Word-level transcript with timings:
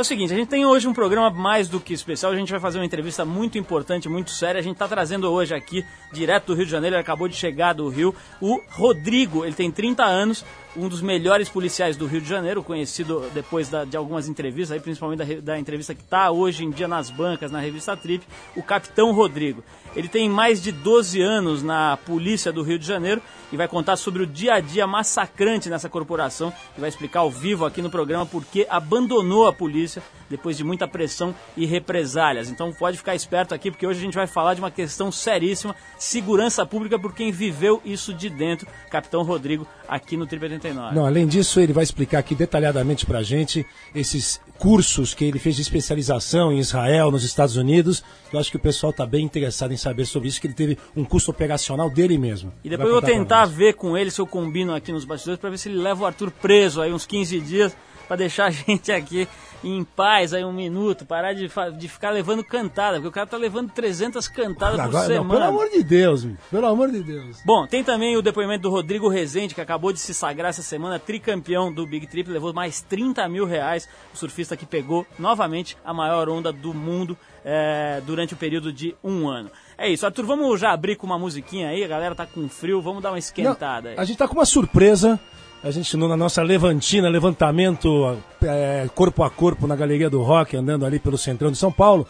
É 0.00 0.02
o 0.02 0.04
seguinte, 0.04 0.32
a 0.32 0.36
gente 0.36 0.48
tem 0.48 0.64
hoje 0.64 0.88
um 0.88 0.94
programa 0.94 1.28
mais 1.28 1.68
do 1.68 1.78
que 1.78 1.92
especial. 1.92 2.32
A 2.32 2.34
gente 2.34 2.50
vai 2.50 2.58
fazer 2.58 2.78
uma 2.78 2.86
entrevista 2.86 3.22
muito 3.22 3.58
importante, 3.58 4.08
muito 4.08 4.30
séria. 4.30 4.58
A 4.58 4.62
gente 4.62 4.72
está 4.72 4.88
trazendo 4.88 5.30
hoje 5.30 5.54
aqui, 5.54 5.84
direto 6.10 6.46
do 6.46 6.54
Rio 6.54 6.64
de 6.64 6.70
Janeiro, 6.70 6.96
ele 6.96 7.02
acabou 7.02 7.28
de 7.28 7.36
chegar 7.36 7.74
do 7.74 7.86
Rio, 7.86 8.14
o 8.40 8.58
Rodrigo. 8.70 9.44
Ele 9.44 9.54
tem 9.54 9.70
30 9.70 10.02
anos, 10.02 10.42
um 10.74 10.88
dos 10.88 11.02
melhores 11.02 11.50
policiais 11.50 11.98
do 11.98 12.06
Rio 12.06 12.22
de 12.22 12.26
Janeiro, 12.26 12.62
conhecido 12.62 13.28
depois 13.34 13.68
da, 13.68 13.84
de 13.84 13.94
algumas 13.94 14.26
entrevistas, 14.26 14.72
aí, 14.72 14.80
principalmente 14.80 15.18
da, 15.18 15.52
da 15.52 15.58
entrevista 15.58 15.94
que 15.94 16.00
está 16.00 16.30
hoje 16.30 16.64
em 16.64 16.70
dia 16.70 16.88
nas 16.88 17.10
bancas, 17.10 17.52
na 17.52 17.60
revista 17.60 17.94
Trip, 17.94 18.24
o 18.56 18.62
Capitão 18.62 19.12
Rodrigo. 19.12 19.62
Ele 19.94 20.08
tem 20.08 20.28
mais 20.28 20.62
de 20.62 20.70
12 20.70 21.20
anos 21.20 21.62
na 21.62 21.96
polícia 21.96 22.52
do 22.52 22.62
Rio 22.62 22.78
de 22.78 22.86
Janeiro 22.86 23.20
e 23.52 23.56
vai 23.56 23.66
contar 23.66 23.96
sobre 23.96 24.22
o 24.22 24.26
dia 24.26 24.54
a 24.54 24.60
dia 24.60 24.86
massacrante 24.86 25.68
nessa 25.68 25.88
corporação 25.88 26.52
e 26.76 26.80
vai 26.80 26.88
explicar 26.88 27.20
ao 27.20 27.30
vivo 27.30 27.64
aqui 27.64 27.82
no 27.82 27.90
programa 27.90 28.24
por 28.24 28.44
que 28.44 28.66
abandonou 28.70 29.48
a 29.48 29.52
polícia 29.52 30.02
depois 30.28 30.56
de 30.56 30.62
muita 30.62 30.86
pressão 30.86 31.34
e 31.56 31.66
represálias. 31.66 32.48
Então 32.48 32.72
pode 32.72 32.96
ficar 32.96 33.16
esperto 33.16 33.52
aqui 33.52 33.70
porque 33.70 33.86
hoje 33.86 33.98
a 33.98 34.02
gente 34.02 34.14
vai 34.14 34.28
falar 34.28 34.54
de 34.54 34.60
uma 34.60 34.70
questão 34.70 35.10
seríssima, 35.10 35.74
segurança 35.98 36.64
pública 36.64 36.98
por 36.98 37.12
quem 37.12 37.32
viveu 37.32 37.82
isso 37.84 38.14
de 38.14 38.30
dentro, 38.30 38.68
Capitão 38.90 39.24
Rodrigo, 39.24 39.66
aqui 39.88 40.16
no 40.16 40.26
Trip 40.26 40.44
89. 40.44 40.94
Não, 40.94 41.04
além 41.04 41.26
disso, 41.26 41.58
ele 41.60 41.72
vai 41.72 41.82
explicar 41.82 42.20
aqui 42.20 42.36
detalhadamente 42.36 43.04
pra 43.04 43.24
gente 43.24 43.66
esses 43.92 44.40
cursos 44.60 45.14
que 45.14 45.24
ele 45.24 45.38
fez 45.38 45.56
de 45.56 45.62
especialização 45.62 46.52
em 46.52 46.58
Israel, 46.58 47.10
nos 47.10 47.24
Estados 47.24 47.56
Unidos. 47.56 48.04
Eu 48.30 48.38
acho 48.38 48.50
que 48.50 48.58
o 48.58 48.60
pessoal 48.60 48.90
está 48.90 49.06
bem 49.06 49.24
interessado 49.24 49.72
em 49.72 49.76
saber 49.76 50.04
sobre 50.04 50.28
isso, 50.28 50.38
que 50.38 50.46
ele 50.46 50.54
teve 50.54 50.78
um 50.94 51.02
curso 51.02 51.30
operacional 51.30 51.88
dele 51.88 52.18
mesmo. 52.18 52.52
E 52.62 52.68
depois 52.68 52.86
eu 52.86 53.00
vou 53.00 53.02
tentar 53.02 53.46
ver 53.46 53.72
com 53.72 53.96
ele 53.96 54.10
se 54.10 54.20
eu 54.20 54.26
combino 54.26 54.74
aqui 54.74 54.92
nos 54.92 55.06
bastidores 55.06 55.40
para 55.40 55.48
ver 55.48 55.56
se 55.56 55.70
ele 55.70 55.78
leva 55.78 56.02
o 56.02 56.06
Arthur 56.06 56.30
preso 56.30 56.82
aí 56.82 56.92
uns 56.92 57.06
15 57.06 57.40
dias 57.40 57.76
para 58.10 58.16
deixar 58.16 58.46
a 58.46 58.50
gente 58.50 58.90
aqui 58.90 59.28
em 59.62 59.84
paz 59.84 60.34
aí 60.34 60.44
um 60.44 60.52
minuto, 60.52 61.04
parar 61.04 61.32
de, 61.32 61.48
de 61.78 61.88
ficar 61.88 62.10
levando 62.10 62.42
cantada, 62.42 62.94
porque 62.94 63.08
o 63.08 63.12
cara 63.12 63.26
tá 63.26 63.36
levando 63.36 63.70
300 63.70 64.26
cantadas 64.26 64.80
Agora, 64.80 65.04
por 65.04 65.06
semana. 65.06 65.22
Não, 65.22 65.28
pelo 65.28 65.44
amor 65.44 65.70
de 65.70 65.84
Deus, 65.84 66.26
pelo 66.50 66.66
amor 66.66 66.90
de 66.90 67.02
Deus. 67.02 67.40
Bom, 67.44 67.66
tem 67.66 67.84
também 67.84 68.16
o 68.16 68.22
depoimento 68.22 68.62
do 68.62 68.70
Rodrigo 68.70 69.08
Rezende, 69.08 69.54
que 69.54 69.60
acabou 69.60 69.92
de 69.92 70.00
se 70.00 70.12
sagrar 70.12 70.48
essa 70.48 70.62
semana, 70.62 70.98
tricampeão 70.98 71.72
do 71.72 71.86
Big 71.86 72.06
Trip, 72.06 72.28
levou 72.28 72.52
mais 72.52 72.80
30 72.80 73.28
mil 73.28 73.44
reais, 73.44 73.88
o 74.12 74.16
surfista 74.16 74.56
que 74.56 74.66
pegou 74.66 75.06
novamente 75.18 75.76
a 75.84 75.94
maior 75.94 76.28
onda 76.28 76.50
do 76.50 76.74
mundo 76.74 77.16
é, 77.44 78.02
durante 78.06 78.34
o 78.34 78.36
período 78.36 78.72
de 78.72 78.96
um 79.04 79.28
ano. 79.28 79.50
É 79.78 79.88
isso, 79.88 80.04
Arthur, 80.04 80.24
vamos 80.24 80.58
já 80.58 80.72
abrir 80.72 80.96
com 80.96 81.06
uma 81.06 81.18
musiquinha 81.18 81.68
aí, 81.68 81.84
a 81.84 81.88
galera 81.88 82.14
tá 82.14 82.26
com 82.26 82.48
frio, 82.48 82.80
vamos 82.80 83.02
dar 83.02 83.12
uma 83.12 83.18
esquentada 83.18 83.94
Não, 83.94 84.02
A 84.02 84.04
gente 84.04 84.16
tá 84.16 84.26
com 84.26 84.34
uma 84.34 84.46
surpresa 84.46 85.20
a 85.62 85.70
gente 85.70 85.96
na 85.96 86.16
nossa 86.16 86.42
levantina, 86.42 87.08
levantamento 87.08 88.16
é, 88.42 88.88
corpo 88.94 89.22
a 89.22 89.30
corpo 89.30 89.66
na 89.66 89.76
Galeria 89.76 90.08
do 90.08 90.22
Rock, 90.22 90.56
andando 90.56 90.86
ali 90.86 90.98
pelo 90.98 91.18
centrão 91.18 91.50
de 91.50 91.58
São 91.58 91.70
Paulo. 91.70 92.06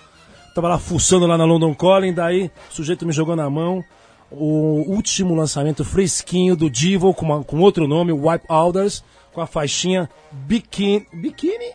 Tava 0.54 0.68
lá 0.68 0.78
fuçando 0.78 1.26
lá 1.26 1.36
na 1.36 1.44
London 1.44 1.74
Calling, 1.74 2.12
daí 2.12 2.50
o 2.70 2.74
sujeito 2.74 3.06
me 3.06 3.12
jogou 3.12 3.34
na 3.34 3.48
mão 3.50 3.84
o 4.30 4.84
último 4.86 5.34
lançamento 5.34 5.84
fresquinho 5.84 6.54
do 6.54 6.70
Divo 6.70 7.12
com, 7.12 7.26
uma, 7.26 7.42
com 7.42 7.58
outro 7.58 7.88
nome, 7.88 8.12
Wipe 8.12 8.44
Outers, 8.48 9.02
com 9.32 9.40
a 9.40 9.46
faixinha 9.46 10.08
Bikini. 10.30 11.06
Bikini? 11.12 11.74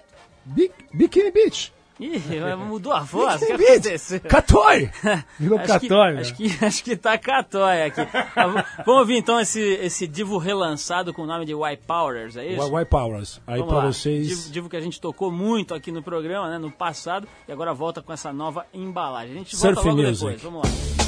Bikini 0.93 1.31
Beach. 1.31 1.73
Ih, 1.99 2.21
mudou 2.67 2.91
a 2.91 3.01
voz, 3.01 3.41
o 3.41 3.45
que 3.45 3.53
aconteceu? 3.53 4.19
Catói! 4.21 4.91
Virou 5.39 5.57
acho 5.57 5.67
Catói. 5.67 6.13
Que, 6.13 6.19
acho, 6.19 6.35
que, 6.35 6.65
acho 6.65 6.83
que 6.83 6.95
tá 6.97 7.17
Catói 7.17 7.83
aqui. 7.83 8.01
Vamos 8.85 9.01
ouvir 9.01 9.17
então 9.17 9.39
esse, 9.39 9.61
esse 9.61 10.05
divo 10.05 10.37
relançado 10.37 11.13
com 11.13 11.21
o 11.21 11.25
nome 11.25 11.45
de 11.45 11.55
White 11.55 11.83
Powers, 11.87 12.35
é 12.35 12.45
isso? 12.45 12.75
White 12.75 12.89
Powers. 12.89 13.41
Aí 13.47 13.61
lá. 13.61 13.85
vocês... 13.85 14.27
Divo, 14.27 14.51
divo, 14.51 14.69
que 14.69 14.75
a 14.75 14.81
gente 14.81 14.99
tocou 14.99 15.31
muito 15.31 15.73
aqui 15.73 15.91
no 15.91 16.03
programa, 16.03 16.49
né, 16.49 16.57
no 16.57 16.69
passado, 16.69 17.27
e 17.47 17.51
agora 17.51 17.73
volta 17.73 18.01
com 18.01 18.11
essa 18.11 18.33
nova 18.33 18.65
embalagem. 18.73 19.35
A 19.35 19.37
gente 19.37 19.55
volta 19.55 19.75
Surf 19.75 19.89
logo 19.89 20.01
music. 20.01 20.25
depois, 20.25 20.41
vamos 20.41 20.63
lá. 20.63 21.04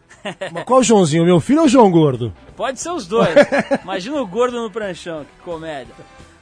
Mas 0.52 0.64
qual 0.64 0.84
Joãozinho, 0.84 1.26
meu 1.26 1.40
filho 1.40 1.60
ou 1.60 1.66
o 1.66 1.70
João 1.70 1.92
Gordo? 1.92 2.34
Pode 2.56 2.80
ser 2.80 2.92
os 2.92 3.08
dois. 3.08 3.30
Imagina 3.84 4.22
o 4.22 4.28
gordo 4.28 4.62
no 4.62 4.72
pranchão, 4.72 5.26
que 5.26 5.44
comédia. 5.44 5.94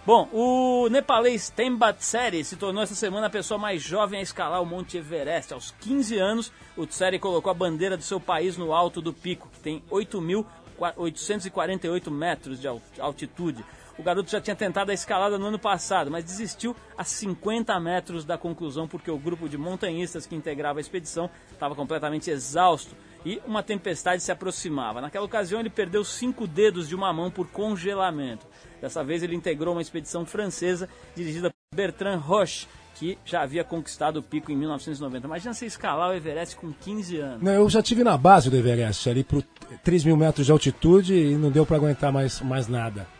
Bom, 0.05 0.29
o 0.31 0.87
nepalês 0.89 1.49
Tembatseri 1.49 2.43
se 2.43 2.55
tornou 2.55 2.83
essa 2.83 2.93
semana 2.93 3.25
a 3.25 3.29
pessoa 3.29 3.57
mais 3.57 3.81
jovem 3.81 4.19
a 4.19 4.21
escalar 4.21 4.61
o 4.61 4.65
Monte 4.65 4.97
Everest. 4.97 5.51
Aos 5.51 5.73
15 5.81 6.19
anos, 6.19 6.51
o 6.77 6.85
Tseri 6.85 7.17
colocou 7.17 7.49
a 7.49 7.55
bandeira 7.55 7.97
do 7.97 8.03
seu 8.03 8.19
país 8.19 8.55
no 8.55 8.71
alto 8.71 9.01
do 9.01 9.11
pico, 9.11 9.49
que 9.51 9.59
tem 9.59 9.81
8.848 9.89 12.11
metros 12.11 12.61
de 12.61 12.67
altitude. 12.99 13.65
O 13.97 14.03
garoto 14.03 14.29
já 14.29 14.41
tinha 14.41 14.55
tentado 14.55 14.91
a 14.91 14.93
escalada 14.93 15.37
no 15.37 15.45
ano 15.45 15.59
passado, 15.59 16.11
mas 16.11 16.23
desistiu 16.23 16.75
a 16.97 17.03
50 17.03 17.79
metros 17.79 18.25
da 18.25 18.37
conclusão 18.37 18.87
porque 18.87 19.09
o 19.09 19.17
grupo 19.17 19.47
de 19.47 19.57
montanhistas 19.57 20.25
que 20.25 20.35
integrava 20.35 20.79
a 20.79 20.81
expedição 20.81 21.29
estava 21.51 21.75
completamente 21.75 22.29
exausto 22.29 22.93
e 23.25 23.41
uma 23.45 23.63
tempestade 23.63 24.21
se 24.21 24.31
aproximava. 24.31 25.01
Naquela 25.01 25.25
ocasião, 25.25 25.59
ele 25.59 25.69
perdeu 25.69 26.03
cinco 26.03 26.45
dedos 26.45 26.87
de 26.87 26.95
uma 26.95 27.11
mão 27.11 27.31
por 27.31 27.47
congelamento. 27.47 28.45
Dessa 28.81 29.03
vez, 29.03 29.23
ele 29.23 29.35
integrou 29.35 29.73
uma 29.73 29.81
expedição 29.81 30.25
francesa 30.25 30.87
dirigida 31.15 31.49
por 31.49 31.75
Bertrand 31.75 32.19
Roche, 32.19 32.67
que 32.93 33.17
já 33.25 33.41
havia 33.41 33.63
conquistado 33.63 34.17
o 34.17 34.23
pico 34.23 34.51
em 34.51 34.55
1990. 34.55 35.25
Imagina 35.25 35.53
você 35.53 35.65
escalar 35.65 36.11
o 36.11 36.13
Everest 36.13 36.55
com 36.55 36.71
15 36.71 37.17
anos. 37.17 37.41
Não, 37.41 37.51
eu 37.51 37.69
já 37.69 37.81
tive 37.81 38.03
na 38.03 38.17
base 38.17 38.49
do 38.49 38.55
Everest, 38.55 39.09
ali 39.09 39.23
por 39.23 39.41
3 39.83 40.03
mil 40.03 40.15
metros 40.15 40.45
de 40.45 40.51
altitude 40.51 41.13
e 41.15 41.35
não 41.35 41.49
deu 41.49 41.65
para 41.65 41.77
aguentar 41.77 42.11
mais, 42.11 42.39
mais 42.41 42.67
nada. 42.67 43.14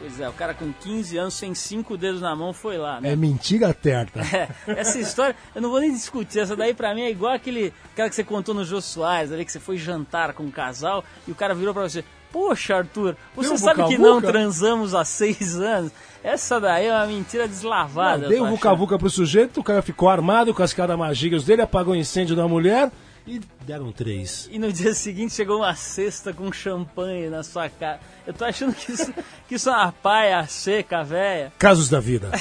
Pois 0.00 0.18
é, 0.18 0.28
o 0.28 0.32
cara 0.32 0.54
com 0.54 0.72
15 0.72 1.18
anos, 1.18 1.34
sem 1.34 1.54
cinco 1.54 1.96
dedos 1.96 2.22
na 2.22 2.34
mão, 2.34 2.54
foi 2.54 2.78
lá, 2.78 3.00
né? 3.00 3.12
É 3.12 3.16
mentira 3.16 3.72
terta. 3.74 4.20
É, 4.30 4.48
essa 4.80 4.98
história, 4.98 5.36
eu 5.54 5.60
não 5.60 5.70
vou 5.70 5.80
nem 5.80 5.92
discutir, 5.92 6.38
essa 6.38 6.56
daí 6.56 6.72
pra 6.72 6.94
mim 6.94 7.02
é 7.02 7.10
igual 7.10 7.32
aquele, 7.32 7.72
aquela 7.92 8.08
que 8.08 8.14
você 8.14 8.24
contou 8.24 8.54
no 8.54 8.64
Jô 8.64 8.80
Soares, 8.80 9.32
ali 9.32 9.44
que 9.44 9.52
você 9.52 9.60
foi 9.60 9.76
jantar 9.76 10.32
com 10.32 10.44
um 10.44 10.50
casal 10.50 11.04
e 11.26 11.32
o 11.32 11.34
cara 11.34 11.54
virou 11.54 11.74
pra 11.74 11.82
você, 11.82 12.04
Poxa, 12.32 12.76
Arthur, 12.76 13.16
você 13.34 13.58
sabe 13.58 13.84
que 13.88 13.98
não 13.98 14.20
transamos 14.20 14.94
há 14.94 15.04
seis 15.04 15.56
anos? 15.56 15.90
Essa 16.22 16.60
daí 16.60 16.86
é 16.86 16.92
uma 16.92 17.06
mentira 17.06 17.48
deslavada. 17.48 18.28
Dei 18.28 18.38
eu 18.38 18.44
um 18.44 18.50
vuca-vuca 18.50 18.96
pro 18.96 19.10
sujeito, 19.10 19.60
o 19.60 19.64
cara 19.64 19.82
ficou 19.82 20.08
armado 20.08 20.54
com 20.54 20.62
as 20.62 20.72
magigas 20.96 21.44
dele, 21.44 21.62
apagou 21.62 21.92
o 21.92 21.96
incêndio 21.96 22.36
da 22.36 22.46
mulher 22.46 22.90
e 23.26 23.40
deram 23.66 23.92
três. 23.92 24.48
E 24.50 24.58
no 24.58 24.72
dia 24.72 24.94
seguinte 24.94 25.34
chegou 25.34 25.58
uma 25.58 25.74
cesta 25.74 26.32
com 26.32 26.52
champanhe 26.52 27.28
na 27.28 27.42
sua 27.42 27.68
cara. 27.68 28.00
Eu 28.26 28.32
tô 28.32 28.44
achando 28.44 28.74
que 28.74 28.92
isso, 28.92 29.12
que 29.48 29.54
isso 29.54 29.68
é 29.68 29.72
uma 29.72 29.92
paia 29.92 30.46
seca, 30.46 31.02
véia. 31.02 31.52
Casos 31.58 31.88
da 31.88 32.00
vida. 32.00 32.30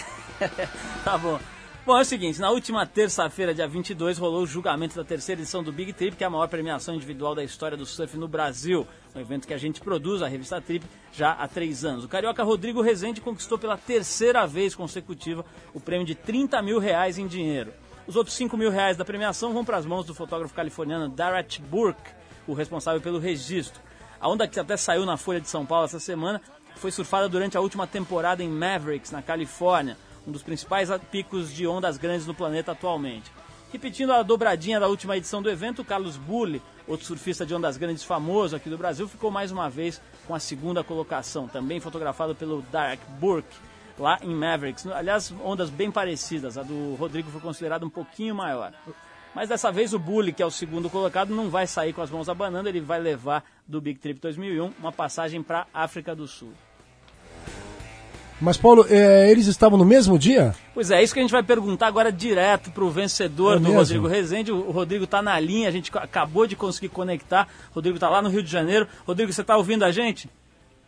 Tá 1.04 1.18
bom. 1.18 1.38
Bom, 1.86 1.98
é 1.98 2.02
o 2.02 2.06
seguinte, 2.06 2.40
na 2.40 2.52
última 2.52 2.86
terça-feira, 2.86 3.54
dia 3.54 3.68
22, 3.68 4.18
rolou 4.18 4.44
o 4.44 4.46
julgamento 4.46 4.96
da 4.96 5.04
terceira 5.04 5.42
edição 5.42 5.64
do 5.64 5.72
Big 5.72 5.92
Trip, 5.92 6.16
que 6.16 6.24
é 6.24 6.28
a 6.28 6.30
maior 6.30 6.48
premiação 6.48 6.94
individual 6.94 7.34
da 7.34 7.44
história 7.44 7.76
do 7.76 7.86
surf 7.86 8.16
no 8.16 8.28
Brasil. 8.28 8.86
Um 9.16 9.20
evento 9.20 9.48
que 9.48 9.54
a 9.54 9.58
gente 9.58 9.82
produz, 9.82 10.22
a 10.22 10.28
revista 10.28 10.62
Trip, 10.62 10.86
já 11.12 11.32
há 11.32 11.48
três 11.48 11.84
anos. 11.84 12.04
O 12.06 12.08
carioca 12.08 12.44
Rodrigo 12.44 12.82
Rezende 12.82 13.20
conquistou 13.20 13.58
pela 13.58 13.76
terceira 13.76 14.46
vez 14.46 14.76
consecutiva 14.76 15.44
o 15.74 15.80
prêmio 15.80 16.06
de 16.06 16.16
30 16.16 16.62
mil 16.62 16.80
reais 16.80 17.18
em 17.18 17.26
dinheiro. 17.26 17.74
Os 18.08 18.16
outros 18.16 18.36
5 18.36 18.58
mil 18.58 18.72
reais 18.72 18.98
da 18.98 19.06
premiação 19.06 19.54
vão 19.54 19.64
para 19.64 19.78
as 19.78 19.86
mãos 19.86 20.06
do 20.06 20.16
fotógrafo 20.16 20.54
californiano 20.54 21.10
Darrett 21.10 21.62
Burke, 21.62 22.12
o 22.48 22.54
responsável 22.54 23.00
pelo 23.00 23.20
registro. 23.20 23.82
A 24.20 24.28
onda 24.28 24.48
que 24.48 24.60
até 24.60 24.76
saiu 24.76 25.06
na 25.06 25.16
Folha 25.16 25.40
de 25.40 25.48
São 25.48 25.66
Paulo 25.66 25.86
essa 25.86 26.00
semana 26.00 26.42
foi 26.76 26.92
surfada 26.92 27.30
durante 27.30 27.58
a 27.58 27.62
última 27.62 27.86
temporada 27.86 28.44
em 28.44 28.50
Mavericks, 28.50 29.12
na 29.12 29.22
Califórnia, 29.22 29.98
um 30.26 30.32
dos 30.32 30.44
principais 30.44 30.90
picos 31.12 31.54
de 31.54 31.68
ondas 31.68 31.98
grandes 31.98 32.26
no 32.26 32.34
planeta 32.34 32.72
atualmente. 32.72 33.32
Repetindo 33.72 34.12
a 34.14 34.24
dobradinha 34.24 34.80
da 34.80 34.88
última 34.88 35.16
edição 35.16 35.42
do 35.44 35.50
evento, 35.50 35.86
Carlos 35.86 36.18
Bulli, 36.18 36.62
outro 36.88 37.06
surfista 37.06 37.46
de 37.46 37.54
ondas 37.54 37.78
grandes 37.78 38.04
famoso 38.04 38.56
aqui 38.56 38.70
do 38.70 38.78
Brasil, 38.78 39.08
ficou 39.08 39.30
mais 39.30 39.52
uma 39.52 39.70
vez 39.70 40.02
com 40.26 40.34
a 40.34 40.40
segunda 40.40 40.84
colocação, 40.84 41.48
também 41.48 41.80
fotografado 41.80 42.34
pelo 42.34 42.64
Dark 42.72 43.00
Burke, 43.20 43.56
lá 44.00 44.18
em 44.24 44.34
Mavericks. 44.34 44.88
Aliás, 44.88 45.34
ondas 45.44 45.70
bem 45.70 45.92
parecidas, 45.92 46.58
a 46.58 46.64
do 46.64 46.96
Rodrigo 46.96 47.30
foi 47.30 47.42
considerada 47.42 47.86
um 47.86 47.90
pouquinho 47.90 48.34
maior. 48.34 48.74
Mas 49.36 49.50
dessa 49.50 49.72
vez 49.72 49.94
o 49.94 50.00
Bully, 50.00 50.34
que 50.34 50.42
é 50.42 50.46
o 50.46 50.52
segundo 50.52 50.90
colocado, 50.90 51.36
não 51.36 51.50
vai 51.50 51.68
sair 51.68 51.94
com 51.94 52.02
as 52.02 52.10
mãos 52.10 52.28
abanando, 52.28 52.68
ele 52.68 52.82
vai 52.82 53.00
levar 53.00 53.44
do 53.68 53.80
Big 53.80 54.00
Trip 54.00 54.20
2001 54.20 54.72
uma 54.80 54.92
passagem 54.92 55.44
para 55.44 55.68
África 55.74 56.16
do 56.16 56.28
Sul. 56.28 56.52
Mas, 58.42 58.58
Paulo, 58.58 58.86
é, 58.90 59.30
eles 59.30 59.48
estavam 59.48 59.78
no 59.78 59.84
mesmo 59.84 60.18
dia? 60.18 60.56
Pois 60.74 60.90
é, 60.92 61.04
isso 61.04 61.14
que 61.14 61.20
a 61.20 61.24
gente 61.24 61.32
vai 61.32 61.44
perguntar 61.44 61.88
agora 61.88 62.10
direto 62.10 62.72
pro 62.72 62.90
vencedor 62.90 63.56
É 63.56 63.56
do 63.58 63.64
mesmo? 63.64 63.78
Rodrigo 63.78 64.08
Rezende. 64.08 64.52
O 64.52 64.72
Rodrigo 64.72 65.06
tá 65.06 65.22
na 65.22 65.38
linha, 65.40 65.68
a 65.68 65.72
gente 65.72 65.92
acabou 65.98 66.48
de 66.48 66.56
conseguir 66.56 66.88
conectar. 66.88 67.50
O 67.72 67.76
Rodrigo 67.76 68.00
tá 68.00 68.10
lá 68.10 68.22
no 68.22 68.30
Rio 68.30 68.42
de 68.42 68.50
Janeiro. 68.50 68.88
Rodrigo, 69.06 69.34
você 69.34 69.44
tá 69.44 69.58
ouvindo 69.58 69.84
a 69.84 69.92
gente? 69.92 70.30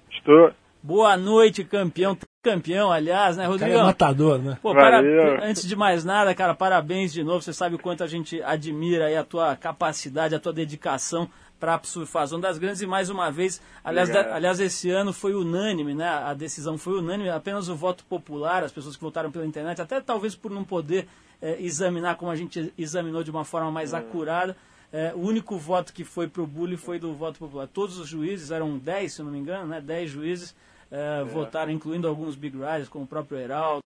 Estou. 0.10 0.54
Boa 0.84 1.16
noite, 1.18 1.64
campeão. 1.64 2.18
Campeão, 2.44 2.92
aliás, 2.92 3.38
né, 3.38 3.44
O 3.48 3.52
cara 3.52 3.66
Rodrigo? 3.66 3.80
é 3.80 3.84
matador, 3.84 4.40
né? 4.40 4.58
Pô, 4.64 4.74
para- 4.74 5.00
antes 5.46 5.62
de 5.68 5.76
mais 5.76 6.04
nada, 6.04 6.34
cara, 6.34 6.56
parabéns 6.56 7.14
de 7.14 7.24
novo. 7.24 7.40
Você 7.40 7.54
sabe 7.54 7.76
o 7.76 7.80
quanto 7.80 8.04
a 8.04 8.08
gente 8.08 8.42
admira 8.42 9.06
aí 9.06 9.16
a 9.16 9.24
tua 9.24 9.56
capacidade, 9.56 10.34
a 10.34 10.40
tua 10.40 10.52
dedicação 10.52 11.30
para 11.60 11.80
surfar 11.84 12.24
as 12.24 12.34
ondas 12.34 12.58
grandes. 12.58 12.82
E 12.82 12.88
mais 12.88 13.12
uma 13.12 13.30
vez, 13.32 13.62
aliás, 13.84 14.10
da- 14.10 14.34
aliás, 14.36 14.60
esse 14.60 14.90
ano 14.90 15.14
foi 15.14 15.36
unânime, 15.36 15.94
né? 15.94 16.08
A 16.10 16.34
decisão 16.34 16.80
foi 16.80 16.98
unânime, 16.98 17.30
apenas 17.30 17.70
o 17.70 17.76
voto 17.76 18.04
popular, 18.06 18.64
as 18.64 18.72
pessoas 18.72 18.96
que 18.96 19.02
votaram 19.04 19.30
pela 19.32 19.46
internet, 19.46 19.80
até 19.80 20.02
talvez 20.02 20.36
por 20.36 20.50
não 20.50 20.64
poder 20.64 21.08
eh, 21.44 21.58
examinar 21.60 22.16
como 22.18 22.30
a 22.32 22.36
gente 22.36 22.72
examinou 22.78 23.24
de 23.24 23.30
uma 23.32 23.44
forma 23.46 23.70
mais 23.72 23.94
acurada. 23.94 24.56
eh, 24.94 25.12
o 25.16 25.20
único 25.22 25.58
voto 25.58 25.94
que 25.94 26.04
foi 26.04 26.28
pro 26.28 26.46
Bully 26.46 26.76
foi 26.76 27.00
do 27.00 27.14
voto 27.14 27.40
popular. 27.40 27.66
Todos 27.68 27.98
os 27.98 28.08
juízes, 28.10 28.52
eram 28.52 28.78
10, 28.78 29.14
se 29.14 29.22
eu 29.22 29.26
não 29.26 29.32
me 29.32 29.40
engano, 29.40 29.66
né? 29.68 29.80
10 29.80 30.10
juízes 30.10 30.54
eh, 30.92 31.24
votaram, 31.24 31.72
incluindo 31.72 32.08
alguns 32.08 32.36
big 32.36 32.56
riders, 32.56 32.90
como 32.90 33.06
o 33.06 33.08
próprio 33.08 33.40
Heraldo 33.40 33.82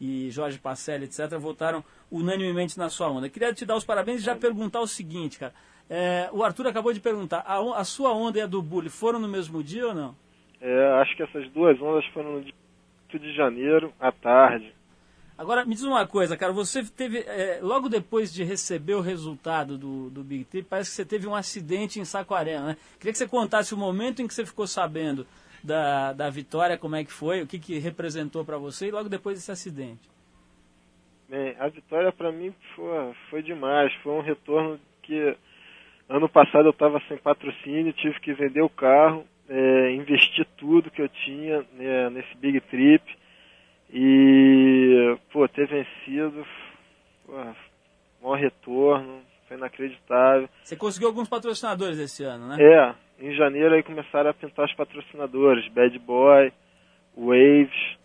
e 0.00 0.30
Jorge 0.30 0.58
Pacelli, 0.58 1.04
etc., 1.04 1.38
votaram 1.38 1.84
unanimemente 2.10 2.78
na 2.78 2.88
sua 2.88 3.08
onda. 3.10 3.28
Queria 3.28 3.52
te 3.52 3.64
dar 3.64 3.76
os 3.76 3.84
parabéns 3.84 4.20
e 4.22 4.24
já 4.24 4.34
perguntar 4.34 4.80
o 4.80 4.86
seguinte, 4.86 5.38
cara. 5.38 5.54
É, 5.88 6.28
o 6.32 6.42
Arthur 6.42 6.66
acabou 6.66 6.92
de 6.92 7.00
perguntar, 7.00 7.44
a, 7.46 7.58
a 7.78 7.84
sua 7.84 8.12
onda 8.12 8.38
e 8.38 8.42
a 8.42 8.46
do 8.46 8.60
Bully 8.60 8.88
foram 8.88 9.20
no 9.20 9.28
mesmo 9.28 9.62
dia 9.62 9.86
ou 9.86 9.94
não? 9.94 10.16
É, 10.60 11.00
acho 11.00 11.16
que 11.16 11.22
essas 11.22 11.48
duas 11.50 11.80
ondas 11.80 12.04
foram 12.06 12.32
no 12.32 12.42
dia 12.42 12.54
8 13.14 13.18
de 13.18 13.34
janeiro, 13.34 13.92
à 14.00 14.10
tarde. 14.10 14.74
Agora, 15.38 15.66
me 15.66 15.74
diz 15.74 15.84
uma 15.84 16.06
coisa, 16.06 16.34
cara, 16.36 16.50
você 16.50 16.82
teve, 16.82 17.18
é, 17.18 17.58
logo 17.60 17.90
depois 17.90 18.32
de 18.32 18.42
receber 18.42 18.94
o 18.94 19.02
resultado 19.02 19.76
do, 19.76 20.08
do 20.08 20.24
Big 20.24 20.44
Trip, 20.44 20.66
parece 20.66 20.90
que 20.90 20.96
você 20.96 21.04
teve 21.04 21.26
um 21.26 21.34
acidente 21.34 22.00
em 22.00 22.06
Saquarema, 22.06 22.68
né? 22.68 22.76
Queria 22.98 23.12
que 23.12 23.18
você 23.18 23.28
contasse 23.28 23.74
o 23.74 23.76
momento 23.76 24.22
em 24.22 24.26
que 24.26 24.32
você 24.32 24.46
ficou 24.46 24.66
sabendo 24.66 25.26
da, 25.62 26.12
da 26.12 26.30
vitória, 26.30 26.78
como 26.78 26.96
é 26.96 27.04
que 27.04 27.12
foi, 27.12 27.42
o 27.42 27.46
que, 27.46 27.58
que 27.58 27.78
representou 27.78 28.44
para 28.44 28.58
você 28.58 28.88
e 28.88 28.90
logo 28.90 29.08
depois 29.08 29.36
desse 29.36 29.50
acidente. 29.50 30.08
Bem, 31.28 31.56
a 31.58 31.68
vitória 31.68 32.12
para 32.12 32.30
mim 32.30 32.54
foi, 32.74 33.14
foi 33.30 33.42
demais. 33.42 33.92
Foi 34.02 34.12
um 34.12 34.20
retorno 34.20 34.78
que 35.02 35.36
ano 36.08 36.28
passado 36.28 36.66
eu 36.66 36.70
estava 36.70 37.00
sem 37.08 37.16
patrocínio, 37.18 37.92
tive 37.92 38.20
que 38.20 38.32
vender 38.32 38.62
o 38.62 38.68
carro, 38.68 39.26
é, 39.48 39.92
investir 39.92 40.46
tudo 40.56 40.90
que 40.90 41.02
eu 41.02 41.08
tinha 41.08 41.64
né, 41.72 42.10
nesse 42.10 42.36
Big 42.36 42.60
Trip 42.62 43.02
e 43.92 45.16
pô, 45.32 45.48
ter 45.48 45.66
vencido 45.66 46.46
porra, 47.26 47.56
maior 48.22 48.38
retorno, 48.38 49.20
foi 49.46 49.56
inacreditável. 49.56 50.48
Você 50.62 50.76
conseguiu 50.76 51.08
alguns 51.08 51.28
patrocinadores 51.28 51.98
esse 51.98 52.24
ano, 52.24 52.48
né? 52.48 52.56
É, 52.60 52.94
em 53.26 53.34
janeiro 53.34 53.74
aí 53.74 53.82
começaram 53.82 54.30
a 54.30 54.34
pintar 54.34 54.66
os 54.66 54.74
patrocinadores, 54.74 55.68
Bad 55.72 55.98
Boy, 56.00 56.52
Waves, 57.16 57.98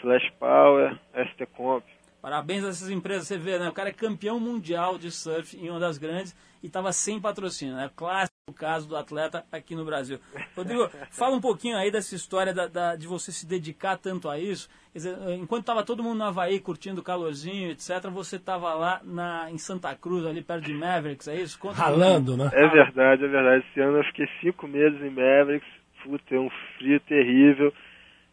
Flash 0.00 0.30
Power, 0.38 0.98
ST 1.14 1.46
Comp. 1.46 1.84
Parabéns 2.22 2.64
a 2.64 2.68
essas 2.68 2.90
empresas, 2.90 3.28
você 3.28 3.38
vê, 3.38 3.58
né? 3.58 3.68
O 3.68 3.72
cara 3.72 3.90
é 3.90 3.92
campeão 3.92 4.40
mundial 4.40 4.98
de 4.98 5.10
surf 5.10 5.56
em 5.56 5.70
uma 5.70 5.78
das 5.78 5.98
grandes 5.98 6.34
e 6.62 6.66
estava 6.66 6.90
sem 6.92 7.20
patrocínio, 7.20 7.76
né? 7.76 7.90
Clássico 7.94 8.35
caso 8.54 8.88
do 8.88 8.96
atleta 8.96 9.44
aqui 9.50 9.74
no 9.74 9.84
Brasil. 9.84 10.20
Rodrigo, 10.54 10.88
fala 11.10 11.34
um 11.34 11.40
pouquinho 11.40 11.76
aí 11.76 11.90
dessa 11.90 12.14
história 12.14 12.54
da, 12.54 12.68
da, 12.68 12.94
de 12.94 13.04
você 13.04 13.32
se 13.32 13.44
dedicar 13.44 13.96
tanto 13.96 14.28
a 14.28 14.38
isso. 14.38 14.68
Dizer, 14.94 15.16
enquanto 15.30 15.62
estava 15.62 15.82
todo 15.82 16.00
mundo 16.00 16.18
no 16.18 16.24
Havaí 16.26 16.60
curtindo 16.60 17.00
o 17.00 17.04
calorzinho, 17.04 17.72
etc., 17.72 18.08
você 18.08 18.36
estava 18.36 18.72
lá 18.74 19.00
na, 19.02 19.50
em 19.50 19.58
Santa 19.58 19.92
Cruz, 19.96 20.24
ali 20.24 20.42
perto 20.42 20.64
de 20.64 20.72
Mavericks, 20.72 21.26
é 21.26 21.34
isso? 21.34 21.58
Conta 21.58 21.82
Ralando, 21.82 22.36
né? 22.36 22.48
É 22.52 22.68
verdade, 22.68 23.24
é 23.24 23.28
verdade. 23.28 23.64
Esse 23.68 23.80
ano 23.80 23.98
eu 23.98 24.04
fiquei 24.04 24.28
cinco 24.40 24.68
meses 24.68 25.02
em 25.02 25.10
Mavericks, 25.10 25.68
puta, 26.04 26.36
é 26.36 26.38
um 26.38 26.50
frio 26.78 27.00
terrível. 27.00 27.74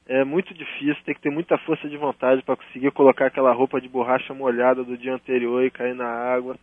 É 0.05 0.23
muito 0.23 0.53
difícil, 0.53 1.03
tem 1.05 1.15
que 1.15 1.21
ter 1.21 1.31
muita 1.31 1.57
força 1.57 1.89
de 1.89 1.97
vontade 1.97 2.43
para 2.43 2.55
conseguir 2.55 2.91
colocar 2.91 3.25
aquela 3.25 3.51
roupa 3.51 3.81
de 3.81 3.89
borracha 3.89 4.31
molhada 4.31 4.83
do 4.83 4.95
dia 4.95 5.15
anterior 5.15 5.63
e 5.63 5.71
cair 5.71 5.95
na 5.95 6.05
água 6.05 6.55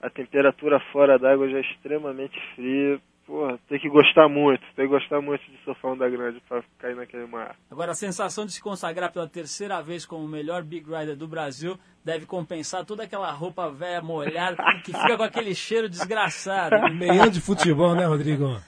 a 0.00 0.08
temperatura 0.08 0.80
fora 0.92 1.18
d'água 1.18 1.48
já 1.48 1.58
é 1.58 1.60
extremamente 1.60 2.38
fria. 2.54 3.00
Porra, 3.26 3.60
tem 3.68 3.78
que 3.78 3.88
gostar 3.88 4.28
muito, 4.28 4.60
tem 4.74 4.86
que 4.86 4.92
gostar 4.92 5.20
muito 5.20 5.44
de 5.48 5.56
surfar 5.62 5.92
onda 5.92 6.08
grande 6.10 6.42
para 6.48 6.64
cair 6.80 6.96
naquele 6.96 7.26
mar. 7.26 7.54
Agora, 7.70 7.92
a 7.92 7.94
sensação 7.94 8.44
de 8.44 8.50
se 8.50 8.60
consagrar 8.60 9.12
pela 9.12 9.28
terceira 9.28 9.80
vez 9.80 10.04
como 10.04 10.24
o 10.24 10.28
melhor 10.28 10.64
Big 10.64 10.84
Rider 10.84 11.16
do 11.16 11.28
Brasil 11.28 11.78
deve 12.04 12.26
compensar 12.26 12.84
toda 12.84 13.04
aquela 13.04 13.30
roupa 13.30 13.70
velha 13.70 14.02
molhada 14.02 14.56
que 14.84 14.92
fica 14.92 15.16
com 15.16 15.22
aquele 15.22 15.54
cheiro 15.54 15.88
desgraçado. 15.88 16.74
Meião 16.92 17.28
de 17.28 17.40
futebol, 17.40 17.94
né, 17.94 18.04
Rodrigo? 18.04 18.60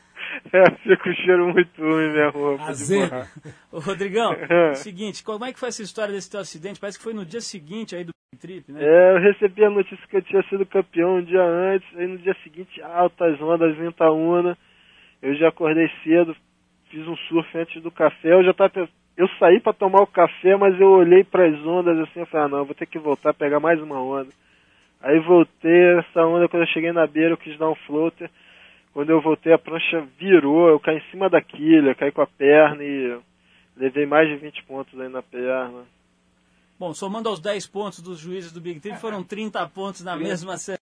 É, 0.52 0.70
fica 0.76 0.96
com 0.96 1.12
cheiro 1.12 1.52
muito 1.52 1.80
ruim 1.80 2.10
minha 2.12 2.30
roupa. 2.30 2.64
Azedo. 2.64 3.26
Ô, 3.70 3.78
Rodrigão, 3.78 4.32
é. 4.48 4.74
seguinte, 4.74 5.22
como 5.22 5.44
é 5.44 5.52
que 5.52 5.58
foi 5.58 5.68
essa 5.68 5.82
história 5.82 6.12
desse 6.12 6.30
teu 6.30 6.40
acidente? 6.40 6.80
Parece 6.80 6.98
que 6.98 7.04
foi 7.04 7.14
no 7.14 7.24
dia 7.24 7.40
seguinte 7.40 7.94
aí 7.94 8.04
do 8.04 8.12
trip, 8.40 8.70
né? 8.72 8.80
É, 8.82 9.16
eu 9.16 9.20
recebi 9.20 9.64
a 9.64 9.70
notícia 9.70 10.06
que 10.08 10.16
eu 10.16 10.22
tinha 10.22 10.42
sido 10.44 10.66
campeão 10.66 11.16
um 11.16 11.22
dia 11.22 11.42
antes, 11.42 11.86
aí 11.96 12.06
no 12.06 12.18
dia 12.18 12.36
seguinte, 12.42 12.80
altas 12.82 13.40
ondas, 13.40 13.76
Ventaúna. 13.76 14.56
Eu 15.20 15.34
já 15.36 15.48
acordei 15.48 15.88
cedo, 16.02 16.34
fiz 16.90 17.06
um 17.06 17.16
surf 17.28 17.56
antes 17.56 17.80
do 17.82 17.90
café, 17.90 18.32
eu 18.32 18.44
já 18.44 18.52
tava 18.52 18.88
eu 19.16 19.28
saí 19.38 19.60
para 19.60 19.72
tomar 19.72 20.00
o 20.00 20.06
café, 20.06 20.56
mas 20.56 20.78
eu 20.80 20.88
olhei 20.88 21.22
para 21.22 21.46
as 21.46 21.58
ondas 21.66 21.98
assim, 21.98 22.20
eu 22.20 22.26
falei, 22.26 22.46
ah, 22.46 22.48
não, 22.48 22.64
vou 22.64 22.74
ter 22.74 22.86
que 22.86 22.98
voltar, 22.98 23.34
pegar 23.34 23.60
mais 23.60 23.80
uma 23.80 24.00
onda. 24.00 24.30
Aí 25.00 25.18
voltei, 25.20 25.98
essa 25.98 26.24
onda, 26.24 26.48
quando 26.48 26.62
eu 26.62 26.68
cheguei 26.68 26.92
na 26.92 27.06
beira, 27.06 27.30
eu 27.30 27.36
quis 27.36 27.58
dar 27.58 27.68
um 27.68 27.74
floater. 27.74 28.30
Quando 28.92 29.11
eu 29.11 29.20
voltei, 29.22 29.52
a 29.52 29.58
prancha 29.58 30.06
virou, 30.18 30.68
eu 30.68 30.78
caí 30.78 30.99
em 30.99 31.11
cima 31.11 31.28
da 31.30 31.40
quilha, 31.40 31.94
caí 31.94 32.12
com 32.12 32.20
a 32.20 32.26
perna 32.26 32.82
e 32.84 33.18
levei 33.76 34.04
mais 34.04 34.28
de 34.28 34.37
20 34.37 34.64
pontos 34.64 35.00
aí 35.00 35.08
na 35.08 35.22
perna. 35.22 35.84
Bom, 36.78 36.92
somando 36.92 37.28
aos 37.28 37.40
10 37.40 37.66
pontos 37.68 38.00
dos 38.00 38.18
juízes 38.18 38.52
do 38.52 38.61
Big 38.61 38.80
Trip, 38.80 38.99
foram 38.99 39.22
30 39.22 39.66
pontos 39.68 40.02
na 40.02 40.16
mesma 40.16 40.56
semana. 40.58 40.80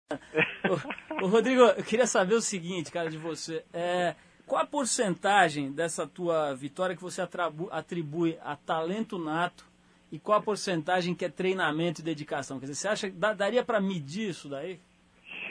o, 1.20 1.26
Rodrigo, 1.26 1.62
eu 1.62 1.82
queria 1.82 2.06
saber 2.06 2.34
o 2.34 2.40
seguinte, 2.40 2.92
cara, 2.92 3.10
de 3.10 3.16
você. 3.16 3.64
É, 3.72 4.14
qual 4.46 4.62
a 4.62 4.66
porcentagem 4.66 5.72
dessa 5.72 6.06
tua 6.06 6.54
vitória 6.54 6.94
que 6.94 7.02
você 7.02 7.26
atribui 7.70 8.38
a 8.44 8.54
talento 8.54 9.18
nato 9.18 9.64
e 10.12 10.18
qual 10.18 10.38
a 10.38 10.42
porcentagem 10.42 11.14
que 11.14 11.25
é 11.25 11.28
treinamento 11.28 12.00
e 12.00 12.04
dedicação? 12.04 12.60
Quer 12.60 12.66
dizer, 12.66 12.75
você 12.75 12.88
acha 12.88 13.10
que 13.10 13.16
daria 13.16 13.64
para 13.64 13.80
medir 13.80 14.28
isso 14.30 14.48
daí? 14.48 14.78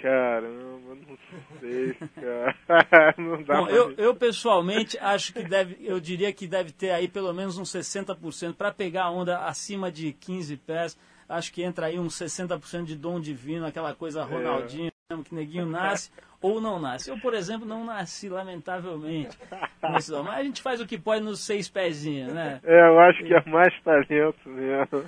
Caramba, 0.05 0.95
não 1.07 1.17
sei, 1.59 1.95
cara. 2.21 3.15
Não 3.17 3.41
dá 3.41 3.57
Bom, 3.57 3.67
eu, 3.69 3.91
eu 3.97 4.15
pessoalmente 4.15 4.99
acho 4.99 5.33
que 5.33 5.41
deve, 5.41 5.77
eu 5.79 5.99
diria 5.99 6.31
que 6.31 6.45
deve 6.45 6.71
ter 6.71 6.91
aí 6.91 7.07
pelo 7.07 7.33
menos 7.33 7.57
uns 7.57 7.71
60% 7.71 8.53
para 8.53 8.71
pegar 8.71 9.05
a 9.05 9.11
onda 9.11 9.39
acima 9.47 9.91
de 9.91 10.13
15 10.13 10.57
pés. 10.57 10.95
Acho 11.27 11.51
que 11.51 11.63
entra 11.63 11.87
aí 11.87 11.97
uns 11.97 12.13
60% 12.13 12.83
de 12.83 12.95
dom 12.95 13.19
divino, 13.19 13.65
aquela 13.65 13.95
coisa 13.95 14.21
é. 14.21 14.23
Ronaldinho, 14.23 14.91
é. 15.09 15.15
que 15.23 15.33
neguinho 15.33 15.65
nasce 15.65 16.11
ou 16.39 16.61
não 16.61 16.79
nasce. 16.79 17.09
Eu, 17.09 17.19
por 17.19 17.33
exemplo, 17.33 17.65
não 17.67 17.83
nasci, 17.83 18.29
lamentavelmente. 18.29 19.35
Mas 19.81 20.11
a 20.11 20.43
gente 20.43 20.61
faz 20.61 20.79
o 20.79 20.85
que 20.85 20.99
pode 20.99 21.23
nos 21.23 21.39
seis 21.39 21.67
pezinhos, 21.67 22.31
né? 22.31 22.59
É, 22.63 22.89
eu 22.89 22.99
acho 22.99 23.23
que 23.23 23.33
é 23.33 23.43
mais 23.49 23.73
talento 23.81 24.47
mesmo. 24.47 25.03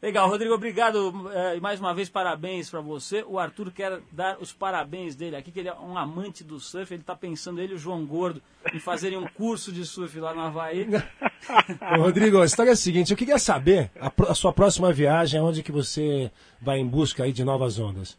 Legal, 0.00 0.28
Rodrigo, 0.28 0.54
obrigado 0.54 1.28
é, 1.32 1.58
mais 1.58 1.80
uma 1.80 1.92
vez, 1.92 2.08
parabéns 2.08 2.70
para 2.70 2.80
você. 2.80 3.24
O 3.26 3.36
Arthur 3.36 3.72
quer 3.72 3.98
dar 4.12 4.38
os 4.38 4.52
parabéns 4.52 5.16
dele 5.16 5.34
aqui, 5.34 5.50
que 5.50 5.58
ele 5.58 5.68
é 5.68 5.74
um 5.74 5.98
amante 5.98 6.44
do 6.44 6.60
surf, 6.60 6.94
ele 6.94 7.00
está 7.00 7.16
pensando, 7.16 7.60
ele 7.60 7.72
e 7.72 7.74
o 7.74 7.78
João 7.78 8.06
Gordo, 8.06 8.40
em 8.72 8.78
fazerem 8.78 9.18
um 9.18 9.26
curso 9.26 9.72
de 9.72 9.84
surf 9.84 10.20
lá 10.20 10.32
no 10.32 10.40
Havaí. 10.40 10.86
Ô, 11.98 12.02
Rodrigo, 12.02 12.40
a 12.40 12.44
história 12.44 12.70
é 12.70 12.74
a 12.74 12.76
seguinte, 12.76 13.10
eu 13.10 13.16
queria 13.16 13.38
saber 13.38 13.90
a, 14.00 14.12
a, 14.30 14.34
sua 14.34 14.52
próxima 14.52 14.92
viagem, 14.92 15.40
onde 15.40 15.64
que 15.64 15.72
você 15.72 16.30
vai 16.62 16.78
em 16.78 16.86
busca 16.86 17.24
aí 17.24 17.32
de 17.32 17.42
novas 17.42 17.80
ondas? 17.80 18.16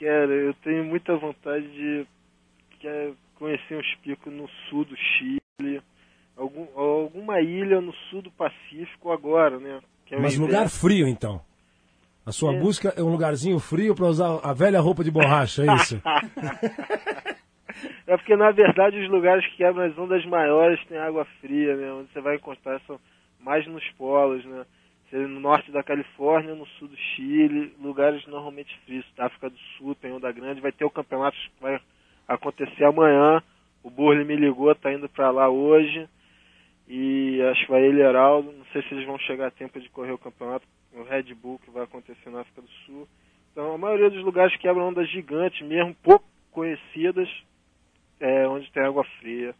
Cara, 0.00 0.32
eu 0.32 0.52
tenho 0.64 0.84
muita 0.84 1.16
vontade 1.16 1.64
de 1.70 2.04
conhecer 3.36 3.76
uns 3.76 3.94
picos 4.02 4.32
no 4.32 4.48
sul 4.68 4.84
do 4.84 4.96
Chile, 4.96 5.80
algum, 6.36 6.66
alguma 6.74 7.40
ilha 7.40 7.80
no 7.80 7.92
sul 8.10 8.20
do 8.20 8.32
Pacífico 8.32 9.12
agora, 9.12 9.60
né? 9.60 9.80
É 10.10 10.18
Mas 10.18 10.36
lugar 10.36 10.68
frio, 10.68 11.08
então. 11.08 11.40
A 12.26 12.32
sua 12.32 12.54
é. 12.54 12.58
busca 12.58 12.94
é 12.96 13.02
um 13.02 13.10
lugarzinho 13.10 13.58
frio 13.58 13.94
para 13.94 14.06
usar 14.06 14.40
a 14.42 14.52
velha 14.54 14.80
roupa 14.80 15.04
de 15.04 15.10
borracha, 15.10 15.62
é 15.62 15.74
isso? 15.74 16.00
é 18.06 18.16
porque, 18.16 18.34
na 18.34 18.50
verdade, 18.50 18.98
os 18.98 19.10
lugares 19.10 19.46
que 19.48 19.58
quebram 19.58 19.84
as 19.84 19.96
ondas 19.98 20.24
maiores 20.24 20.82
têm 20.86 20.96
água 20.96 21.26
fria, 21.40 21.76
né? 21.76 21.92
Onde 21.92 22.10
você 22.12 22.20
vai 22.20 22.36
encontrar 22.36 22.80
são 22.86 22.98
mais 23.40 23.66
nos 23.66 23.84
polos, 23.98 24.44
né? 24.44 24.64
No 25.12 25.38
norte 25.38 25.70
da 25.70 25.82
Califórnia, 25.82 26.54
no 26.54 26.66
sul 26.66 26.88
do 26.88 26.96
Chile, 26.96 27.72
lugares 27.80 28.26
normalmente 28.26 28.76
frios. 28.84 29.04
África 29.18 29.48
do 29.48 29.58
Sul 29.76 29.94
tem 29.94 30.10
onda 30.10 30.32
grande, 30.32 30.60
vai 30.60 30.72
ter 30.72 30.84
o 30.84 30.90
campeonato 30.90 31.36
que 31.36 31.62
vai 31.62 31.78
acontecer 32.26 32.84
amanhã. 32.84 33.40
O 33.82 33.90
Burley 33.90 34.24
me 34.24 34.34
ligou, 34.34 34.74
tá 34.74 34.92
indo 34.92 35.08
para 35.08 35.30
lá 35.30 35.48
hoje 35.48 36.08
e 36.88 37.23
acho 37.42 37.64
que 37.64 37.70
vai 37.70 37.82
ele 37.82 38.00
Heraldo. 38.00 38.52
Não 38.52 38.64
sei 38.72 38.82
se 38.82 38.94
eles 38.94 39.06
vão 39.06 39.18
chegar 39.18 39.48
a 39.48 39.50
tempo 39.50 39.80
de 39.80 39.88
correr 39.90 40.12
o 40.12 40.18
campeonato, 40.18 40.66
o 40.92 41.02
Red 41.02 41.34
Bull 41.34 41.58
que 41.58 41.70
vai 41.70 41.84
acontecer 41.84 42.30
na 42.30 42.40
África 42.40 42.62
do 42.62 42.70
Sul. 42.86 43.08
Então 43.52 43.72
a 43.72 43.78
maioria 43.78 44.10
dos 44.10 44.24
lugares 44.24 44.56
quebram 44.58 44.88
ondas 44.88 45.08
gigantes, 45.10 45.66
mesmo 45.66 45.94
pouco 46.02 46.24
conhecidas, 46.50 47.28
é, 48.20 48.46
onde 48.48 48.70
tem 48.72 48.82
água 48.82 49.04
fria. 49.20 49.54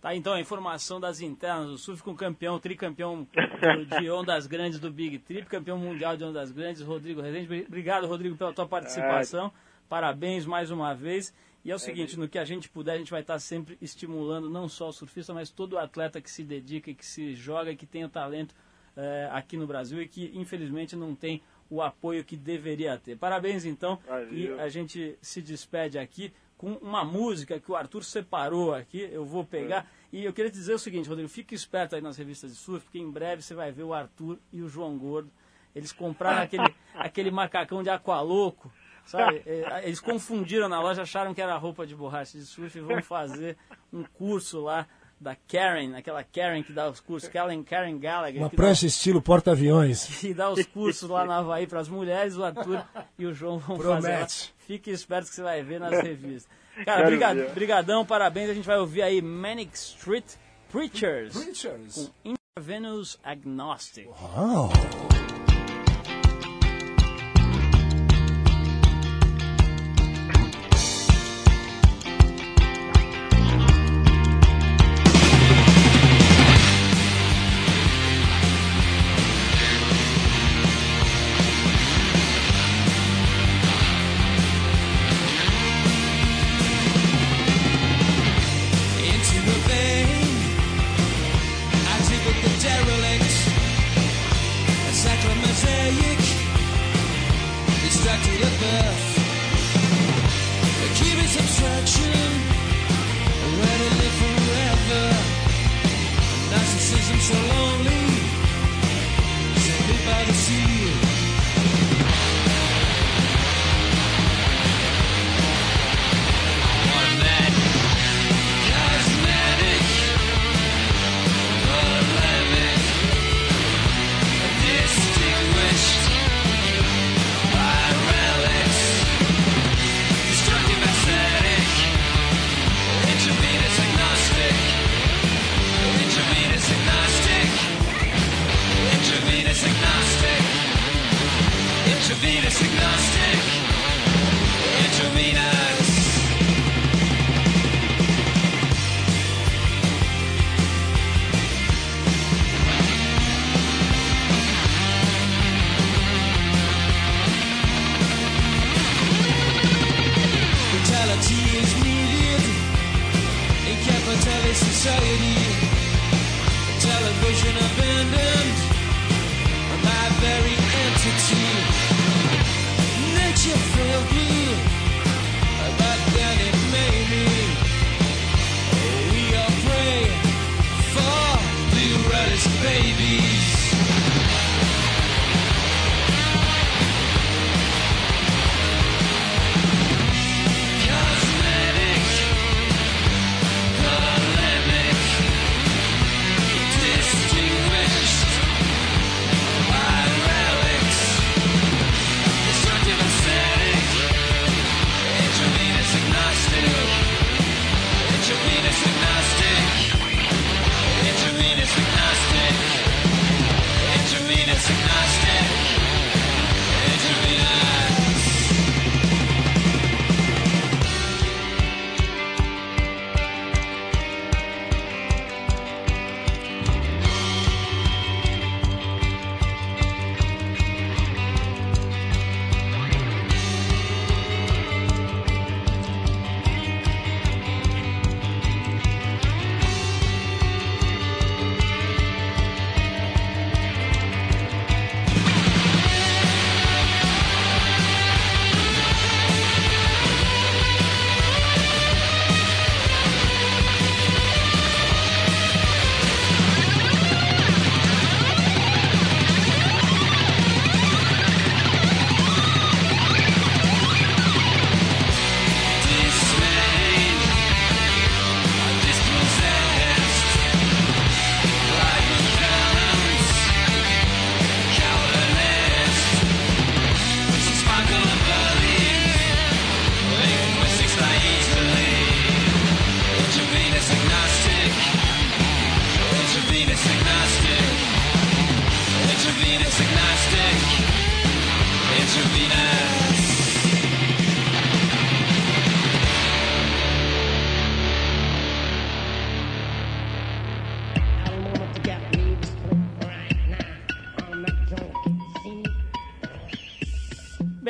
Tá, 0.00 0.16
então 0.16 0.32
a 0.32 0.40
informação 0.40 0.98
das 0.98 1.20
internas, 1.20 1.70
o 1.70 1.78
surf 1.78 2.02
com 2.02 2.14
campeão, 2.14 2.58
tricampeão 2.58 3.24
de 4.00 4.10
ondas 4.10 4.48
grandes 4.48 4.80
do 4.80 4.90
Big 4.90 5.18
Trip, 5.20 5.46
campeão 5.46 5.78
mundial 5.78 6.16
de 6.16 6.24
ondas 6.24 6.50
grandes, 6.50 6.82
Rodrigo 6.82 7.20
Rezende. 7.20 7.66
Obrigado, 7.68 8.08
Rodrigo, 8.08 8.36
pela 8.36 8.52
tua 8.52 8.66
participação. 8.66 9.52
Parabéns 9.88 10.44
mais 10.44 10.72
uma 10.72 10.92
vez. 10.92 11.32
E 11.64 11.70
é 11.70 11.74
o 11.74 11.76
é 11.76 11.78
seguinte, 11.78 12.18
no 12.18 12.28
que 12.28 12.38
a 12.38 12.44
gente 12.44 12.68
puder, 12.68 12.94
a 12.94 12.98
gente 12.98 13.10
vai 13.10 13.20
estar 13.20 13.38
sempre 13.38 13.78
estimulando 13.80 14.50
não 14.50 14.68
só 14.68 14.88
o 14.88 14.92
surfista, 14.92 15.32
mas 15.32 15.50
todo 15.50 15.78
atleta 15.78 16.20
que 16.20 16.30
se 16.30 16.42
dedica, 16.42 16.92
que 16.92 17.06
se 17.06 17.34
joga, 17.34 17.74
que 17.74 17.86
tem 17.86 18.04
o 18.04 18.08
talento 18.08 18.54
é, 18.96 19.28
aqui 19.32 19.56
no 19.56 19.66
Brasil 19.66 20.02
e 20.02 20.08
que 20.08 20.30
infelizmente 20.34 20.96
não 20.96 21.14
tem 21.14 21.42
o 21.70 21.80
apoio 21.80 22.24
que 22.24 22.36
deveria 22.36 22.98
ter. 22.98 23.16
Parabéns 23.16 23.64
então 23.64 23.98
Valeu. 24.06 24.32
e 24.32 24.60
a 24.60 24.68
gente 24.68 25.16
se 25.22 25.40
despede 25.40 25.98
aqui 25.98 26.32
com 26.58 26.74
uma 26.74 27.04
música 27.04 27.58
que 27.58 27.72
o 27.72 27.74
Arthur 27.74 28.04
separou 28.04 28.74
aqui, 28.74 29.08
eu 29.10 29.24
vou 29.24 29.44
pegar. 29.44 29.88
É. 30.12 30.16
E 30.16 30.24
eu 30.24 30.32
queria 30.32 30.50
dizer 30.50 30.74
o 30.74 30.78
seguinte, 30.78 31.08
Rodrigo, 31.08 31.28
fique 31.28 31.54
esperto 31.54 31.96
aí 31.96 32.02
nas 32.02 32.16
revistas 32.16 32.52
de 32.52 32.56
surf, 32.56 32.84
porque 32.84 32.98
em 32.98 33.10
breve 33.10 33.42
você 33.42 33.54
vai 33.54 33.72
ver 33.72 33.82
o 33.82 33.94
Arthur 33.94 34.38
e 34.52 34.62
o 34.62 34.68
João 34.68 34.96
Gordo. 34.98 35.30
Eles 35.74 35.90
compraram 35.90 36.42
aquele, 36.42 36.74
aquele 36.94 37.30
macacão 37.30 37.82
de 37.82 37.88
aqualoco 37.88 38.70
Sabe? 39.06 39.42
É, 39.46 39.82
eles 39.84 40.00
confundiram 40.00 40.68
na 40.68 40.80
loja, 40.80 41.02
acharam 41.02 41.34
que 41.34 41.42
era 41.42 41.56
roupa 41.56 41.86
de 41.86 41.94
borracha 41.94 42.38
de 42.38 42.44
surf 42.44 42.76
e 42.78 42.80
vão 42.80 43.02
fazer 43.02 43.56
um 43.92 44.04
curso 44.04 44.60
lá 44.60 44.86
da 45.20 45.36
Karen, 45.36 45.94
aquela 45.96 46.24
Karen 46.24 46.62
que 46.64 46.72
dá 46.72 46.88
os 46.90 46.98
cursos, 46.98 47.28
Karen, 47.28 47.62
Karen 47.62 47.96
Gallagher. 47.98 48.40
Uma 48.40 48.50
prancha 48.50 48.82
dá, 48.82 48.88
estilo 48.88 49.22
porta-aviões. 49.22 50.04
Que 50.20 50.34
dá 50.34 50.50
os 50.50 50.66
cursos 50.66 51.08
lá 51.08 51.24
na 51.24 51.38
Havaí 51.38 51.66
para 51.66 51.78
as 51.80 51.88
mulheres, 51.88 52.36
o 52.36 52.42
Arthur 52.44 52.84
e 53.18 53.26
o 53.26 53.32
João 53.32 53.58
vão 53.58 53.76
Promete. 53.78 54.02
fazer. 54.02 54.50
Fique 54.66 54.90
esperto 54.90 55.28
que 55.28 55.34
você 55.36 55.42
vai 55.42 55.62
ver 55.62 55.78
nas 55.78 55.92
revistas. 56.02 56.48
Cara, 56.84 57.04
brigad, 57.04 57.38
brigadão, 57.54 58.04
parabéns. 58.04 58.50
A 58.50 58.54
gente 58.54 58.66
vai 58.66 58.78
ouvir 58.78 59.02
aí 59.02 59.20
Manic 59.22 59.76
Street 59.76 60.24
Preachers, 60.70 61.34
Preachers. 61.34 61.94
com 62.24 62.34
Intravenous 62.56 63.18
Agnostic. 63.22 64.08
Uau! 64.08 64.70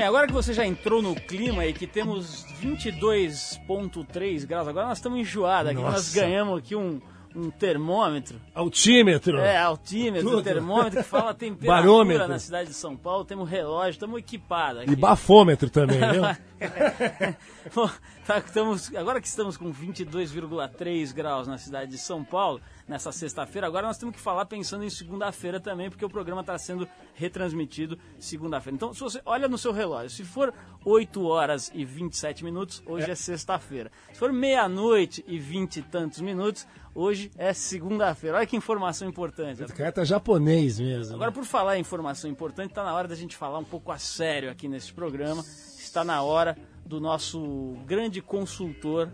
Bem, 0.03 0.09
agora 0.09 0.27
que 0.27 0.33
você 0.33 0.53
já 0.53 0.67
entrou 0.67 1.01
no 1.01 1.15
clima 1.15 1.65
e 1.65 1.73
que 1.73 1.87
temos 1.87 2.45
22.3 2.61 4.45
graus, 4.45 4.67
agora 4.67 4.89
nós 4.89 4.99
estamos 4.99 5.21
enjoados 5.21 5.71
aqui, 5.71 5.81
nós 5.81 6.13
ganhamos 6.13 6.59
aqui 6.59 6.75
um, 6.75 7.01
um 7.37 7.49
termômetro. 7.51 8.41
Altímetro. 8.53 9.39
É, 9.39 9.57
altímetro, 9.57 10.29
Tudo. 10.29 10.43
termômetro 10.43 11.05
que 11.05 11.09
fala 11.09 11.33
temperatura 11.33 11.83
Barômetro. 11.83 12.27
na 12.27 12.41
cidade 12.41 12.71
de 12.71 12.75
São 12.75 12.97
Paulo, 12.97 13.25
temos 13.25 13.49
relógio, 13.49 13.91
estamos 13.91 14.19
equipados 14.19 14.83
aqui. 14.83 14.91
E 14.91 14.97
bafômetro 14.97 15.71
também, 15.71 16.01
viu? 16.11 16.25
Bom, 17.75 17.91
tá, 18.27 18.39
estamos, 18.39 18.95
agora 18.95 19.21
que 19.21 19.27
estamos 19.27 19.57
com 19.57 19.73
22,3 19.73 21.13
graus 21.13 21.47
na 21.47 21.59
cidade 21.59 21.91
de 21.91 21.99
São 21.99 22.25
Paulo, 22.25 22.61
nessa 22.87 23.13
sexta-feira, 23.13 23.67
agora 23.67 23.87
nós 23.87 23.99
temos 23.99 24.15
que 24.15 24.21
falar 24.21 24.47
pensando 24.47 24.85
em 24.85 24.91
segunda-feira 24.91 25.61
também, 25.61 25.89
porque 25.89 26.05
o 26.05 26.11
programa 26.11 26.41
está 26.41 26.57
sendo 26.59 26.89
retransmitido 27.15 27.99
segunda-feira. 28.19 28.77
Então, 28.77 28.93
se 28.95 29.01
você 29.01 29.21
olha 29.25 29.49
no 29.49 29.59
seu 29.59 29.73
relógio, 29.73 30.11
se 30.11 30.25
for 30.25 30.53
8 30.85 31.25
horas 31.25 31.71
e 31.75 31.85
27 31.85 32.45
minutos, 32.45 32.83
hoje 32.87 33.11
é, 33.11 33.15
sexta-feira. 33.15 33.91
Se 34.13 34.19
for 34.19 34.33
meia-noite 34.33 35.25
e 35.27 35.39
20 35.39 35.77
e 35.77 35.83
tantos 35.83 36.21
minutos, 36.21 36.67
hoje 36.95 37.31
é 37.37 37.53
segunda-feira. 37.53 38.37
Olha 38.39 38.47
que 38.47 38.57
informação 38.57 39.09
importante. 39.09 39.63
O 39.63 39.75
cara 39.75 39.93
tá 39.93 40.05
japonês 40.05 40.79
mesmo. 40.79 41.15
Agora, 41.15 41.33
por 41.33 41.45
falar 41.45 41.79
em 41.79 41.81
informação 41.81 42.31
importante, 42.31 42.71
está 42.71 42.85
na 42.85 42.95
hora 42.95 43.09
da 43.09 43.15
gente 43.15 43.37
falar 43.37 43.59
um 43.59 43.65
pouco 43.65 43.91
a 43.93 43.99
sério 43.99 44.51
aqui 44.51 44.69
nesse 44.69 44.93
programa. 44.93 45.45
Está 45.93 46.03
na 46.03 46.23
hora 46.23 46.57
do 46.87 46.99
nosso 46.99 47.77
grande 47.85 48.23
consultor, 48.23 49.11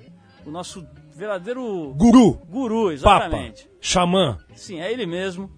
o 0.47 0.51
nosso 0.53 0.87
verdadeiro 1.13 1.93
Guru, 1.97 2.35
guru, 2.49 2.85
Papa, 3.03 3.25
exatamente. 3.27 3.69
Xamã, 3.81 4.39
Sim, 4.55 4.79
é 4.79 4.93
ele 4.93 5.05
mesmo, 5.05 5.51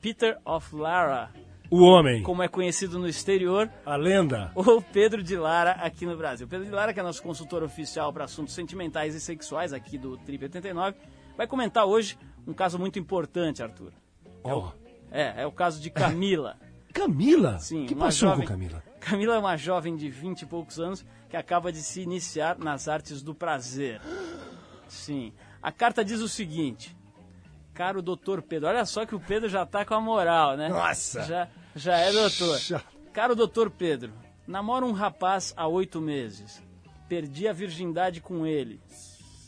Peter 0.00 0.38
of 0.44 0.72
Lara, 0.76 1.30
o 1.68 1.82
homem, 1.82 2.22
como 2.22 2.40
é 2.40 2.46
conhecido 2.46 3.00
no 3.00 3.08
exterior, 3.08 3.68
a 3.84 3.96
lenda. 3.96 4.52
ou 4.54 4.80
Pedro 4.80 5.24
de 5.24 5.36
Lara 5.36 5.72
aqui 5.72 6.06
no 6.06 6.16
Brasil. 6.16 6.46
Pedro 6.46 6.64
de 6.66 6.70
Lara, 6.70 6.94
que 6.94 7.00
é 7.00 7.02
nosso 7.02 7.20
consultor 7.20 7.64
oficial 7.64 8.12
para 8.12 8.22
assuntos 8.26 8.54
sentimentais 8.54 9.12
e 9.16 9.20
sexuais 9.20 9.72
aqui 9.72 9.98
do 9.98 10.16
Trip 10.18 10.44
89, 10.44 10.96
vai 11.36 11.48
comentar 11.48 11.84
hoje 11.84 12.16
um 12.46 12.52
caso 12.54 12.78
muito 12.78 12.96
importante, 12.96 13.60
Arthur. 13.60 13.92
Ó, 14.44 14.70
É, 15.10 15.42
é 15.42 15.46
o 15.48 15.50
caso 15.50 15.80
de 15.82 15.90
Camila. 15.90 16.56
Camila? 16.94 17.58
Sim, 17.58 17.82
O 17.82 17.86
que 17.88 17.94
passou 17.96 18.28
jovem- 18.28 18.46
com 18.46 18.52
Camila? 18.52 18.88
Camila 19.00 19.34
é 19.34 19.38
uma 19.38 19.56
jovem 19.56 19.96
de 19.96 20.10
20 20.10 20.42
e 20.42 20.46
poucos 20.46 20.78
anos 20.78 21.04
que 21.28 21.36
acaba 21.36 21.72
de 21.72 21.82
se 21.82 22.02
iniciar 22.02 22.58
nas 22.58 22.86
artes 22.86 23.22
do 23.22 23.34
prazer. 23.34 24.00
Sim. 24.86 25.32
A 25.62 25.72
carta 25.72 26.04
diz 26.04 26.20
o 26.20 26.28
seguinte: 26.28 26.96
Caro 27.72 28.02
doutor 28.02 28.42
Pedro, 28.42 28.68
olha 28.68 28.84
só 28.84 29.06
que 29.06 29.14
o 29.14 29.20
Pedro 29.20 29.48
já 29.48 29.64
tá 29.64 29.84
com 29.84 29.94
a 29.94 30.00
moral, 30.00 30.56
né? 30.56 30.68
Nossa! 30.68 31.22
Já, 31.22 31.48
já 31.74 31.96
é 31.96 32.12
doutor. 32.12 32.84
Caro 33.12 33.34
doutor 33.34 33.70
Pedro, 33.70 34.12
namoro 34.46 34.86
um 34.86 34.92
rapaz 34.92 35.54
há 35.56 35.66
oito 35.66 36.00
meses. 36.00 36.62
Perdi 37.08 37.48
a 37.48 37.52
virgindade 37.52 38.20
com 38.20 38.46
ele. 38.46 38.80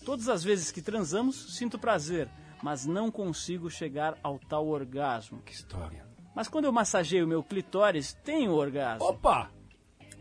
Todas 0.05 0.29
as 0.29 0.43
vezes 0.43 0.73
que 0.73 0.83
transamos, 0.83 1.57
sinto 1.57 1.79
prazer, 1.79 2.29
mas 2.63 2.87
não 2.87 3.11
consigo 3.11 3.71
chegar 3.71 4.19
ao 4.23 4.39
tal 4.39 4.67
orgasmo. 4.67 5.41
Que 5.43 5.53
história. 5.53 6.12
Mas 6.35 6.49
quando 6.49 6.65
eu 6.65 6.73
massageio 6.73 7.27
meu 7.27 7.43
clitóris, 7.43 8.15
tenho 8.25 8.53
orgasmo. 8.53 9.05
Opa! 9.07 9.51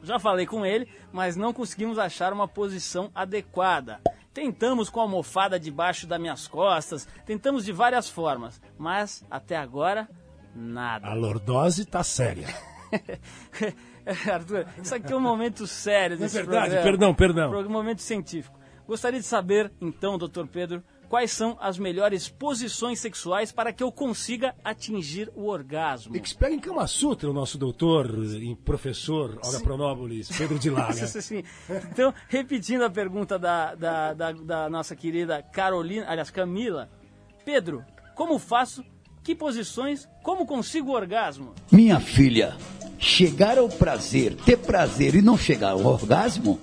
Já 0.04 0.18
falei 0.20 0.46
com 0.46 0.66
ele, 0.66 0.88
mas 1.12 1.36
não 1.36 1.54
conseguimos 1.54 2.00
achar 2.00 2.34
uma 2.34 2.48
posição 2.48 3.12
adequada. 3.14 4.02
Tentamos 4.34 4.90
com 4.90 5.00
a 5.00 5.04
almofada 5.04 5.60
debaixo 5.60 6.08
das 6.08 6.20
minhas 6.20 6.48
costas, 6.48 7.08
tentamos 7.26 7.64
de 7.66 7.72
várias 7.72 8.10
formas, 8.10 8.60
mas 8.78 9.24
até 9.30 9.56
agora, 9.58 10.10
nada. 10.56 11.08
A 11.08 11.14
lordose 11.14 11.86
tá 11.86 12.02
séria. 12.04 12.48
Arthur, 14.34 14.66
isso 14.82 14.96
aqui 14.96 15.14
é 15.14 15.16
um 15.16 15.20
momento 15.20 15.68
sério 15.68 16.16
É 16.16 16.28
verdade, 16.28 16.46
programa. 16.72 16.84
perdão, 16.84 17.14
perdão. 17.14 17.50
Pro- 17.52 17.70
Momento 17.70 18.02
científico. 18.02 18.60
Gostaria 18.88 19.20
de 19.20 19.26
saber, 19.26 19.72
então, 19.80 20.18
doutor 20.18 20.48
Pedro, 20.48 20.84
quais 21.12 21.32
são 21.34 21.58
as 21.60 21.78
melhores 21.78 22.30
posições 22.30 23.02
sexuais 23.02 23.52
para 23.52 23.74
que 23.74 23.84
eu 23.84 23.92
consiga 23.92 24.56
atingir 24.64 25.30
o 25.36 25.48
orgasmo. 25.48 26.16
Expert 26.16 26.54
em 26.54 26.60
Kama 26.60 26.88
Sutra, 26.88 27.30
o 27.30 27.34
nosso 27.34 27.58
doutor 27.58 28.10
e 28.42 28.56
professor, 28.56 29.38
Olga 29.44 29.60
Pronópolis, 29.60 30.30
Pedro 30.30 30.58
de 30.58 30.70
Lara. 30.70 30.94
Isso, 30.96 31.22
sim. 31.22 31.44
Então, 31.92 32.14
repetindo 32.30 32.84
a 32.84 32.90
pergunta 32.90 33.38
da, 33.38 33.76
da, 33.76 34.14
da, 34.14 34.32
da 34.32 34.70
nossa 34.70 34.96
querida 34.96 35.44
Carolina, 35.44 36.06
aliás, 36.08 36.30
Camila. 36.30 36.90
Pedro, 37.44 37.84
como 38.16 38.40
faço? 38.40 38.82
Que 39.22 39.36
posições? 39.36 40.08
Como 40.24 40.46
consigo 40.46 40.92
o 40.92 40.96
orgasmo? 40.96 41.54
Minha 41.70 42.00
filha, 42.00 42.56
chegar 42.98 43.58
ao 43.58 43.68
prazer, 43.68 44.34
ter 44.46 44.58
prazer 44.58 45.14
e 45.16 45.22
não 45.22 45.38
chegar 45.38 45.72
ao 45.72 45.84
orgasmo, 45.84 46.58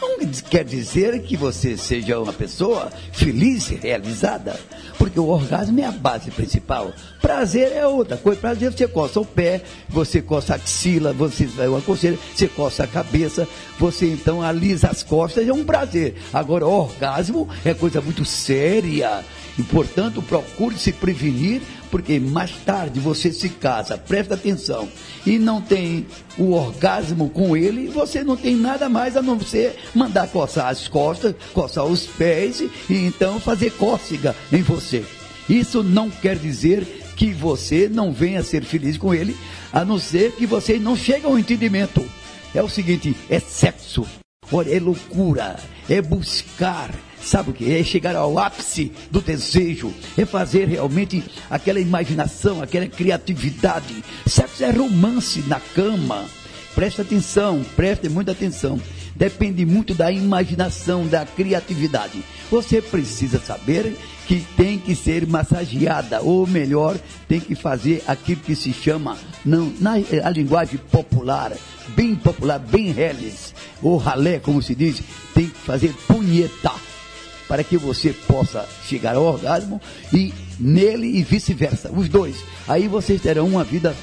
não 0.00 0.18
quer 0.48 0.64
dizer 0.64 1.20
que 1.22 1.36
você 1.36 1.76
seja 1.76 2.20
uma 2.20 2.32
pessoa 2.32 2.90
feliz 3.12 3.70
e 3.70 3.74
realizada. 3.74 4.58
Porque 4.96 5.18
o 5.18 5.28
orgasmo 5.28 5.80
é 5.80 5.84
a 5.84 5.92
base 5.92 6.30
principal. 6.30 6.92
Prazer 7.20 7.72
é 7.72 7.86
outra 7.86 8.16
coisa. 8.16 8.40
Prazer 8.40 8.72
você 8.72 8.88
coça 8.88 9.20
o 9.20 9.24
pé, 9.24 9.62
você 9.88 10.20
coça 10.20 10.52
a 10.52 10.56
axila, 10.56 11.12
você 11.12 11.46
vai 11.46 11.68
uma 11.68 11.80
coceira, 11.80 12.18
você 12.34 12.48
coça 12.48 12.84
a 12.84 12.86
cabeça, 12.86 13.46
você 13.78 14.06
então 14.06 14.42
alisa 14.42 14.88
as 14.88 15.02
costas, 15.02 15.46
é 15.46 15.52
um 15.52 15.64
prazer. 15.64 16.16
Agora, 16.32 16.66
orgasmo 16.66 17.48
é 17.64 17.74
coisa 17.74 18.00
muito 18.00 18.24
séria. 18.24 19.24
E, 19.58 19.62
portanto, 19.64 20.22
procure 20.22 20.78
se 20.78 20.92
prevenir, 20.92 21.60
porque 21.90 22.20
mais 22.20 22.52
tarde 22.64 23.00
você 23.00 23.32
se 23.32 23.48
casa, 23.48 23.98
presta 23.98 24.34
atenção, 24.34 24.88
e 25.26 25.36
não 25.38 25.60
tem 25.60 26.06
o 26.38 26.52
orgasmo 26.52 27.28
com 27.30 27.56
ele, 27.56 27.88
você 27.88 28.22
não 28.22 28.36
tem 28.36 28.54
nada 28.54 28.88
mais 28.88 29.16
a 29.16 29.22
não 29.22 29.40
ser 29.40 29.74
mandar 29.94 30.28
coçar 30.28 30.68
as 30.68 30.86
costas, 30.86 31.34
coçar 31.52 31.84
os 31.84 32.06
pés, 32.06 32.60
e 32.60 32.70
então 32.88 33.40
fazer 33.40 33.72
cócega 33.72 34.36
em 34.52 34.62
você. 34.62 35.04
Isso 35.48 35.82
não 35.82 36.08
quer 36.08 36.36
dizer 36.36 36.84
que 37.16 37.32
você 37.32 37.88
não 37.88 38.12
venha 38.12 38.44
ser 38.44 38.62
feliz 38.62 38.96
com 38.96 39.12
ele, 39.12 39.36
a 39.72 39.84
não 39.84 39.98
ser 39.98 40.32
que 40.32 40.46
você 40.46 40.78
não 40.78 40.94
chegue 40.94 41.26
ao 41.26 41.38
entendimento. 41.38 42.04
É 42.54 42.62
o 42.62 42.68
seguinte, 42.68 43.16
é 43.28 43.40
sexo. 43.40 44.06
Olha, 44.52 44.74
é 44.74 44.78
loucura, 44.78 45.56
é 45.88 46.00
buscar, 46.00 46.90
sabe 47.28 47.50
o 47.50 47.52
que? 47.52 47.72
É 47.72 47.84
chegar 47.84 48.16
ao 48.16 48.38
ápice 48.38 48.90
do 49.10 49.20
desejo, 49.20 49.92
é 50.16 50.24
fazer 50.24 50.66
realmente 50.66 51.22
aquela 51.50 51.78
imaginação, 51.78 52.62
aquela 52.62 52.86
criatividade. 52.86 54.02
Sexo 54.26 54.64
é 54.64 54.70
romance 54.70 55.40
na 55.46 55.60
cama. 55.60 56.24
Presta 56.74 57.02
atenção, 57.02 57.64
preste 57.76 58.08
muita 58.08 58.32
atenção. 58.32 58.80
Depende 59.14 59.66
muito 59.66 59.94
da 59.94 60.12
imaginação, 60.12 61.06
da 61.06 61.26
criatividade. 61.26 62.22
Você 62.50 62.80
precisa 62.80 63.40
saber 63.40 63.96
que 64.28 64.44
tem 64.56 64.78
que 64.78 64.94
ser 64.94 65.26
massageada, 65.26 66.20
ou 66.20 66.46
melhor, 66.46 66.96
tem 67.26 67.40
que 67.40 67.54
fazer 67.54 68.04
aquilo 68.06 68.42
que 68.42 68.54
se 68.54 68.72
chama, 68.72 69.16
não, 69.44 69.72
na 69.80 69.94
a 70.22 70.30
linguagem 70.30 70.78
popular, 70.90 71.52
bem 71.96 72.14
popular, 72.14 72.58
bem 72.58 72.92
reles, 72.92 73.54
ou 73.82 73.96
ralé, 73.96 74.38
como 74.38 74.62
se 74.62 74.74
diz, 74.74 75.02
tem 75.34 75.48
que 75.48 75.58
fazer 75.58 75.92
punheta, 76.06 76.72
para 77.48 77.64
que 77.64 77.76
você 77.76 78.12
possa 78.12 78.68
chegar 78.86 79.16
ao 79.16 79.24
orgasmo 79.24 79.80
e 80.12 80.32
nele 80.60 81.06
e 81.18 81.22
vice-versa, 81.22 81.90
os 81.90 82.08
dois. 82.08 82.36
Aí 82.68 82.86
vocês 82.86 83.20
terão 83.20 83.46
uma 83.46 83.64
vida 83.64 83.96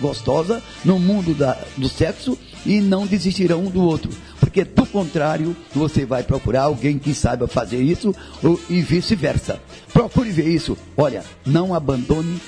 gostosa 0.00 0.62
no 0.84 0.98
mundo 0.98 1.34
da- 1.34 1.56
do 1.76 1.88
sexo 1.88 2.36
e 2.66 2.80
não 2.80 3.06
desistirão 3.06 3.64
um 3.66 3.70
do 3.70 3.82
outro. 3.82 4.10
Porque 4.40 4.64
do 4.64 4.86
contrário, 4.86 5.56
você 5.74 6.04
vai 6.06 6.22
procurar 6.22 6.62
alguém 6.62 6.98
que 6.98 7.12
saiba 7.14 7.46
fazer 7.46 7.80
isso 7.82 8.14
ou- 8.42 8.60
e 8.70 8.80
vice-versa. 8.80 9.60
Procure 9.92 10.30
ver 10.30 10.48
isso. 10.48 10.76
Olha, 10.96 11.24
não 11.44 11.74
abandone 11.74 12.40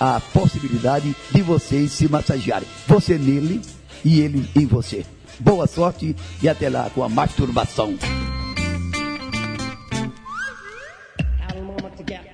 a 0.00 0.20
possibilidade 0.20 1.14
de 1.32 1.42
vocês 1.42 1.92
se 1.92 2.08
massagearem. 2.08 2.66
Você 2.88 3.16
nele 3.16 3.60
e 4.04 4.20
ele 4.20 4.48
em 4.56 4.66
você. 4.66 5.04
Boa 5.38 5.66
sorte 5.66 6.16
e 6.42 6.48
até 6.48 6.68
lá 6.68 6.90
com 6.94 7.02
a 7.02 7.08
masturbação. 7.08 7.94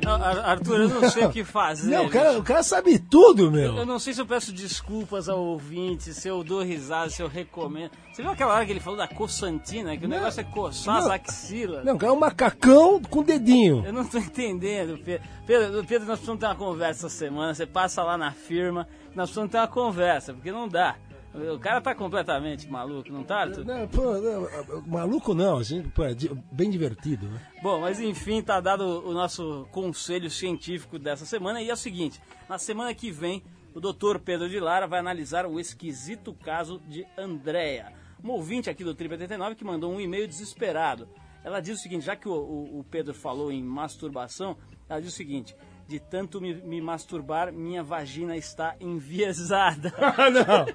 Arthur, 0.06 0.80
eu 0.80 0.88
não 0.88 1.10
sei 1.10 1.24
o 1.24 1.30
que 1.30 1.44
fazer. 1.44 1.90
Não, 1.90 2.06
o 2.06 2.10
cara, 2.10 2.38
o 2.38 2.42
cara 2.42 2.62
sabe 2.62 2.98
tudo, 2.98 3.46
Eu 3.46 3.50
meu. 3.50 3.86
não 3.86 3.98
sei 3.98 4.14
se 4.14 4.20
eu 4.20 4.26
peço 4.26 4.52
desculpas 4.52 5.28
ao 5.28 5.38
ouvinte, 5.38 6.12
se 6.14 6.28
eu 6.28 6.42
dou 6.42 6.62
risada, 6.62 7.10
se 7.10 7.22
eu 7.22 7.28
recomendo. 7.28 7.90
Você 8.12 8.22
viu 8.22 8.30
aquela 8.30 8.54
hora 8.54 8.66
que 8.66 8.72
ele 8.72 8.80
falou 8.80 8.98
da 8.98 9.08
coçantina, 9.08 9.96
que 9.96 10.04
o 10.04 10.08
negócio 10.08 10.40
é 10.40 10.44
coçar 10.44 10.96
as 10.96 11.04
não. 11.04 11.12
axilas? 11.12 11.84
Não, 11.84 11.94
o 11.94 11.98
cara 11.98 12.12
é 12.12 12.16
um 12.16 12.18
macacão 12.18 13.00
com 13.02 13.22
dedinho. 13.22 13.82
Eu 13.86 13.92
não 13.92 14.04
tô 14.04 14.18
entendendo, 14.18 14.98
Pedro. 14.98 15.26
Pedro, 15.46 15.84
Pedro, 15.84 16.06
nós 16.06 16.18
precisamos 16.18 16.40
ter 16.40 16.46
uma 16.46 16.54
conversa 16.56 17.06
essa 17.06 17.16
semana. 17.16 17.54
Você 17.54 17.66
passa 17.66 18.02
lá 18.02 18.16
na 18.16 18.32
firma, 18.32 18.86
nós 19.14 19.28
precisamos 19.30 19.50
ter 19.50 19.58
uma 19.58 19.68
conversa, 19.68 20.32
porque 20.32 20.50
não 20.52 20.68
dá. 20.68 20.96
O 21.32 21.58
cara 21.60 21.80
tá 21.80 21.94
completamente 21.94 22.68
maluco, 22.68 23.08
não 23.12 23.22
tá, 23.22 23.42
Arthur? 23.42 23.64
Não, 23.64 23.86
pô, 23.86 24.14
não, 24.18 24.82
maluco 24.86 25.32
não, 25.32 25.58
assim, 25.58 25.80
pô, 25.90 26.02
é 26.04 26.14
bem 26.50 26.68
divertido, 26.68 27.26
né? 27.28 27.40
Bom, 27.62 27.80
mas 27.80 28.00
enfim, 28.00 28.42
tá 28.42 28.60
dado 28.60 28.82
o 29.08 29.12
nosso 29.12 29.66
conselho 29.70 30.28
científico 30.28 30.98
dessa 30.98 31.24
semana. 31.24 31.62
E 31.62 31.70
é 31.70 31.72
o 31.72 31.76
seguinte: 31.76 32.20
na 32.48 32.58
semana 32.58 32.92
que 32.94 33.12
vem, 33.12 33.44
o 33.72 33.80
doutor 33.80 34.18
Pedro 34.18 34.48
de 34.48 34.58
Lara 34.58 34.88
vai 34.88 34.98
analisar 34.98 35.46
o 35.46 35.60
esquisito 35.60 36.34
caso 36.34 36.80
de 36.88 37.06
Andréa, 37.16 37.92
uma 38.20 38.32
ouvinte 38.32 38.68
aqui 38.68 38.82
do 38.82 38.92
Triple 38.92 39.14
89 39.14 39.54
que 39.54 39.64
mandou 39.64 39.92
um 39.92 40.00
e-mail 40.00 40.26
desesperado. 40.26 41.08
Ela 41.44 41.60
diz 41.60 41.78
o 41.78 41.82
seguinte: 41.82 42.04
já 42.04 42.16
que 42.16 42.28
o, 42.28 42.32
o- 42.32 42.80
o 42.80 42.84
Pedro 42.90 43.14
falou 43.14 43.52
em 43.52 43.62
masturbação, 43.62 44.56
ela 44.88 45.00
diz 45.00 45.12
o 45.12 45.16
seguinte. 45.16 45.54
De 45.90 45.98
tanto 45.98 46.40
me, 46.40 46.54
me 46.54 46.80
masturbar, 46.80 47.52
minha 47.52 47.82
vagina 47.82 48.36
está 48.36 48.76
enviesada. 48.78 49.92
Ah, 50.00 50.30
não. 50.30 50.66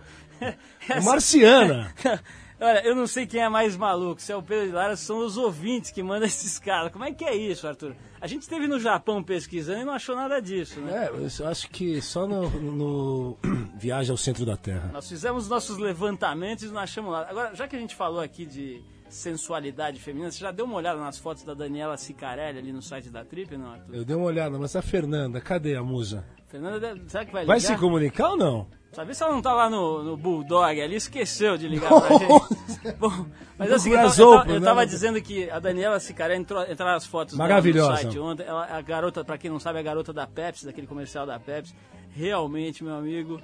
É 0.89 0.99
marciana. 0.99 1.93
Olha, 2.59 2.85
eu 2.85 2.93
não 2.93 3.07
sei 3.07 3.25
quem 3.25 3.41
é 3.41 3.47
mais 3.47 3.77
maluco, 3.77 4.21
se 4.21 4.33
é 4.33 4.35
o 4.35 4.43
Pedro 4.43 4.67
de 4.67 4.73
Lara, 4.73 4.97
são 4.97 5.19
os 5.19 5.37
ouvintes 5.37 5.91
que 5.91 6.03
mandam 6.03 6.27
esses 6.27 6.59
caras. 6.59 6.91
Como 6.91 7.05
é 7.05 7.13
que 7.13 7.23
é 7.23 7.33
isso, 7.33 7.65
Arthur? 7.65 7.95
A 8.19 8.27
gente 8.27 8.41
esteve 8.41 8.67
no 8.67 8.77
Japão 8.77 9.23
pesquisando 9.23 9.79
e 9.79 9.85
não 9.85 9.93
achou 9.93 10.17
nada 10.17 10.41
disso, 10.41 10.81
né? 10.81 11.05
É, 11.05 11.09
eu 11.09 11.47
acho 11.47 11.69
que 11.69 12.01
só 12.01 12.27
no, 12.27 12.49
no 12.49 13.37
Viagem 13.79 14.11
ao 14.11 14.17
Centro 14.17 14.45
da 14.45 14.57
Terra. 14.57 14.89
Nós 14.91 15.07
fizemos 15.07 15.47
nossos 15.47 15.77
levantamentos 15.77 16.65
e 16.65 16.67
não 16.67 16.81
achamos 16.81 17.13
nada. 17.13 17.29
Agora, 17.29 17.55
já 17.55 17.69
que 17.69 17.77
a 17.77 17.79
gente 17.79 17.95
falou 17.95 18.19
aqui 18.19 18.45
de 18.45 18.83
sensualidade 19.09 19.99
feminina, 19.99 20.31
você 20.31 20.39
já 20.39 20.51
deu 20.51 20.65
uma 20.65 20.75
olhada 20.75 20.99
nas 20.99 21.17
fotos 21.17 21.43
da 21.43 21.53
Daniela 21.53 21.97
Sicarelli 21.97 22.59
ali 22.59 22.71
no 22.73 22.81
site 22.81 23.09
da 23.09 23.23
Trip, 23.23 23.55
não, 23.57 23.71
Arthur? 23.71 23.95
Eu 23.95 24.05
dei 24.05 24.15
uma 24.15 24.25
olhada, 24.25 24.57
mas 24.59 24.75
a 24.75 24.81
Fernanda, 24.81 25.39
cadê 25.41 25.75
a 25.75 25.83
musa? 25.83 26.25
Fernanda, 26.47 26.79
deve- 26.79 27.01
será 27.07 27.25
que 27.25 27.31
vai 27.31 27.41
ligar? 27.43 27.53
Vai 27.53 27.59
se 27.59 27.75
comunicar 27.77 28.29
ou 28.31 28.37
não? 28.37 28.67
Sabe 28.91 29.13
se 29.13 29.21
ela 29.23 29.33
não 29.33 29.41
tá 29.41 29.51
lá 29.53 29.69
no, 29.69 30.03
no 30.03 30.15
Bulldog 30.15 30.79
ali, 30.81 30.95
esqueceu 30.95 31.57
de 31.57 31.67
ligar 31.67 31.89
pra 31.89 32.17
gente. 32.17 32.95
Bom, 32.97 33.25
mas 33.57 33.69
assim, 33.71 33.89
eu, 33.89 33.97
tava- 33.97 34.21
eu, 34.21 34.37
tava, 34.37 34.51
eu 34.53 34.61
tava 34.61 34.85
dizendo 34.85 35.21
que 35.21 35.49
a 35.49 35.59
Daniela 35.59 35.99
Sicaré 35.99 36.35
entrou, 36.37 36.63
entraram 36.63 36.95
as 36.95 37.05
fotos 37.05 37.35
Maravilhosa. 37.35 37.91
no 37.91 37.97
site 37.97 38.19
ontem. 38.19 38.43
Ela, 38.45 38.65
a 38.73 38.81
garota, 38.81 39.23
pra 39.25 39.37
quem 39.37 39.51
não 39.51 39.59
sabe, 39.59 39.79
é 39.79 39.81
a 39.81 39.83
garota 39.83 40.13
da 40.13 40.25
Pepsi, 40.25 40.65
daquele 40.65 40.87
comercial 40.87 41.25
da 41.25 41.37
Pepsi. 41.37 41.75
Realmente, 42.11 42.85
meu 42.85 42.95
amigo, 42.95 43.41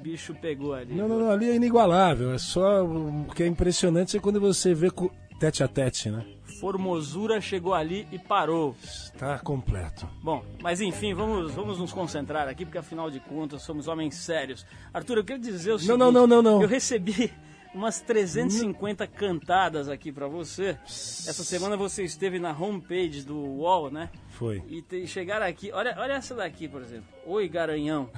bicho 0.00 0.34
pegou 0.34 0.72
ali. 0.74 0.94
Não, 0.94 1.06
não, 1.08 1.18
não, 1.20 1.30
ali 1.30 1.50
é 1.50 1.54
inigualável. 1.54 2.32
É 2.32 2.38
só 2.38 2.84
o 2.84 3.26
que 3.34 3.42
é 3.42 3.46
impressionante 3.46 4.16
é 4.16 4.20
quando 4.20 4.40
você 4.40 4.74
vê 4.74 4.90
co- 4.90 5.10
tete 5.38 5.62
a 5.62 5.68
tete, 5.68 6.10
né? 6.10 6.24
Formosura 6.60 7.40
chegou 7.40 7.72
ali 7.72 8.06
e 8.12 8.18
parou. 8.18 8.76
Está 8.82 9.38
completo. 9.38 10.06
Bom, 10.22 10.44
mas 10.62 10.80
enfim, 10.80 11.14
vamos, 11.14 11.52
vamos 11.52 11.78
nos 11.78 11.92
concentrar 11.92 12.48
aqui, 12.48 12.64
porque 12.66 12.76
afinal 12.78 13.10
de 13.10 13.18
contas 13.20 13.62
somos 13.62 13.88
homens 13.88 14.14
sérios. 14.16 14.66
Arthur, 14.92 15.18
eu 15.18 15.24
queria 15.24 15.40
dizer 15.40 15.72
o 15.72 15.78
seguinte... 15.78 15.96
não, 15.98 16.12
não, 16.12 16.26
não, 16.26 16.42
não. 16.42 16.60
Eu 16.60 16.68
recebi 16.68 17.32
umas 17.74 18.00
350 18.00 19.06
cantadas 19.06 19.88
aqui 19.88 20.12
pra 20.12 20.26
você. 20.28 20.76
Essa 20.84 21.42
semana 21.44 21.76
você 21.78 22.04
esteve 22.04 22.38
na 22.38 22.50
homepage 22.52 23.22
do 23.22 23.36
UOL, 23.38 23.90
né? 23.90 24.10
Foi. 24.28 24.62
E 24.68 24.82
te, 24.82 25.06
chegaram 25.06 25.46
aqui... 25.46 25.72
Olha, 25.72 25.94
olha 25.98 26.12
essa 26.14 26.34
daqui, 26.34 26.68
por 26.68 26.82
exemplo. 26.82 27.06
Oi, 27.24 27.48
Garanhão. 27.48 28.10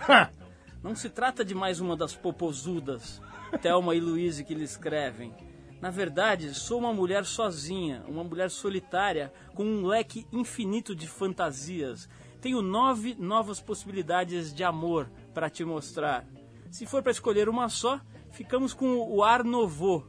Não 0.83 0.97
se 0.97 1.09
trata 1.09 1.45
de 1.45 1.55
mais 1.55 1.79
uma 1.79 1.97
das 1.97 2.13
popozudas, 2.13 3.23
Thelma 3.61 3.95
e 3.95 4.01
Luíse, 4.01 4.43
que 4.43 4.53
lhe 4.53 4.65
escrevem. 4.65 5.33
Na 5.81 5.91
verdade, 5.91 6.53
sou 6.55 6.81
uma 6.81 6.93
mulher 6.93 7.25
sozinha, 7.25 8.03
uma 8.09 8.25
mulher 8.25 8.51
solitária, 8.51 9.33
com 9.55 9.65
um 9.65 9.87
leque 9.87 10.27
infinito 10.33 10.93
de 10.95 11.07
fantasias. 11.07 12.09
Tenho 12.41 12.61
nove 12.61 13.15
novas 13.17 13.61
possibilidades 13.61 14.53
de 14.53 14.65
amor 14.65 15.09
para 15.33 15.49
te 15.49 15.65
mostrar. 15.65 16.27
Se 16.69 16.85
for 16.85 17.01
para 17.01 17.13
escolher 17.13 17.49
uma 17.49 17.69
só, 17.69 18.01
ficamos 18.33 18.75
com 18.75 19.09
o 19.09 19.23
Ar 19.23 19.45
Novo 19.45 20.09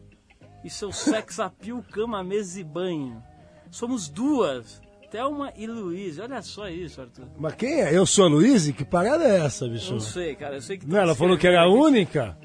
e 0.63 0.71
seu 0.71 0.91
sex 0.91 1.39
appeal, 1.39 1.83
cama, 1.91 2.23
mesa 2.23 2.59
e 2.59 2.63
banho. 2.63 3.23
Somos 3.69 4.09
duas, 4.09 4.81
Thelma 5.13 5.54
e 5.56 5.67
Luíse. 5.67 6.19
Olha 6.19 6.41
só 6.41 6.67
isso, 6.67 6.99
Arthur. 6.99 7.28
Mas 7.38 7.54
quem 7.54 7.82
é? 7.84 7.95
Eu 7.95 8.04
sou 8.04 8.26
a 8.26 8.28
Luíse? 8.28 8.73
Que 8.73 8.84
parada 8.84 9.23
é 9.23 9.45
essa, 9.45 9.67
bicho? 9.67 9.93
Não 9.93 9.99
sei, 9.99 10.34
cara. 10.34 10.56
Eu 10.56 10.62
sei 10.62 10.80
que 10.80 10.88
Não, 10.88 10.97
ela 10.97 11.13
falou 11.13 11.38
que 11.38 11.45
era 11.45 11.62
a 11.62 11.67
única? 11.69 12.36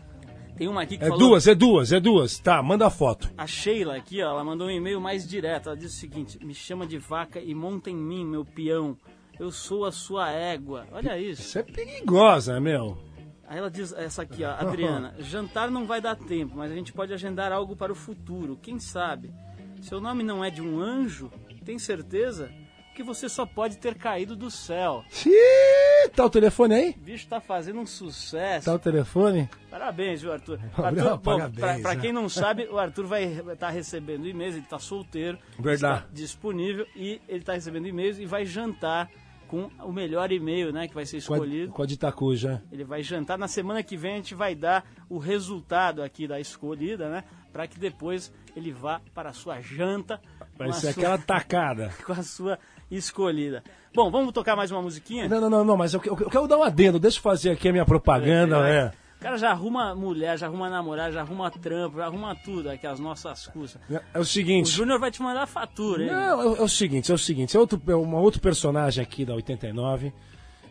Tem 0.55 0.69
uma 0.69 0.83
aqui 0.83 0.99
que 0.99 1.05
É 1.05 1.09
falou... 1.09 1.19
duas, 1.31 1.47
é 1.47 1.55
duas, 1.55 1.93
é 1.95 1.99
duas. 1.99 2.39
Tá, 2.39 2.63
manda 2.63 2.87
a 2.87 2.91
foto. 2.91 3.31
A 3.39 3.47
Sheila 3.47 3.97
aqui, 3.97 4.23
ó, 4.23 4.33
ela 4.33 4.45
mandou 4.45 4.67
um 4.67 4.71
e-mail 4.71 5.01
mais 5.01 5.27
direto. 5.27 5.71
Ela 5.71 5.79
diz 5.79 5.95
o 5.95 5.97
seguinte: 5.97 6.39
Me 6.45 6.53
chama 6.53 6.87
de 6.87 6.99
vaca 6.99 7.41
e 7.41 7.55
monta 7.55 7.89
em 7.89 7.97
mim, 7.97 8.23
meu 8.23 8.45
peão. 8.45 8.99
Eu 9.41 9.51
sou 9.51 9.87
a 9.87 9.91
sua 9.93 10.31
égua. 10.31 10.87
Olha 10.93 11.19
isso. 11.19 11.41
Isso 11.41 11.59
é 11.59 11.63
perigosa, 11.63 12.61
meu. 12.61 12.99
Aí 13.47 13.57
ela 13.57 13.71
diz 13.71 13.95
essa 13.95 14.21
aqui, 14.21 14.45
ó, 14.45 14.51
Adriana. 14.51 15.15
Jantar 15.21 15.71
não 15.71 15.87
vai 15.87 16.03
dar 16.03 16.17
tempo, 16.17 16.55
mas 16.59 16.71
a 16.71 16.75
gente 16.75 16.93
pode 16.93 17.15
agendar 17.15 17.51
algo 17.51 17.75
para 17.75 17.91
o 17.91 17.97
futuro. 17.97 18.59
Quem 18.61 18.79
sabe? 18.79 19.33
Seu 19.81 20.03
nome 20.03 20.23
não 20.23 20.45
é 20.45 20.51
de 20.51 20.61
um 20.61 20.79
anjo? 20.83 21.31
Tem 21.69 21.79
certeza? 21.79 22.51
Que 22.95 23.03
você 23.03 23.29
só 23.29 23.45
pode 23.45 23.77
ter 23.77 23.95
caído 23.95 24.35
do 24.35 24.51
céu. 24.51 25.05
Ih, 25.27 26.09
tá 26.17 26.25
o 26.25 26.31
telefone 26.31 26.75
aí? 26.75 26.95
O 26.97 27.01
bicho 27.01 27.29
tá 27.29 27.43
fazendo 27.43 27.79
um 27.79 27.85
sucesso. 27.85 28.65
Tá 28.65 28.75
o 28.75 28.79
telefone? 28.79 29.51
Parabéns, 29.69 30.23
viu, 30.23 30.33
Arthur? 30.33 30.59
Arthur 30.83 31.11
bom, 31.11 31.19
parabéns, 31.19 31.61
pra, 31.61 31.79
pra 31.81 31.95
né? 31.95 32.01
quem 32.01 32.11
não 32.11 32.27
sabe, 32.31 32.67
o 32.71 32.79
Arthur 32.79 33.05
vai 33.05 33.25
estar 33.25 33.69
recebendo 33.69 34.27
e-mails, 34.27 34.55
ele 34.57 34.65
tá 34.65 34.79
solteiro, 34.79 35.39
Verdade. 35.59 35.99
está 35.99 36.09
disponível 36.11 36.87
e 36.97 37.21
ele 37.29 37.45
tá 37.45 37.53
recebendo 37.53 37.87
e-mails 37.87 38.19
e 38.19 38.25
vai 38.25 38.47
jantar 38.47 39.11
com 39.47 39.69
o 39.83 39.93
melhor 39.93 40.33
e-mail, 40.33 40.73
né, 40.73 40.89
que 40.89 40.95
vai 40.95 41.05
ser 41.05 41.19
escolhido. 41.19 41.73
com 41.73 41.83
a 41.83 41.87
de 41.87 41.95
Itacuja. 41.95 42.63
Ele 42.73 42.85
vai 42.85 43.03
jantar. 43.03 43.37
Na 43.37 43.49
semana 43.49 43.83
que 43.83 43.97
vem 43.97 44.15
a 44.15 44.17
gente 44.17 44.35
vai 44.35 44.55
dar 44.55 44.85
o 45.09 45.19
resultado 45.19 46.03
aqui 46.03 46.27
da 46.27 46.41
escolhida, 46.41 47.11
né? 47.11 47.25
Para 47.53 47.67
que 47.67 47.79
depois 47.79 48.33
ele 48.55 48.71
vá 48.73 49.01
para 49.15 49.31
a 49.31 49.33
sua 49.33 49.61
janta 49.61 50.21
Vai 50.59 50.73
ser 50.73 50.93
sua, 50.93 51.03
aquela 51.03 51.19
tacada. 51.19 51.93
com 52.05 52.13
a 52.13 52.23
sua 52.23 52.59
escolhida. 52.91 53.63
Bom, 53.95 54.11
vamos 54.11 54.33
tocar 54.33 54.57
mais 54.57 54.71
uma 54.71 54.83
musiquinha? 54.83 55.29
Não, 55.29 55.41
não, 55.41 55.51
não, 55.51 55.65
não, 55.65 55.77
mas 55.77 55.95
eu, 55.95 56.01
eu- 56.05 56.17
eu 56.21 56.31
quero 56.31 56.47
dar 56.49 56.59
um 56.59 56.63
adendo. 56.63 56.99
Deixa 56.99 57.19
eu 57.19 57.23
fazer 57.23 57.51
aqui 57.51 57.69
a 57.69 57.73
minha 57.73 57.85
propaganda, 57.85 58.59
Vai. 58.61 58.77
é. 58.77 58.93
O 59.17 59.21
cara 59.21 59.37
já 59.37 59.51
arruma 59.51 59.97
mulher, 59.97 60.39
já 60.39 60.47
arruma 60.47 60.71
namorada, 60.71 61.11
já 61.11 61.23
arruma 61.23 61.51
trampo, 61.51 61.97
já 61.97 62.05
arruma 62.05 62.37
tudo 62.37 62.71
aqui, 62.71 62.87
as 62.87 63.01
nossas 63.01 63.49
custas. 63.49 63.83
É 64.15 64.19
o 64.19 64.23
O 64.23 64.25
seguinte. 64.25 64.71
Júnior 64.71 65.01
vai 65.01 65.11
te 65.11 65.21
mandar 65.21 65.43
a 65.43 65.47
fatura, 65.47 66.05
hein? 66.05 66.11
Não, 66.11 66.55
é, 66.55 66.59
é 66.59 66.63
o 66.63 66.69
seguinte, 66.69 67.11
é 67.11 67.15
o 67.15 67.19
seguinte, 67.19 67.57
é 67.57 67.59
outro, 67.59 67.83
é 67.89 67.97
uma 67.97 68.21
outro 68.21 68.41
personagem 68.41 69.03
aqui 69.03 69.25
da 69.25 69.35
89. 69.35 70.13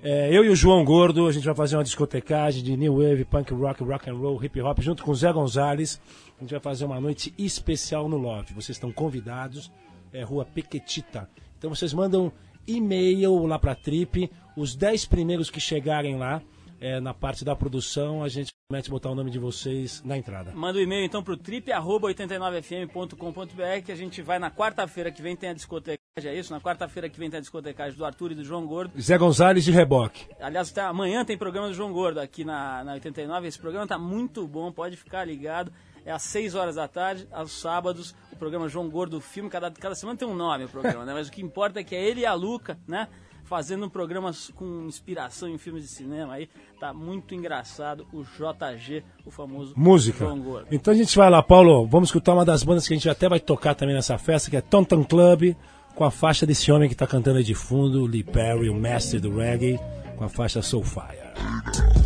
É, 0.09 0.33
eu 0.33 0.45
e 0.45 0.47
o 0.47 0.55
João 0.55 0.85
Gordo, 0.85 1.27
a 1.27 1.33
gente 1.33 1.43
vai 1.43 1.53
fazer 1.53 1.75
uma 1.75 1.83
discotecagem 1.83 2.63
de 2.63 2.77
new 2.77 2.95
wave, 2.95 3.25
punk 3.25 3.53
rock, 3.53 3.83
rock 3.83 4.09
and 4.09 4.13
roll, 4.13 4.41
hip 4.41 4.61
hop, 4.61 4.79
junto 4.79 5.03
com 5.03 5.11
o 5.11 5.15
Zé 5.15 5.33
Gonzalez. 5.33 5.99
A 6.37 6.43
gente 6.43 6.51
vai 6.51 6.61
fazer 6.61 6.85
uma 6.85 6.97
noite 6.97 7.33
especial 7.37 8.07
no 8.07 8.15
Love. 8.15 8.53
Vocês 8.53 8.77
estão 8.77 8.89
convidados, 8.89 9.69
é 10.13 10.23
Rua 10.23 10.45
Pequetita. 10.45 11.29
Então 11.57 11.69
vocês 11.69 11.93
mandam 11.93 12.31
e-mail 12.65 13.45
lá 13.47 13.59
pra 13.59 13.75
Trip, 13.75 14.31
os 14.55 14.77
10 14.77 15.07
primeiros 15.07 15.49
que 15.49 15.59
chegarem 15.59 16.15
lá, 16.15 16.41
é, 16.79 16.99
na 16.99 17.11
parte 17.13 17.43
da 17.43 17.55
produção, 17.55 18.23
a 18.23 18.29
gente 18.29 18.51
promete 18.67 18.89
botar 18.89 19.09
o 19.09 19.15
nome 19.15 19.31
de 19.31 19.39
vocês 19.39 20.03
na 20.03 20.17
entrada. 20.17 20.51
Manda 20.53 20.77
o 20.77 20.81
e-mail 20.81 21.05
então 21.05 21.23
pro 21.23 21.37
trip@89fm.com.br 21.37 23.85
que 23.85 23.91
a 23.91 23.95
gente 23.95 24.21
vai 24.21 24.37
na 24.39 24.51
quarta-feira 24.51 25.09
que 25.11 25.21
vem 25.21 25.35
tem 25.35 25.49
a 25.49 25.53
discotecagem, 25.53 25.97
é 26.23 26.35
isso? 26.35 26.51
Na 26.51 26.59
quarta-feira 26.59 27.07
que 27.09 27.17
vem 27.17 27.29
tem 27.29 27.37
a 27.37 27.41
discotecagem 27.41 27.97
do 27.97 28.03
Arthur 28.05 28.33
e 28.33 28.35
do 28.35 28.43
João 28.43 28.67
Gordo. 28.67 28.99
Zé 28.99 29.17
Gonzalez 29.17 29.63
de 29.63 29.71
reboque. 29.71 30.27
Aliás, 30.39 30.69
até 30.71 30.81
amanhã 30.81 31.23
tem 31.23 31.37
programa 31.37 31.67
do 31.67 31.73
João 31.73 31.93
Gordo 31.93 32.19
aqui 32.19 32.43
na, 32.43 32.83
na 32.83 32.93
89. 32.93 33.47
Esse 33.47 33.59
programa 33.59 33.87
tá 33.87 33.97
muito 33.97 34.45
bom, 34.47 34.71
pode 34.71 34.97
ficar 34.97 35.25
ligado. 35.25 35.71
É 36.05 36.11
às 36.11 36.23
6 36.23 36.55
horas 36.55 36.75
da 36.75 36.87
tarde, 36.87 37.27
aos 37.31 37.51
sábados, 37.51 38.15
o 38.31 38.37
programa 38.37 38.69
João 38.69 38.89
Gordo 38.89 39.19
Filme. 39.19 39.49
Cada, 39.49 39.69
cada 39.71 39.93
semana 39.93 40.17
tem 40.17 40.25
um 40.27 40.35
nome 40.35 40.63
o 40.63 40.69
programa, 40.69 41.03
né? 41.03 41.13
Mas 41.13 41.27
o 41.27 41.31
que 41.31 41.41
importa 41.41 41.81
é 41.81 41.83
que 41.83 41.93
é 41.93 42.01
ele 42.01 42.21
e 42.21 42.25
a 42.25 42.33
Luca, 42.33 42.79
né? 42.87 43.09
Fazendo 43.47 43.85
um 43.85 43.89
programa 43.89 44.31
com 44.55 44.85
inspiração 44.85 45.47
em 45.47 45.57
filmes 45.57 45.83
de 45.83 45.89
cinema 45.89 46.33
aí. 46.33 46.49
Tá 46.79 46.93
muito 46.93 47.33
engraçado 47.33 48.05
o 48.11 48.23
JG, 48.23 49.03
o 49.25 49.31
famoso 49.31 49.73
Música. 49.75 50.25
João 50.25 50.39
Gordo. 50.39 50.67
Então 50.69 50.93
a 50.93 50.97
gente 50.97 51.17
vai 51.17 51.29
lá, 51.29 51.41
Paulo. 51.41 51.87
Vamos 51.87 52.09
escutar 52.09 52.33
uma 52.33 52.43
das 52.43 52.61
bandas 52.63 52.85
que 52.85 52.93
a 52.93 52.97
gente 52.97 53.09
até 53.09 53.29
vai 53.29 53.39
tocar 53.39 53.73
também 53.73 53.95
nessa 53.95 54.17
festa, 54.17 54.49
que 54.49 54.57
é 54.57 54.61
Tonton 54.61 55.03
Club, 55.05 55.55
com 55.95 56.03
a 56.03 56.11
faixa 56.11 56.45
desse 56.45 56.69
homem 56.73 56.89
que 56.89 56.95
tá 56.95 57.07
cantando 57.07 57.37
aí 57.37 57.43
de 57.43 57.55
fundo, 57.55 58.05
Lee 58.05 58.21
Perry, 58.21 58.69
o 58.69 58.75
mestre 58.75 59.17
do 59.17 59.33
reggae, 59.33 59.79
com 60.17 60.25
a 60.25 60.29
faixa 60.29 60.61
Soulfire. 60.61 61.96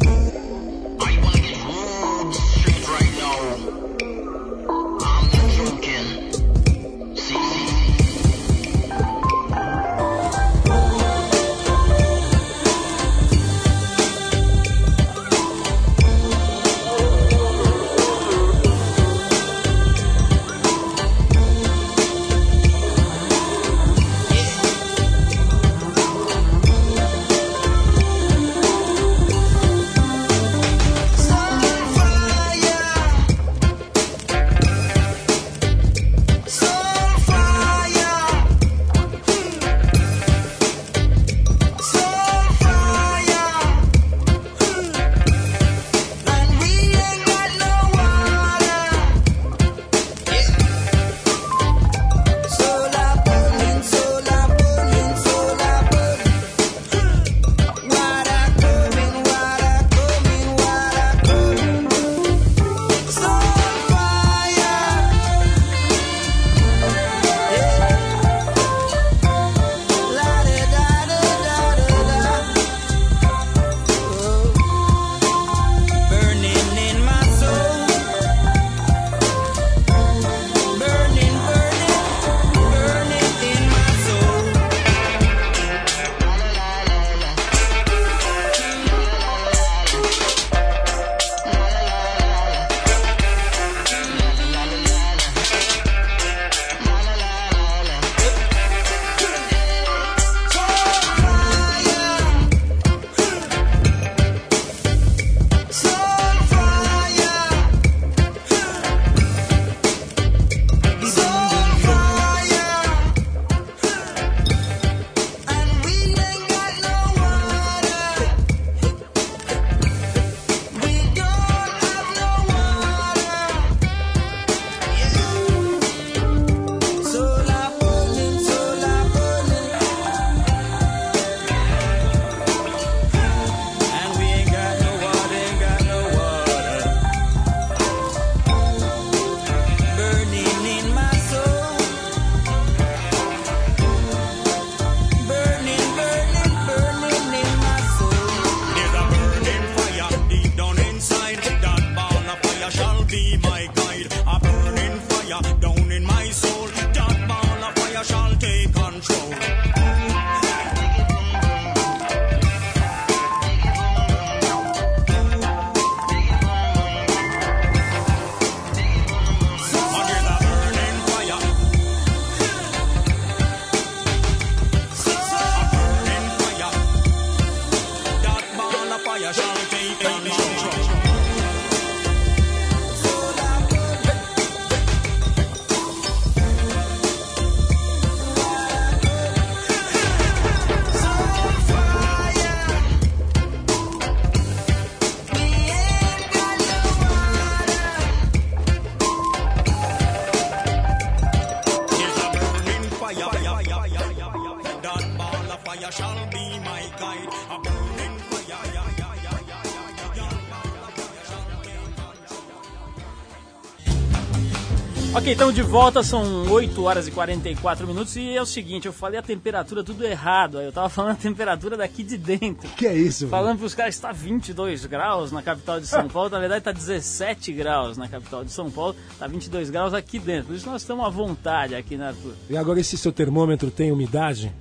Ok, 215.32 215.36
estamos 215.36 215.56
de 215.56 215.62
volta, 215.62 216.04
são 216.04 216.52
8 216.52 216.84
horas 216.84 217.08
e 217.08 217.12
44 217.12 217.88
minutos 217.88 218.18
e 218.18 218.36
é 218.36 218.42
o 218.42 218.46
seguinte, 218.46 218.86
eu 218.86 218.92
falei 218.92 219.18
a 219.18 219.24
temperatura 219.24 219.82
tudo 219.82 220.04
errado, 220.04 220.60
eu 220.60 220.74
tava 220.74 220.90
falando 220.90 221.14
a 221.14 221.16
temperatura 221.16 221.78
daqui 221.78 222.04
de 222.04 222.18
dentro. 222.18 222.68
Que 222.72 222.86
é 222.86 222.94
isso? 222.94 223.30
Falando 223.30 223.60
pros 223.60 223.74
caras 223.74 223.96
que 223.96 224.00
está 224.00 224.12
22 224.12 224.86
graus 224.88 225.32
na 225.32 225.42
capital 225.42 225.80
de 225.80 225.88
São 225.88 226.06
Paulo, 226.12 226.30
na 226.30 226.38
verdade 226.38 226.60
está 226.60 226.74
17 226.74 227.54
graus 227.54 227.98
na 227.98 228.10
capital 228.10 228.44
de 228.44 228.52
São 228.52 228.70
Paulo, 228.70 228.94
tá 229.18 229.26
22 229.26 229.70
graus 229.70 229.94
aqui 229.94 230.20
dentro. 230.20 230.48
Por 230.48 230.56
isso 230.56 230.70
nós 230.70 230.82
estamos 230.82 231.06
à 231.06 231.10
vontade 231.10 231.76
aqui, 231.76 231.96
né, 231.96 232.10
Arthur? 232.10 232.34
E 232.50 232.58
agora 232.58 232.82
esse 232.82 232.98
seu 232.98 233.14
termômetro 233.14 233.72
tem 233.72 233.90
umidade? 233.90 234.54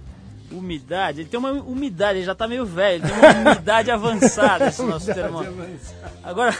Umidade, 0.52 1.22
ele 1.22 1.28
tem 1.28 1.40
uma 1.40 1.50
umidade, 1.50 2.20
ele 2.20 2.26
já 2.26 2.34
tá 2.36 2.46
meio 2.46 2.64
velho, 2.64 3.04
ele 3.04 3.12
tem 3.12 3.18
uma 3.18 3.50
umidade 3.50 3.90
avançada 3.90 4.68
esse 4.68 4.82
nosso 4.84 5.12
termômetro. 5.12 5.52
Agora, 6.22 6.56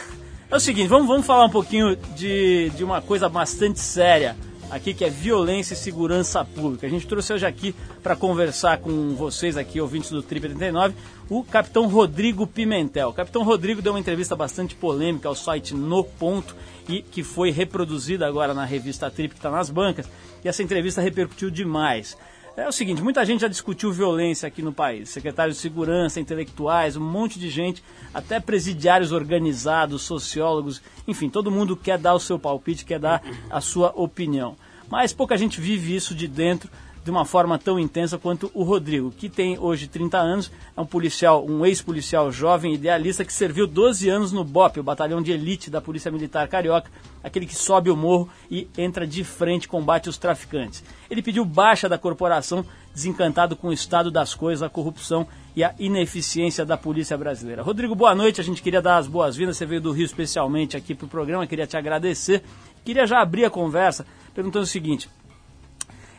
é 0.51 0.55
o 0.55 0.59
seguinte, 0.59 0.89
vamos, 0.89 1.07
vamos 1.07 1.25
falar 1.25 1.45
um 1.45 1.49
pouquinho 1.49 1.95
de, 2.13 2.69
de 2.71 2.83
uma 2.83 3.01
coisa 3.01 3.29
bastante 3.29 3.79
séria 3.79 4.35
aqui, 4.69 4.93
que 4.93 5.05
é 5.05 5.09
violência 5.09 5.73
e 5.73 5.77
segurança 5.77 6.43
pública. 6.43 6.85
A 6.85 6.89
gente 6.89 7.07
trouxe 7.07 7.31
hoje 7.31 7.45
aqui 7.45 7.73
para 8.03 8.17
conversar 8.17 8.79
com 8.79 9.15
vocês 9.15 9.55
aqui, 9.55 9.79
ouvintes 9.79 10.11
do 10.11 10.21
Trip 10.21 10.47
89, 10.47 10.93
o 11.29 11.41
capitão 11.41 11.87
Rodrigo 11.87 12.45
Pimentel. 12.45 13.09
O 13.09 13.13
capitão 13.13 13.43
Rodrigo 13.43 13.81
deu 13.81 13.93
uma 13.93 13.99
entrevista 13.99 14.35
bastante 14.35 14.75
polêmica 14.75 15.29
ao 15.29 15.35
site 15.35 15.73
No 15.73 16.03
Ponto 16.03 16.53
e 16.89 17.01
que 17.01 17.23
foi 17.23 17.49
reproduzida 17.49 18.27
agora 18.27 18.53
na 18.53 18.65
revista 18.65 19.09
Trip, 19.09 19.33
que 19.33 19.39
está 19.39 19.49
nas 19.49 19.69
bancas, 19.69 20.05
e 20.43 20.49
essa 20.49 20.61
entrevista 20.61 20.99
repercutiu 20.99 21.49
demais. 21.49 22.17
É 22.57 22.67
o 22.67 22.71
seguinte, 22.71 23.01
muita 23.01 23.25
gente 23.25 23.41
já 23.41 23.47
discutiu 23.47 23.93
violência 23.93 24.45
aqui 24.45 24.61
no 24.61 24.73
país. 24.73 25.09
Secretários 25.09 25.55
de 25.55 25.61
segurança, 25.61 26.19
intelectuais, 26.19 26.97
um 26.97 27.03
monte 27.03 27.39
de 27.39 27.49
gente, 27.49 27.81
até 28.13 28.41
presidiários 28.41 29.13
organizados, 29.13 30.01
sociólogos, 30.01 30.81
enfim, 31.07 31.29
todo 31.29 31.49
mundo 31.49 31.77
quer 31.77 31.97
dar 31.97 32.13
o 32.13 32.19
seu 32.19 32.37
palpite, 32.37 32.83
quer 32.83 32.99
dar 32.99 33.23
a 33.49 33.61
sua 33.61 33.93
opinião. 33.95 34.57
Mas 34.89 35.13
pouca 35.13 35.37
gente 35.37 35.61
vive 35.61 35.95
isso 35.95 36.13
de 36.13 36.27
dentro 36.27 36.69
de 37.03 37.09
uma 37.09 37.25
forma 37.25 37.57
tão 37.57 37.79
intensa 37.79 38.17
quanto 38.17 38.51
o 38.53 38.63
Rodrigo, 38.63 39.11
que 39.11 39.27
tem 39.27 39.57
hoje 39.57 39.87
30 39.87 40.17
anos, 40.17 40.51
é 40.75 40.81
um 40.81 40.85
policial, 40.85 41.45
um 41.45 41.65
ex-policial 41.65 42.31
jovem 42.31 42.73
idealista 42.73 43.25
que 43.25 43.33
serviu 43.33 43.65
12 43.65 44.07
anos 44.07 44.31
no 44.31 44.43
BOP, 44.43 44.79
o 44.79 44.83
batalhão 44.83 45.21
de 45.21 45.31
elite 45.31 45.69
da 45.69 45.81
Polícia 45.81 46.11
Militar 46.11 46.47
Carioca, 46.47 46.91
aquele 47.23 47.45
que 47.45 47.55
sobe 47.55 47.89
o 47.89 47.97
morro 47.97 48.29
e 48.49 48.67
entra 48.77 49.07
de 49.07 49.23
frente 49.23 49.67
combate 49.67 50.09
os 50.09 50.17
traficantes. 50.17 50.83
Ele 51.09 51.21
pediu 51.23 51.43
baixa 51.43 51.89
da 51.89 51.97
corporação, 51.97 52.63
desencantado 52.93 53.55
com 53.55 53.69
o 53.69 53.73
estado 53.73 54.11
das 54.11 54.35
coisas, 54.35 54.61
a 54.61 54.69
corrupção 54.69 55.25
e 55.55 55.63
a 55.63 55.73
ineficiência 55.79 56.65
da 56.65 56.77
polícia 56.77 57.17
brasileira. 57.17 57.63
Rodrigo, 57.63 57.95
boa 57.95 58.13
noite. 58.13 58.39
A 58.39 58.43
gente 58.43 58.61
queria 58.61 58.81
dar 58.81 58.97
as 58.97 59.07
boas-vindas. 59.07 59.57
Você 59.57 59.65
veio 59.65 59.81
do 59.81 59.91
Rio 59.91 60.05
especialmente 60.05 60.77
aqui 60.77 60.93
para 60.93 61.05
o 61.05 61.09
programa, 61.09 61.47
queria 61.47 61.67
te 61.67 61.75
agradecer. 61.75 62.43
Queria 62.83 63.05
já 63.05 63.21
abrir 63.21 63.45
a 63.45 63.49
conversa 63.49 64.05
perguntando 64.33 64.63
o 64.63 64.67
seguinte: 64.67 65.09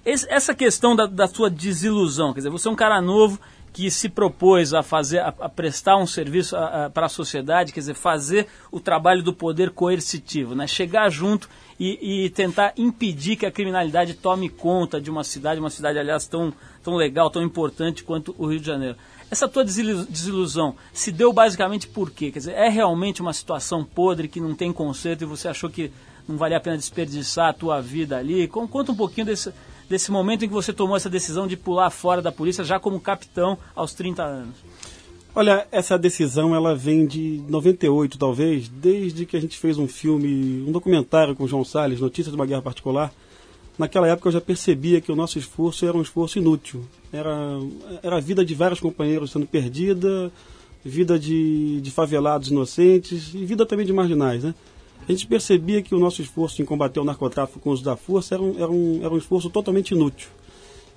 esse- 0.04 0.26
essa 0.30 0.54
questão 0.54 0.94
da, 0.96 1.06
da 1.06 1.26
sua 1.26 1.48
desilusão, 1.50 2.32
quer 2.32 2.40
dizer, 2.40 2.50
você 2.50 2.68
é 2.68 2.70
um 2.70 2.76
cara 2.76 3.00
novo 3.00 3.38
que 3.72 3.90
se 3.90 4.08
propôs 4.10 4.74
a 4.74 4.82
fazer, 4.82 5.20
a, 5.20 5.28
a 5.40 5.48
prestar 5.48 5.96
um 5.96 6.06
serviço 6.06 6.54
para 6.92 7.06
a 7.06 7.08
sociedade, 7.08 7.72
quer 7.72 7.80
dizer, 7.80 7.94
fazer 7.94 8.46
o 8.70 8.78
trabalho 8.78 9.22
do 9.22 9.32
poder 9.32 9.70
coercitivo, 9.70 10.54
né? 10.54 10.66
Chegar 10.66 11.08
junto 11.10 11.48
e, 11.80 12.24
e 12.26 12.30
tentar 12.30 12.74
impedir 12.76 13.36
que 13.36 13.46
a 13.46 13.50
criminalidade 13.50 14.12
tome 14.12 14.50
conta 14.50 15.00
de 15.00 15.10
uma 15.10 15.24
cidade, 15.24 15.58
uma 15.58 15.70
cidade, 15.70 15.98
aliás, 15.98 16.26
tão, 16.26 16.52
tão 16.82 16.96
legal, 16.96 17.30
tão 17.30 17.42
importante 17.42 18.04
quanto 18.04 18.34
o 18.36 18.46
Rio 18.46 18.60
de 18.60 18.66
Janeiro. 18.66 18.96
Essa 19.30 19.48
tua 19.48 19.64
desilu- 19.64 20.04
desilusão 20.04 20.76
se 20.92 21.10
deu 21.10 21.32
basicamente 21.32 21.86
por 21.88 22.10
quê? 22.10 22.30
Quer 22.30 22.40
dizer, 22.40 22.52
é 22.52 22.68
realmente 22.68 23.22
uma 23.22 23.32
situação 23.32 23.82
podre 23.82 24.28
que 24.28 24.38
não 24.38 24.54
tem 24.54 24.70
conserto 24.70 25.22
e 25.22 25.26
você 25.26 25.48
achou 25.48 25.70
que 25.70 25.90
não 26.28 26.36
valia 26.36 26.58
a 26.58 26.60
pena 26.60 26.76
desperdiçar 26.76 27.48
a 27.48 27.52
tua 27.54 27.80
vida 27.80 28.18
ali? 28.18 28.46
Con- 28.46 28.68
Conta 28.68 28.92
um 28.92 28.96
pouquinho 28.96 29.24
desse, 29.26 29.50
desse 29.92 30.10
momento 30.10 30.42
em 30.42 30.48
que 30.48 30.54
você 30.54 30.72
tomou 30.72 30.96
essa 30.96 31.10
decisão 31.10 31.46
de 31.46 31.54
pular 31.54 31.90
fora 31.90 32.22
da 32.22 32.32
polícia 32.32 32.64
já 32.64 32.80
como 32.80 32.98
capitão 32.98 33.58
aos 33.76 33.92
30 33.92 34.22
anos. 34.22 34.54
Olha, 35.34 35.66
essa 35.70 35.98
decisão 35.98 36.54
ela 36.54 36.74
vem 36.74 37.06
de 37.06 37.42
98, 37.46 38.16
talvez, 38.16 38.68
desde 38.68 39.26
que 39.26 39.36
a 39.36 39.40
gente 39.40 39.58
fez 39.58 39.76
um 39.76 39.86
filme, 39.86 40.64
um 40.66 40.72
documentário 40.72 41.36
com 41.36 41.44
o 41.44 41.48
João 41.48 41.62
Salles, 41.62 42.00
Notícias 42.00 42.34
de 42.34 42.36
uma 42.36 42.46
Guerra 42.46 42.62
Particular. 42.62 43.12
Naquela 43.78 44.08
época 44.08 44.28
eu 44.28 44.32
já 44.32 44.40
percebia 44.40 44.98
que 44.98 45.12
o 45.12 45.16
nosso 45.16 45.38
esforço 45.38 45.84
era 45.84 45.96
um 45.96 46.02
esforço 46.02 46.38
inútil. 46.38 46.82
Era, 47.12 47.58
era 48.02 48.16
a 48.16 48.20
vida 48.20 48.42
de 48.42 48.54
vários 48.54 48.80
companheiros 48.80 49.30
sendo 49.30 49.46
perdida, 49.46 50.32
vida 50.82 51.18
de, 51.18 51.82
de 51.82 51.90
favelados 51.90 52.48
inocentes 52.48 53.34
e 53.34 53.44
vida 53.44 53.66
também 53.66 53.84
de 53.84 53.92
marginais, 53.92 54.42
né? 54.42 54.54
A 55.08 55.12
gente 55.12 55.26
percebia 55.26 55.82
que 55.82 55.94
o 55.94 55.98
nosso 55.98 56.22
esforço 56.22 56.62
em 56.62 56.64
combater 56.64 57.00
o 57.00 57.04
narcotráfico 57.04 57.58
com 57.60 57.70
o 57.70 57.72
uso 57.72 57.82
da 57.84 57.96
força 57.96 58.34
era 58.34 58.42
um, 58.42 58.54
era 58.56 58.70
um, 58.70 59.00
era 59.04 59.12
um 59.12 59.18
esforço 59.18 59.50
totalmente 59.50 59.90
inútil. 59.92 60.28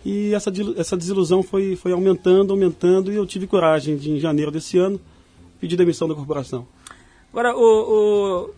E 0.06 0.34
essa, 0.34 0.52
essa 0.78 0.96
desilusão 0.96 1.42
foi, 1.42 1.76
foi 1.76 1.92
aumentando, 1.92 2.54
aumentando, 2.54 3.12
e 3.12 3.16
eu 3.16 3.26
tive 3.26 3.48
coragem 3.48 3.98
de, 3.98 4.12
em 4.12 4.20
janeiro 4.20 4.52
desse 4.52 4.78
ano, 4.78 5.02
pedir 5.60 5.76
demissão 5.76 6.08
da 6.08 6.14
corporação. 6.14 6.68
Agora, 7.32 7.56
o, 7.56 7.60
o- 8.52 8.54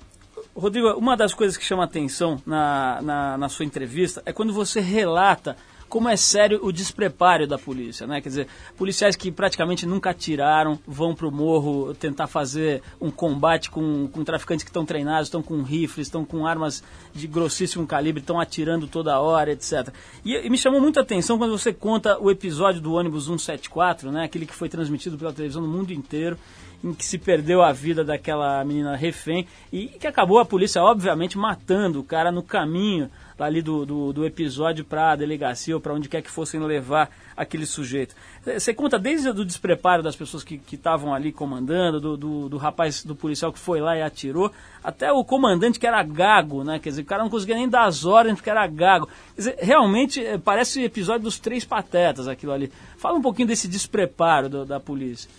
Rodrigo, 0.54 0.90
uma 0.94 1.16
das 1.16 1.34
coisas 1.34 1.56
que 1.56 1.64
chama 1.64 1.84
atenção 1.84 2.42
na, 2.46 3.00
na, 3.02 3.38
na 3.38 3.50
sua 3.50 3.64
entrevista 3.64 4.22
é 4.26 4.34
quando 4.34 4.52
você 4.52 4.82
relata 4.82 5.56
como 5.90 6.10
é 6.10 6.18
sério 6.18 6.60
o 6.64 6.72
despreparo 6.72 7.48
da 7.48 7.58
polícia, 7.58 8.06
né? 8.06 8.22
Quer 8.22 8.30
dizer, 8.30 8.48
policiais 8.78 9.16
que 9.16 9.32
praticamente 9.32 9.86
nunca 9.86 10.10
atiraram, 10.10 10.80
vão 10.86 11.16
pro 11.16 11.32
morro 11.32 11.94
tentar 11.94 12.28
fazer 12.28 12.82
um 13.00 13.10
combate 13.10 13.70
com, 13.70 14.08
com 14.08 14.24
traficantes 14.24 14.64
que 14.64 14.70
estão 14.70 14.86
treinados, 14.86 15.28
estão 15.28 15.42
com 15.42 15.62
rifles, 15.62 16.08
estão 16.08 16.26
com 16.26 16.46
armas 16.46 16.84
de 17.14 17.28
grossíssimo 17.28 17.88
calibre, 17.88 18.22
estão 18.22 18.40
atirando 18.40 18.88
toda 18.88 19.20
hora, 19.20 19.52
etc. 19.52 19.90
E, 20.24 20.36
e 20.36 20.50
me 20.50 20.58
chamou 20.58 20.82
muito 20.82 21.00
a 21.00 21.04
atenção 21.04 21.38
quando 21.38 21.58
você 21.58 21.74
conta 21.74 22.20
o 22.20 22.30
episódio 22.30 22.82
do 22.82 22.94
ônibus 22.94 23.26
174, 23.26 24.12
né? 24.12 24.24
Aquele 24.26 24.46
que 24.46 24.54
foi 24.54 24.70
transmitido 24.70 25.18
pela 25.18 25.34
televisão 25.34 25.62
no 25.62 25.68
mundo 25.68 25.92
inteiro 25.92 26.38
em 26.84 26.94
que 26.94 27.06
se 27.06 27.18
perdeu 27.18 27.62
a 27.62 27.72
vida 27.72 28.04
daquela 28.04 28.64
menina 28.64 28.96
refém 28.96 29.48
e 29.72 29.88
que 29.88 30.08
acabou 30.08 30.40
a 30.40 30.46
polícia, 30.46 30.82
obviamente, 30.84 31.38
matando 31.38 32.00
o 32.00 32.04
cara 32.04 32.32
no 32.32 32.44
caminho 32.44 33.10
ali 33.46 33.62
do, 33.62 33.86
do, 33.86 34.14
do 34.14 34.26
episódio 34.26 34.84
para 34.84 35.12
a 35.12 35.16
delegacia 35.16 35.76
ou 35.76 35.82
para 35.82 35.94
onde 35.94 36.10
quer 36.10 36.22
que 36.22 36.30
fossem 36.30 36.60
levar 36.60 37.10
aquele 37.36 37.66
sujeito. 37.66 38.16
Você 38.44 38.74
conta 38.74 38.98
desde 38.98 39.30
o 39.30 39.46
despreparo 39.46 40.02
das 40.02 40.16
pessoas 40.16 40.44
que 40.44 40.58
que 40.58 40.76
estavam 40.76 41.14
ali 41.14 41.32
comandando, 41.32 42.00
do, 42.00 42.18
do, 42.18 42.50
do 42.50 42.58
rapaz, 42.58 43.04
do 43.04 43.16
policial 43.16 43.54
que 43.54 43.60
foi 43.60 43.80
lá 43.80 43.96
e 43.96 44.02
atirou, 44.02 44.52
até 44.84 45.12
o 45.12 45.24
comandante 45.24 45.80
que 45.80 45.86
era 45.86 46.02
gago, 46.04 46.64
né? 46.64 46.80
Quer 46.80 46.90
dizer, 46.90 47.02
o 47.02 47.06
cara 47.06 47.24
não 47.24 47.30
conseguia 47.30 47.56
nem 47.56 47.70
dar 47.70 47.86
as 47.86 48.06
ordens 48.06 48.36
porque 48.36 48.50
era 48.50 48.66
gago. 48.68 49.08
Quer 49.36 49.38
dizer, 49.38 49.56
realmente 49.60 50.26
eh, 50.26 50.38
parece 50.38 50.80
o 50.80 50.84
episódio 50.84 51.24
dos 51.24 51.38
três 51.40 51.64
patetas 51.64 52.28
aquilo 52.28 52.52
ali. 52.52 52.72
Fala 52.98 53.18
um 53.18 53.22
pouquinho 53.22 53.48
desse 53.48 53.68
despreparo 53.68 54.50
do- 54.50 54.66
da 54.66 54.80
polícia. 54.80 55.30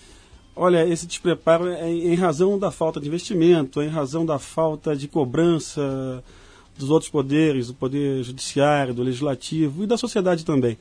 Olha, 0.54 0.84
esse 0.86 1.06
despreparo 1.06 1.68
é 1.68 1.88
em 1.88 2.16
razão 2.16 2.58
da 2.58 2.70
falta 2.72 3.00
de 3.00 3.06
investimento, 3.06 3.80
é 3.80 3.86
em 3.86 3.88
razão 3.90 4.26
da 4.26 4.38
falta 4.40 4.96
de 4.96 5.06
cobrança 5.06 6.22
dos 6.78 6.90
outros 6.90 7.10
poderes, 7.10 7.66
do 7.68 7.74
poder 7.74 8.22
judiciário, 8.22 8.94
do 8.94 9.02
legislativo 9.02 9.84
e 9.84 9.86
da 9.86 9.96
sociedade 9.96 10.44
também. 10.44 10.76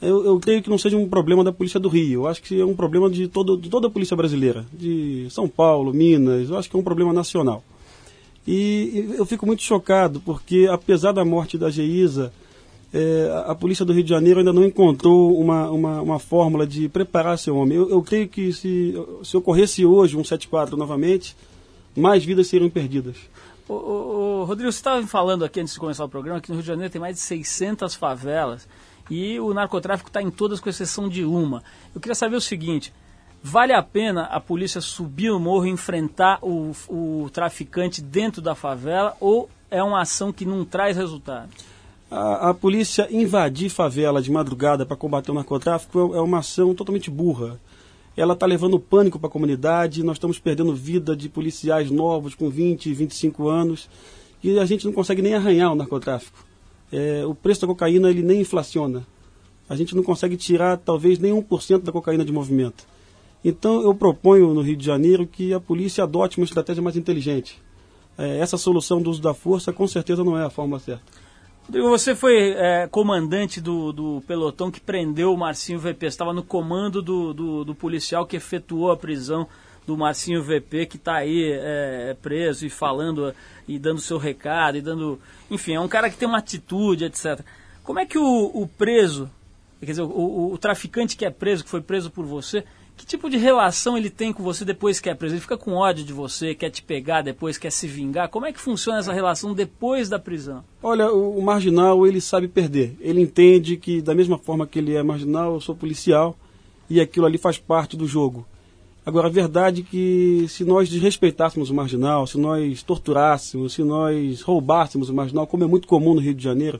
Eu, 0.00 0.24
eu 0.24 0.40
creio 0.40 0.62
que 0.62 0.70
não 0.70 0.78
seja 0.78 0.96
um 0.96 1.08
problema 1.08 1.44
da 1.44 1.52
Polícia 1.52 1.78
do 1.78 1.88
Rio, 1.88 2.22
eu 2.22 2.26
acho 2.26 2.42
que 2.42 2.58
é 2.60 2.64
um 2.64 2.74
problema 2.74 3.10
de, 3.10 3.28
todo, 3.28 3.56
de 3.56 3.68
toda 3.68 3.86
a 3.86 3.90
Polícia 3.90 4.16
Brasileira, 4.16 4.64
de 4.72 5.26
São 5.30 5.46
Paulo, 5.48 5.92
Minas, 5.92 6.48
eu 6.48 6.56
acho 6.56 6.70
que 6.70 6.76
é 6.76 6.78
um 6.78 6.82
problema 6.82 7.12
nacional. 7.12 7.62
E, 8.46 9.06
e 9.12 9.14
eu 9.18 9.26
fico 9.26 9.46
muito 9.46 9.62
chocado, 9.62 10.20
porque 10.20 10.66
apesar 10.70 11.12
da 11.12 11.24
morte 11.24 11.58
da 11.58 11.68
Geisa, 11.70 12.32
é, 12.92 13.30
a- 13.46 13.54
polícia 13.54 13.84
do 13.84 13.92
Rio 13.92 14.02
de 14.02 14.08
Janeiro 14.08 14.38
ainda 14.40 14.52
não 14.52 14.64
encontrou 14.64 15.38
uma, 15.38 15.70
uma, 15.70 16.00
uma 16.00 16.18
fórmula 16.18 16.66
de 16.66 16.88
preparar 16.88 17.38
seu 17.38 17.54
homem. 17.56 17.76
Eu, 17.76 17.90
eu 17.90 18.02
creio 18.02 18.26
que 18.26 18.52
se, 18.52 18.94
se 19.22 19.36
ocorresse 19.36 19.84
hoje 19.84 20.16
um 20.16 20.24
74 20.24 20.76
novamente, 20.76 21.36
mais 21.94 22.24
vidas 22.24 22.46
seriam 22.46 22.70
perdidas. 22.70 23.16
Ô, 23.70 23.74
ô, 23.74 24.40
ô, 24.40 24.44
Rodrigo, 24.46 24.72
você 24.72 24.78
estava 24.78 25.06
falando 25.06 25.44
aqui 25.44 25.60
antes 25.60 25.74
de 25.74 25.78
começar 25.78 26.04
o 26.04 26.08
programa 26.08 26.40
que 26.40 26.48
no 26.48 26.56
Rio 26.56 26.62
de 26.62 26.66
Janeiro 26.66 26.90
tem 26.90 27.00
mais 27.00 27.14
de 27.14 27.22
600 27.22 27.94
favelas 27.94 28.66
e 29.08 29.38
o 29.38 29.54
narcotráfico 29.54 30.08
está 30.08 30.20
em 30.20 30.28
todas 30.28 30.58
com 30.58 30.68
exceção 30.68 31.08
de 31.08 31.24
uma. 31.24 31.62
Eu 31.94 32.00
queria 32.00 32.16
saber 32.16 32.34
o 32.34 32.40
seguinte: 32.40 32.92
vale 33.40 33.72
a 33.72 33.80
pena 33.80 34.24
a 34.24 34.40
polícia 34.40 34.80
subir 34.80 35.30
o 35.30 35.38
morro 35.38 35.66
e 35.66 35.70
enfrentar 35.70 36.40
o, 36.42 36.72
o 36.88 37.30
traficante 37.32 38.02
dentro 38.02 38.42
da 38.42 38.56
favela 38.56 39.16
ou 39.20 39.48
é 39.70 39.80
uma 39.80 40.00
ação 40.00 40.32
que 40.32 40.44
não 40.44 40.64
traz 40.64 40.96
resultado? 40.96 41.50
A, 42.10 42.50
a 42.50 42.54
polícia 42.54 43.06
invadir 43.08 43.70
favela 43.70 44.20
de 44.20 44.32
madrugada 44.32 44.84
para 44.84 44.96
combater 44.96 45.30
o 45.30 45.34
narcotráfico 45.34 46.12
é 46.12 46.18
é 46.18 46.20
uma 46.20 46.40
ação 46.40 46.74
totalmente 46.74 47.08
burra. 47.08 47.60
Ela 48.16 48.34
está 48.34 48.46
levando 48.46 48.78
pânico 48.78 49.18
para 49.18 49.28
a 49.28 49.32
comunidade, 49.32 50.02
nós 50.02 50.16
estamos 50.16 50.38
perdendo 50.38 50.74
vida 50.74 51.16
de 51.16 51.28
policiais 51.28 51.90
novos 51.90 52.34
com 52.34 52.50
20, 52.50 52.92
25 52.92 53.48
anos 53.48 53.88
e 54.42 54.58
a 54.58 54.64
gente 54.64 54.84
não 54.84 54.92
consegue 54.92 55.22
nem 55.22 55.34
arranhar 55.34 55.72
o 55.72 55.76
narcotráfico. 55.76 56.44
É, 56.92 57.24
o 57.24 57.34
preço 57.34 57.60
da 57.60 57.66
cocaína 57.66 58.10
ele 58.10 58.22
nem 58.22 58.40
inflaciona. 58.40 59.06
A 59.68 59.76
gente 59.76 59.94
não 59.94 60.02
consegue 60.02 60.36
tirar 60.36 60.76
talvez 60.76 61.18
nem 61.18 61.32
1% 61.32 61.82
da 61.82 61.92
cocaína 61.92 62.24
de 62.24 62.32
movimento. 62.32 62.84
Então 63.44 63.82
eu 63.82 63.94
proponho 63.94 64.52
no 64.52 64.60
Rio 64.60 64.76
de 64.76 64.84
Janeiro 64.84 65.26
que 65.26 65.54
a 65.54 65.60
polícia 65.60 66.04
adote 66.04 66.38
uma 66.38 66.44
estratégia 66.44 66.82
mais 66.82 66.96
inteligente. 66.96 67.62
É, 68.18 68.38
essa 68.38 68.56
solução 68.56 69.00
do 69.00 69.10
uso 69.10 69.22
da 69.22 69.32
força 69.32 69.72
com 69.72 69.86
certeza 69.86 70.24
não 70.24 70.36
é 70.36 70.44
a 70.44 70.50
forma 70.50 70.78
certa. 70.78 71.02
Você 71.72 72.14
foi 72.16 72.50
é, 72.56 72.88
comandante 72.88 73.60
do, 73.60 73.92
do 73.92 74.22
pelotão 74.26 74.70
que 74.70 74.80
prendeu 74.80 75.32
o 75.32 75.38
Marcinho 75.38 75.78
VP. 75.78 76.06
Estava 76.06 76.32
no 76.32 76.42
comando 76.42 77.00
do, 77.00 77.32
do, 77.32 77.64
do 77.64 77.74
policial 77.74 78.26
que 78.26 78.36
efetuou 78.36 78.90
a 78.90 78.96
prisão 78.96 79.46
do 79.86 79.96
Marcinho 79.96 80.42
VP, 80.42 80.86
que 80.86 80.96
está 80.96 81.16
aí 81.16 81.52
é, 81.52 82.16
preso 82.20 82.66
e 82.66 82.70
falando 82.70 83.32
e 83.68 83.78
dando 83.78 84.00
seu 84.00 84.18
recado 84.18 84.78
e 84.78 84.80
dando. 84.80 85.20
Enfim, 85.50 85.74
é 85.74 85.80
um 85.80 85.88
cara 85.88 86.10
que 86.10 86.16
tem 86.16 86.28
uma 86.28 86.38
atitude, 86.38 87.04
etc. 87.04 87.40
Como 87.84 87.98
é 87.98 88.06
que 88.06 88.18
o, 88.18 88.50
o 88.52 88.66
preso, 88.66 89.30
quer 89.80 89.86
dizer, 89.86 90.02
o, 90.02 90.06
o- 90.08 90.52
o 90.52 90.58
traficante 90.58 91.16
que 91.16 91.24
é 91.24 91.30
preso, 91.30 91.64
que 91.64 91.70
foi 91.70 91.80
preso 91.80 92.10
por 92.10 92.24
você, 92.24 92.64
que 93.00 93.06
tipo 93.06 93.30
de 93.30 93.38
relação 93.38 93.96
ele 93.96 94.10
tem 94.10 94.30
com 94.30 94.42
você 94.42 94.62
depois 94.62 95.00
que 95.00 95.08
é 95.08 95.14
preso? 95.14 95.34
Ele 95.34 95.40
fica 95.40 95.56
com 95.56 95.72
ódio 95.72 96.04
de 96.04 96.12
você, 96.12 96.54
quer 96.54 96.68
te 96.68 96.82
pegar 96.82 97.22
depois, 97.22 97.56
quer 97.56 97.72
se 97.72 97.86
vingar? 97.86 98.28
Como 98.28 98.44
é 98.44 98.52
que 98.52 98.60
funciona 98.60 98.98
essa 98.98 99.10
relação 99.10 99.54
depois 99.54 100.10
da 100.10 100.18
prisão? 100.18 100.62
Olha, 100.82 101.10
o, 101.10 101.38
o 101.38 101.42
marginal, 101.42 102.06
ele 102.06 102.20
sabe 102.20 102.46
perder. 102.46 102.94
Ele 103.00 103.22
entende 103.22 103.78
que, 103.78 104.02
da 104.02 104.14
mesma 104.14 104.36
forma 104.36 104.66
que 104.66 104.78
ele 104.78 104.94
é 104.94 105.02
marginal, 105.02 105.54
eu 105.54 105.62
sou 105.62 105.74
policial 105.74 106.36
e 106.90 107.00
aquilo 107.00 107.24
ali 107.24 107.38
faz 107.38 107.56
parte 107.56 107.96
do 107.96 108.06
jogo. 108.06 108.46
Agora, 109.06 109.28
a 109.28 109.30
verdade 109.30 109.80
é 109.80 109.90
que 109.90 110.44
se 110.46 110.62
nós 110.62 110.90
desrespeitássemos 110.90 111.70
o 111.70 111.74
marginal, 111.74 112.26
se 112.26 112.36
nós 112.36 112.82
torturássemos, 112.82 113.72
se 113.72 113.82
nós 113.82 114.42
roubássemos 114.42 115.08
o 115.08 115.14
marginal, 115.14 115.46
como 115.46 115.64
é 115.64 115.66
muito 115.66 115.88
comum 115.88 116.12
no 116.12 116.20
Rio 116.20 116.34
de 116.34 116.44
Janeiro, 116.44 116.78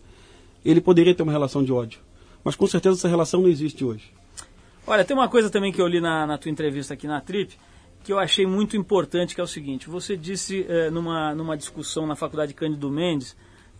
ele 0.62 0.82
poderia 0.82 1.14
ter 1.14 1.22
uma 1.22 1.32
relação 1.32 1.64
de 1.64 1.72
ódio. 1.72 1.98
Mas 2.44 2.56
com 2.56 2.66
certeza 2.66 2.98
essa 2.98 3.08
relação 3.08 3.40
não 3.40 3.48
existe 3.48 3.82
hoje. 3.82 4.19
Olha, 4.87 5.05
tem 5.05 5.16
uma 5.16 5.28
coisa 5.28 5.51
também 5.51 5.72
que 5.72 5.81
eu 5.81 5.87
li 5.87 6.01
na, 6.01 6.26
na 6.26 6.39
tua 6.39 6.51
entrevista 6.51 6.95
aqui 6.95 7.07
na 7.07 7.20
Trip, 7.20 7.57
que 8.03 8.12
eu 8.12 8.18
achei 8.18 8.47
muito 8.47 8.76
importante, 8.76 9.35
que 9.35 9.41
é 9.41 9.45
o 9.45 9.47
seguinte, 9.47 9.89
você 9.89 10.16
disse 10.16 10.64
eh, 10.68 10.91
numa, 10.91 11.35
numa 11.35 11.57
discussão 11.57 12.07
na 12.07 12.16
faculdade 12.16 12.55
Cândido 12.55 12.91
Mendes, 12.91 13.37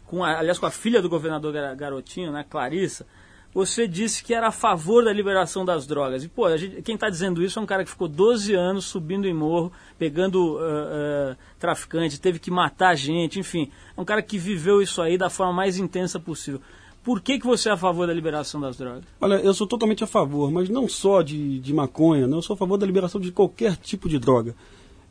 com 0.07 0.23
a- 0.23 0.39
aliás 0.39 0.59
com 0.59 0.67
a 0.67 0.71
filha 0.71 1.01
do 1.01 1.09
governador 1.09 1.53
Gar- 1.53 1.75
Garotinho, 1.75 2.31
né, 2.31 2.45
Clarissa, 2.49 3.07
você 3.53 3.89
disse 3.89 4.23
que 4.23 4.33
era 4.33 4.49
a 4.49 4.53
favor 4.53 5.05
da 5.05 5.13
liberação 5.13 5.65
das 5.65 5.85
drogas. 5.87 6.23
E, 6.23 6.29
pô, 6.29 6.55
gente- 6.57 6.83
quem 6.83 6.95
está 6.95 7.09
dizendo 7.09 7.43
isso 7.43 7.59
é 7.59 7.63
um 7.63 7.67
cara 7.67 7.83
que 7.83 7.91
ficou 7.91 8.07
12 8.07 8.55
anos 8.55 8.85
subindo 8.85 9.27
em 9.27 9.35
morro, 9.35 9.73
pegando 9.99 10.59
eh, 10.61 11.33
eh, 11.33 11.37
traficante, 11.59 12.21
teve 12.21 12.39
que 12.39 12.51
matar 12.51 12.95
gente, 12.95 13.41
enfim. 13.41 13.73
É 13.97 14.01
um 14.01 14.05
cara 14.05 14.23
que 14.23 14.39
viveu 14.39 14.81
isso 14.83 15.01
aí 15.03 15.17
da 15.19 15.29
forma 15.31 15.53
mais 15.53 15.79
intensa 15.79 16.21
possível. 16.21 16.61
Por 17.03 17.21
que, 17.21 17.39
que 17.39 17.47
você 17.47 17.69
é 17.71 17.73
a 17.73 17.77
favor 17.77 18.07
da 18.07 18.13
liberação 18.13 18.61
das 18.61 18.77
drogas? 18.77 19.05
Olha, 19.21 19.37
eu 19.37 19.55
sou 19.55 19.67
totalmente 19.67 20.05
a 20.05 20.07
favor, 20.07 20.51
mas 20.51 20.69
não 20.69 20.87
só 20.87 21.23
de, 21.23 21.59
de 21.59 21.73
maconha, 21.73 22.27
não, 22.27 22.39
eu 22.39 22.43
sou 22.43 22.55
a 22.55 22.57
favor 22.57 22.77
da 22.77 22.87
liberação 22.87 23.21
de 23.21 23.33
qualquer 23.33 23.77
tipo 23.77 24.09
de 24.09 24.19
droga. 24.19 24.55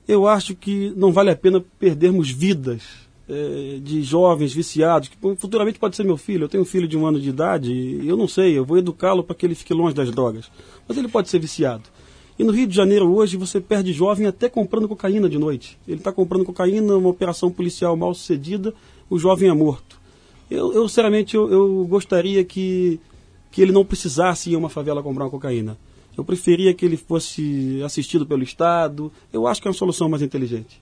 Eu 0.08 0.28
acho 0.28 0.56
que 0.56 0.94
não 0.96 1.12
vale 1.12 1.32
a 1.32 1.36
pena 1.36 1.64
perdermos 1.80 2.30
vidas 2.30 2.84
eh, 3.28 3.80
de 3.82 4.02
jovens 4.02 4.54
viciados, 4.54 5.08
que 5.08 5.18
futuramente 5.36 5.78
pode 5.78 5.96
ser 5.96 6.04
meu 6.04 6.18
filho. 6.18 6.46
Eu 6.46 6.50
tenho 6.50 6.64
um 6.64 6.66
filho 6.66 6.88
de 6.88 6.98
um 6.98 7.06
ano 7.06 7.20
de 7.20 7.30
idade 7.30 7.72
e 7.72 8.08
eu 8.08 8.18
não 8.18 8.28
sei, 8.28 8.58
eu 8.58 8.66
vou 8.66 8.78
educá-lo 8.78 9.24
para 9.24 9.36
que 9.36 9.46
ele 9.46 9.54
fique 9.54 9.72
longe 9.72 9.94
das 9.96 10.10
drogas. 10.10 10.50
Mas 10.88 10.98
ele 10.98 11.08
pode 11.08 11.30
ser 11.30 11.38
viciado. 11.38 11.84
E 12.40 12.44
no 12.44 12.52
Rio 12.52 12.66
de 12.66 12.76
Janeiro 12.76 13.14
hoje 13.14 13.38
você 13.38 13.60
perde 13.62 13.94
jovem 13.94 14.26
até 14.26 14.48
comprando 14.50 14.88
cocaína 14.88 15.30
de 15.30 15.38
noite. 15.38 15.78
Ele 15.88 15.98
está 15.98 16.12
comprando 16.12 16.46
cocaína, 16.46 16.96
uma 16.96 17.10
operação 17.10 17.52
policial 17.52 17.96
mal 17.96 18.16
sucedida, 18.16 18.74
o 19.10 19.20
jovem 19.20 19.50
é 19.50 19.54
morto. 19.54 19.99
Eu, 20.50 20.74
eu 20.74 20.88
sinceramente, 20.88 21.36
eu, 21.36 21.52
eu 21.52 21.86
gostaria 21.88 22.43
que, 22.43 23.00
que 23.52 23.62
ele 23.62 23.72
não 23.72 23.86
precisasse 23.86 24.50
ir 24.50 24.56
a 24.56 24.58
uma 24.58 24.70
favela 24.70 25.04
comprar 25.04 25.26
uma 25.26 25.30
cocaína. 25.30 25.78
Eu 26.18 26.24
preferia 26.24 26.74
que 26.74 26.86
ele 26.86 26.97
fosse 26.97 27.82
assistido 27.84 28.26
pelo 28.26 28.43
Estado. 28.43 29.12
Eu 29.32 29.47
acho 29.47 29.62
que 29.62 29.68
é 29.68 29.72
uma 29.72 29.78
solução 29.78 30.10
mais 30.10 30.22
inteligente. 30.22 30.82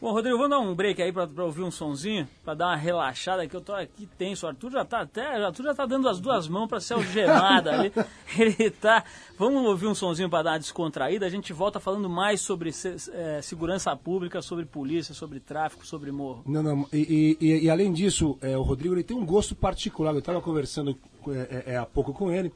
Bom, 0.00 0.12
Rodrigo, 0.12 0.36
vamos 0.36 0.50
dar 0.50 0.60
um 0.60 0.76
break 0.76 1.02
aí 1.02 1.12
pra, 1.12 1.26
pra 1.26 1.44
ouvir 1.44 1.62
um 1.62 1.72
sonzinho, 1.72 2.28
pra 2.44 2.54
dar 2.54 2.66
uma 2.68 2.76
relaxada, 2.76 3.48
que 3.48 3.56
eu 3.56 3.60
tô 3.60 3.72
aqui 3.72 4.06
tenso. 4.16 4.46
O 4.46 4.48
Arthur 4.48 4.70
já 4.70 4.84
tá 4.84 5.00
até, 5.00 5.40
o 5.40 5.46
Arthur 5.46 5.64
já 5.64 5.74
tá 5.74 5.86
dando 5.86 6.08
as 6.08 6.20
duas 6.20 6.46
mãos 6.46 6.68
pra 6.68 6.78
ser 6.78 6.94
algemada 6.94 7.72
ali. 7.72 7.92
Ele 8.38 8.70
tá. 8.70 9.02
Vamos 9.36 9.64
ouvir 9.66 9.88
um 9.88 9.96
sonzinho 9.96 10.30
pra 10.30 10.40
dar 10.42 10.52
uma 10.52 10.58
descontraída. 10.60 11.26
A 11.26 11.28
gente 11.28 11.52
volta 11.52 11.80
falando 11.80 12.08
mais 12.08 12.40
sobre 12.40 12.70
eh, 12.70 13.42
segurança 13.42 13.94
pública, 13.96 14.40
sobre 14.40 14.64
polícia, 14.64 15.12
sobre 15.14 15.40
tráfico, 15.40 15.84
sobre 15.84 16.12
morro. 16.12 16.44
Não, 16.46 16.62
não, 16.62 16.86
e, 16.92 17.36
e- 17.40 17.64
e- 17.64 17.70
além 17.70 17.92
disso, 17.92 18.38
é, 18.40 18.56
o 18.56 18.62
Rodrigo 18.62 18.94
ele 18.94 19.02
tem 19.02 19.16
um 19.16 19.26
gosto 19.26 19.56
particular. 19.56 20.12
Eu 20.12 20.20
estava 20.20 20.40
conversando 20.40 20.96
é, 21.28 21.72
é, 21.72 21.76
há 21.76 21.84
pouco 21.84 22.12
com 22.12 22.30
ele. 22.30 22.52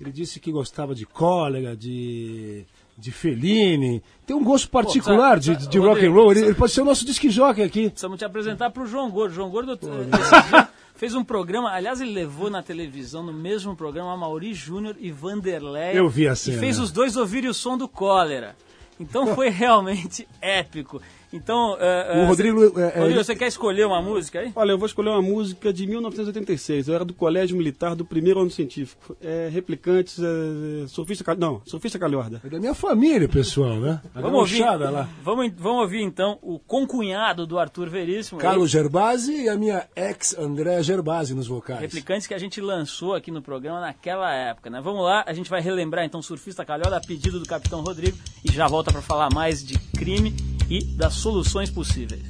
Ele 0.00 0.10
disse 0.10 0.40
que 0.40 0.50
gostava 0.50 0.94
de 0.94 1.04
cólera, 1.04 1.76
de, 1.76 2.64
de 2.98 3.10
Fellini. 3.12 4.02
Tem 4.26 4.34
um 4.36 4.42
gosto 4.44 4.68
particular 4.70 5.32
precisa- 5.34 5.56
de, 5.56 5.68
de 5.68 5.78
rock 5.78 6.04
and 6.04 6.10
roll. 6.12 6.30
Ele, 6.32 6.40
ele 6.46 6.54
pode 6.54 6.72
ser 6.72 6.80
o 6.80 6.84
nosso 6.84 7.04
disque 7.04 7.28
jockey 7.30 7.62
aqui. 7.62 7.90
Precisamos 7.90 8.18
te 8.18 8.24
apresentar 8.24 8.70
pro 8.70 8.86
João 8.86 9.10
Gordo. 9.10 9.34
João 9.34 9.50
Gordo 9.50 9.72
eh, 9.72 10.18
esse 10.20 10.48
dia 10.50 10.68
fez 10.94 11.14
um 11.14 11.22
programa, 11.22 11.70
aliás, 11.70 12.00
ele 12.00 12.12
levou 12.12 12.48
na 12.48 12.62
televisão, 12.62 13.22
no 13.22 13.32
mesmo 13.32 13.76
programa, 13.76 14.12
a 14.14 14.16
Mauri 14.16 14.54
Júnior 14.54 14.96
e 14.98 15.10
Vanderlei. 15.10 15.90
Eu 15.98 16.08
vi 16.08 16.26
a 16.26 16.32
E 16.32 16.36
cena. 16.36 16.58
fez 16.58 16.78
os 16.78 16.90
dois 16.90 17.16
ouvirem 17.16 17.50
o 17.50 17.54
som 17.54 17.76
do 17.76 17.86
cólera. 17.86 18.56
Então 18.98 19.34
foi 19.34 19.48
realmente 19.50 20.26
épico. 20.40 21.00
Então, 21.32 21.76
eh, 21.80 22.12
O 22.14 22.18
eh, 22.22 22.26
Rodrigo, 22.26 22.60
você, 22.60 22.80
é, 22.80 22.82
é, 22.82 22.86
Rodrigo, 22.86 23.04
ele- 23.06 23.24
você 23.24 23.34
quer 23.36 23.46
escolher 23.48 23.86
uma 23.86 24.00
música 24.00 24.40
aí? 24.40 24.52
Olha, 24.54 24.70
eu 24.72 24.78
vou 24.78 24.86
escolher 24.86 25.10
uma 25.10 25.22
música 25.22 25.72
de 25.72 25.86
1986. 25.86 26.88
Eu 26.88 26.94
era 26.94 27.04
do 27.04 27.12
Colégio 27.12 27.56
Militar 27.56 27.94
do 27.94 28.04
primeiro 28.04 28.40
ano 28.40 28.50
científico. 28.50 29.16
É 29.20 29.48
Replicantes, 29.52 30.18
é, 30.18 31.24
Cal- 31.24 31.36
não, 31.36 31.60
Sofista 31.64 31.98
Calhorda. 31.98 32.40
É 32.44 32.48
da 32.48 32.58
minha 32.58 32.74
família, 32.74 33.28
pessoal, 33.28 33.76
né? 33.76 34.00
A 34.14 34.20
Vamos 34.20 34.38
ouvir, 34.40 34.60
lá. 34.64 35.08
vamos, 35.22 35.52
vamos 35.56 35.82
ouvir 35.82 36.02
então 36.02 36.38
o 36.42 36.58
concunhado 36.58 37.46
do 37.46 37.58
Arthur 37.58 37.88
Veríssimo. 37.88 38.40
Carlos 38.40 38.70
Gerbasi 38.70 39.44
e 39.44 39.48
a 39.48 39.56
minha 39.56 39.86
ex 39.96 40.36
Andréa 40.38 40.82
Gerbasi 40.82 41.34
nos 41.34 41.46
vocais. 41.46 41.80
Replicantes 41.80 42.26
que 42.26 42.34
a 42.34 42.38
gente 42.38 42.60
lançou 42.60 43.14
aqui 43.14 43.30
no 43.30 43.42
programa 43.42 43.80
naquela 43.80 44.32
época, 44.32 44.70
né? 44.70 44.80
Vamos 44.82 45.02
lá, 45.04 45.24
a 45.26 45.32
gente 45.32 45.50
vai 45.50 45.60
relembrar 45.60 46.04
então 46.04 46.22
Surfista 46.22 46.64
Calhorda 46.64 46.96
a 46.96 47.00
pedido 47.00 47.38
do 47.40 47.46
Capitão 47.46 47.82
Rodrigo 47.82 48.16
e 48.44 48.52
já 48.52 48.66
volta 48.68 48.92
para 48.92 49.02
falar 49.02 49.28
mais 49.34 49.64
de 49.64 49.78
crime 49.96 50.34
e 50.68 50.82
das 50.82 51.14
soluções 51.14 51.70
possíveis. 51.70 52.22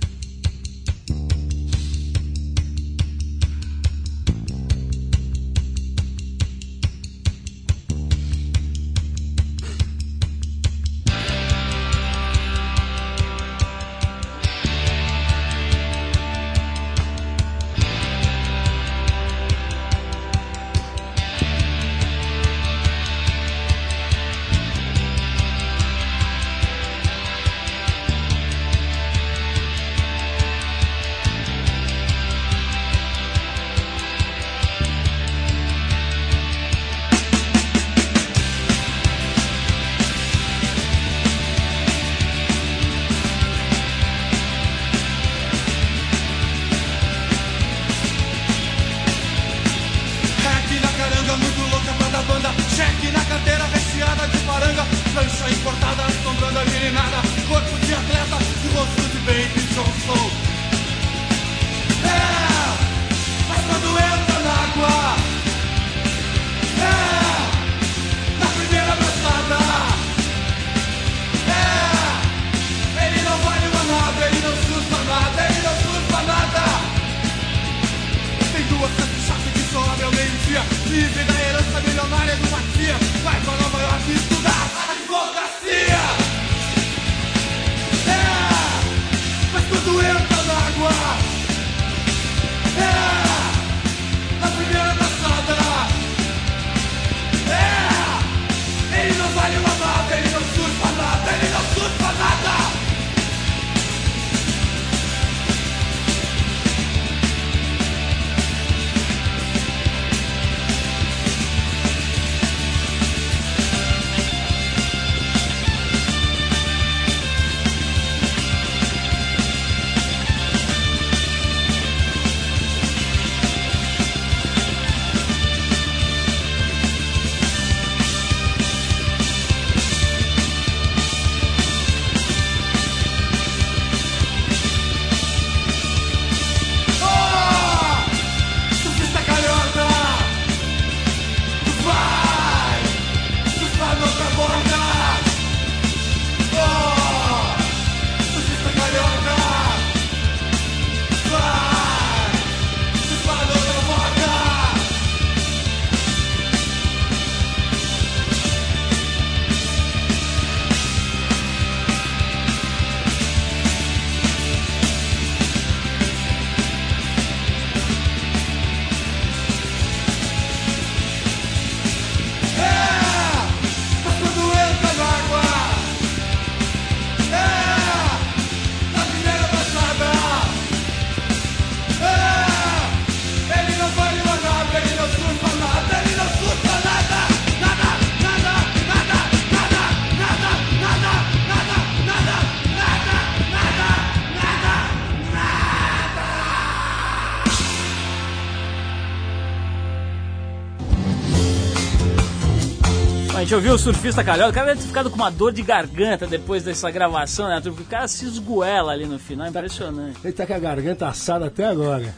Gente 203.47 203.55
ouviu 203.55 203.75
o 203.75 203.79
surfista 203.79 204.25
calhau. 204.25 204.51
O 204.51 204.53
cara 204.53 204.67
deve 204.67 204.81
ter 204.81 204.89
ficado 204.89 205.09
com 205.09 205.15
uma 205.15 205.31
dor 205.31 205.53
de 205.53 205.63
garganta 205.63 206.27
depois 206.27 206.65
dessa 206.65 206.91
gravação, 206.91 207.47
né? 207.47 207.61
Porque 207.63 207.83
o 207.83 207.87
cara 207.87 208.09
se 208.09 208.25
esgoela 208.27 208.91
ali 208.91 209.07
no 209.07 209.21
final, 209.21 209.47
impressionante. 209.47 210.19
Ele 210.25 210.33
tá 210.33 210.45
com 210.45 210.53
a 210.53 210.59
garganta 210.59 211.07
assada 211.07 211.47
até 211.47 211.65
agora. 211.65 212.13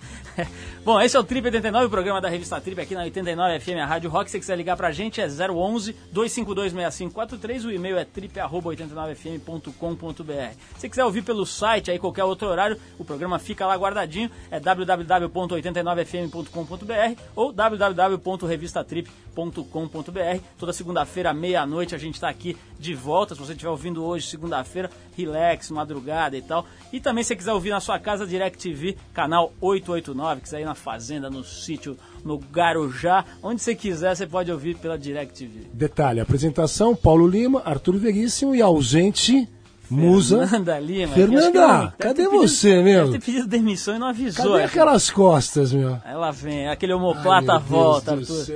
Bom, 0.82 0.98
esse 0.98 1.14
é 1.14 1.20
o 1.20 1.24
Trip 1.24 1.44
89, 1.44 1.88
o 1.88 1.90
programa 1.90 2.22
da 2.22 2.28
revista 2.30 2.58
Trip 2.58 2.80
aqui 2.80 2.94
na 2.94 3.02
89 3.02 3.60
FM, 3.60 3.80
a 3.82 3.84
Rádio 3.84 4.08
Rock. 4.08 4.30
Se 4.30 4.32
você 4.32 4.40
quiser 4.40 4.56
ligar 4.56 4.78
pra 4.78 4.90
gente 4.90 5.20
é 5.20 5.26
011 5.26 5.94
252 6.10 6.72
6543, 6.72 7.66
o 7.66 7.70
e-mail 7.70 7.98
é 7.98 8.04
trip@89fm.com.br. 8.06 10.56
Se 10.78 10.88
quiser 10.88 11.04
ouvir 11.04 11.20
pelo 11.20 11.44
site 11.44 11.90
aí 11.90 11.98
qualquer 11.98 12.24
outro 12.24 12.48
horário, 12.48 12.78
o 12.98 13.04
programa 13.04 13.38
fica 13.38 13.66
lá 13.66 13.76
guardadinho, 13.76 14.30
é 14.50 14.58
www.89fm.com.br 14.58 17.20
ou 17.36 17.52
www.revistatrip.com.br. 17.52 20.42
Toda 20.58 20.72
segunda-feira 20.72 21.34
meia-noite 21.34 21.94
a 21.94 21.98
gente 21.98 22.18
tá 22.18 22.30
aqui 22.30 22.56
de 22.78 22.94
volta. 22.94 23.34
Se 23.34 23.40
você 23.40 23.52
estiver 23.52 23.70
ouvindo 23.70 24.02
hoje, 24.02 24.28
segunda-feira, 24.28 24.90
relax, 25.14 25.70
madrugada 25.70 26.38
e 26.38 26.42
tal. 26.42 26.64
E 26.90 26.98
também 26.98 27.22
se 27.22 27.28
você 27.28 27.36
quiser 27.36 27.52
ouvir 27.52 27.68
na 27.68 27.80
sua 27.80 27.98
casa 27.98 28.26
DirecTV, 28.26 28.96
canal 29.12 29.52
889, 29.60 30.40
quiser 30.40 30.62
ir 30.62 30.69
na 30.70 30.74
fazenda, 30.74 31.28
no 31.28 31.42
sítio, 31.42 31.96
no 32.24 32.38
Garujá, 32.38 33.24
onde 33.42 33.60
você 33.60 33.74
quiser, 33.74 34.14
você 34.14 34.24
pode 34.26 34.52
ouvir 34.52 34.76
pela 34.76 34.96
DirecTV. 34.96 35.66
Detalhe, 35.72 36.20
apresentação, 36.20 36.94
Paulo 36.94 37.26
Lima, 37.26 37.60
Arthur 37.64 37.96
Veríssimo 37.96 38.54
e 38.54 38.62
ausente, 38.62 39.48
Musa. 39.90 40.46
Fernanda 40.46 40.78
Lima. 40.78 41.12
Fernanda, 41.12 41.94
cadê 41.98 42.22
pedido- 42.22 42.30
você, 42.38 42.80
meu? 42.80 43.06
Deve 43.06 43.18
ter 43.18 43.24
pedido 43.24 43.48
demissão 43.48 43.96
e 43.96 43.98
não 43.98 44.06
avisou. 44.06 44.52
Cadê 44.52 44.62
aquelas 44.62 45.10
costas, 45.10 45.72
meu? 45.72 45.98
Ela 46.06 46.30
vem, 46.30 46.68
aquele 46.68 46.92
Ai, 46.92 46.98
homoplata 46.98 47.52
Deus 47.58 47.64
volta, 47.68 48.12
Arthur. 48.12 48.46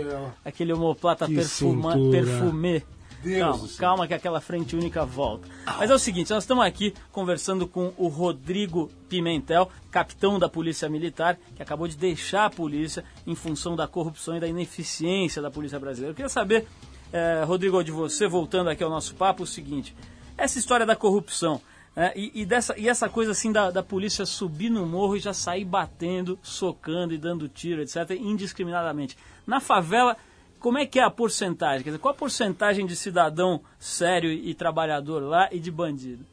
Aquele 0.45 0.73
homoplata 0.73 1.27
Que 1.27 1.35
perfuma, 1.35 1.95
cintura. 1.95 2.11
perfumê. 2.23 2.83
Deus 3.25 3.57
calma, 3.57 3.69
calma 3.79 4.07
que 4.07 4.15
aquela 4.15 4.41
frente 4.41 4.77
única 4.77 5.05
volta. 5.05 5.49
Mas 5.79 5.91
é 5.91 5.95
o 5.95 5.99
seguinte, 5.99 6.31
nós 6.31 6.45
estamos 6.45 6.65
aqui 6.65 6.93
conversando 7.11 7.67
com 7.67 7.93
o 7.97 8.09
Rodrigo 8.09 8.91
Pimentel, 9.09 9.71
capitão 9.91 10.39
da 10.39 10.49
Polícia 10.49 10.89
Militar, 10.89 11.39
que 11.57 11.63
acabou 11.63 11.89
de 11.89 11.97
deixar 11.97 12.45
a 12.45 12.51
polícia 12.51 13.05
em 13.27 13.35
função 13.35 13.75
da 13.75 13.89
corrupção 13.89 14.37
e 14.37 14.41
da 14.41 14.47
ineficiência 14.47 15.41
da 15.41 15.51
Polícia 15.51 15.81
Brasileira. 15.81 16.13
Eu 16.13 16.15
queria 16.15 16.29
saber, 16.29 16.67
eh, 17.13 17.43
Rodrigo, 17.47 17.83
de 17.83 17.91
você, 17.91 18.29
voltando 18.29 18.69
aqui 18.69 18.85
ao 18.85 18.91
nosso 18.91 19.15
papo, 19.15 19.45
o 19.45 19.47
seguinte, 19.47 19.97
essa 20.37 20.59
história 20.59 20.85
da 20.85 20.95
corrupção, 20.95 21.61
né, 21.97 22.13
e, 22.17 22.43
e 22.43 22.45
dessa, 22.45 22.79
e 22.79 22.89
essa 22.89 23.09
coisa 23.09 23.31
assim 23.33 23.53
da, 23.53 23.71
da 23.71 23.83
polícia 23.83 24.27
subir 24.27 24.69
no 24.69 24.85
morro 24.85 25.17
e 25.17 25.21
já 25.21 25.33
sair 25.33 25.65
batendo, 25.65 26.39
socando 26.43 27.15
e 27.15 27.19
dando 27.19 27.49
tiro, 27.49 27.81
etc., 27.81 28.11
indiscriminadamente. 28.11 29.17
Na 29.47 29.61
favela, 29.61 30.17
como 30.65 30.79
é 30.79 30.87
que 30.87 30.99
é 30.99 31.03
a 31.03 31.11
porcentagem? 31.11 31.85
Quer 31.85 31.91
dizer, 31.91 31.99
qual 31.99 32.15
a 32.15 32.17
porcentagem 32.17 32.87
de 32.87 32.97
cidadão 32.97 33.61
sério 33.79 34.33
e 34.33 34.55
trabalhador 34.55 35.23
lá 35.23 35.47
e 35.53 35.59
de 35.59 35.71
bandido? 35.71 36.25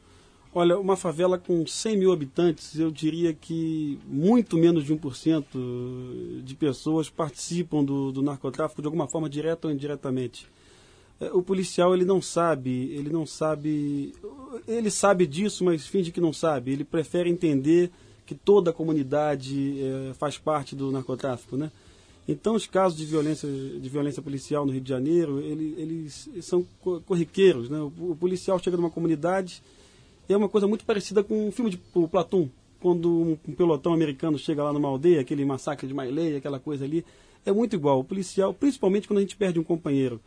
Olha, 0.54 0.78
uma 0.78 0.96
favela 0.96 1.36
com 1.36 1.66
100 1.66 1.98
mil 1.98 2.10
habitantes, 2.10 2.78
eu 2.78 2.90
diria 2.90 3.34
que 3.34 4.00
muito 4.06 4.56
menos 4.56 4.86
de 4.86 4.96
1% 4.96 5.44
de 6.42 6.54
pessoas 6.54 7.10
participam 7.10 7.84
do, 7.84 8.10
do 8.10 8.22
narcotráfico 8.22 8.80
de 8.80 8.86
alguma 8.86 9.06
forma, 9.06 9.28
direta 9.28 9.68
ou 9.68 9.74
indiretamente. 9.74 10.46
É, 11.20 11.26
O 11.26 11.42
policial, 11.42 11.94
ele 11.94 12.06
não 12.06 12.22
sabe, 12.22 12.90
ele 12.94 13.10
não 13.10 13.26
sabe, 13.26 14.14
ele 14.66 14.90
sabe 14.90 15.26
disso, 15.26 15.62
mas 15.62 15.86
finge 15.86 16.10
que 16.10 16.22
não 16.22 16.32
sabe. 16.32 16.72
Ele 16.72 16.84
prefere 16.84 17.28
entender 17.28 17.90
que 18.24 18.34
toda 18.34 18.70
a 18.70 18.72
comunidade 18.72 19.78
eh, 19.78 20.14
faz 20.14 20.38
parte 20.38 20.74
do 20.74 20.90
narcotráfico, 20.90 21.54
né? 21.54 21.70
Então, 22.32 22.54
os 22.54 22.66
casos 22.66 22.98
de 22.98 23.04
violência, 23.04 23.48
de 23.48 23.88
violência 23.88 24.22
policial 24.22 24.64
no 24.66 24.72
Rio 24.72 24.80
de 24.80 24.88
Janeiro, 24.88 25.38
ele- 25.40 25.74
eles 25.78 26.28
são 26.40 26.66
co- 26.80 27.00
corriqueiros, 27.02 27.68
né? 27.68 27.78
O, 27.78 28.12
o 28.12 28.16
policial 28.16 28.58
chega 28.58 28.76
numa 28.76 28.90
comunidade, 28.90 29.62
é 30.28 30.36
uma 30.36 30.48
coisa 30.48 30.66
muito 30.66 30.84
parecida 30.84 31.22
com 31.22 31.48
o 31.48 31.52
filme 31.52 31.70
de 31.70 31.80
o 31.94 32.08
Platum, 32.08 32.48
quando 32.80 33.08
um, 33.10 33.38
um 33.48 33.52
pelotão 33.54 33.92
americano 33.92 34.38
chega 34.38 34.62
lá 34.64 34.72
numa 34.72 34.88
aldeia, 34.88 35.20
aquele 35.20 35.44
massacre 35.44 35.86
de 35.86 35.94
Mailei, 35.94 36.36
aquela 36.36 36.58
coisa 36.58 36.84
ali. 36.84 37.04
É 37.44 37.52
muito 37.52 37.74
igual. 37.76 38.00
O 38.00 38.04
policial, 38.04 38.54
principalmente 38.54 39.06
quando 39.06 39.18
a 39.18 39.22
gente 39.22 39.36
perde 39.36 39.58
um 39.58 39.64
companheiro. 39.64 40.20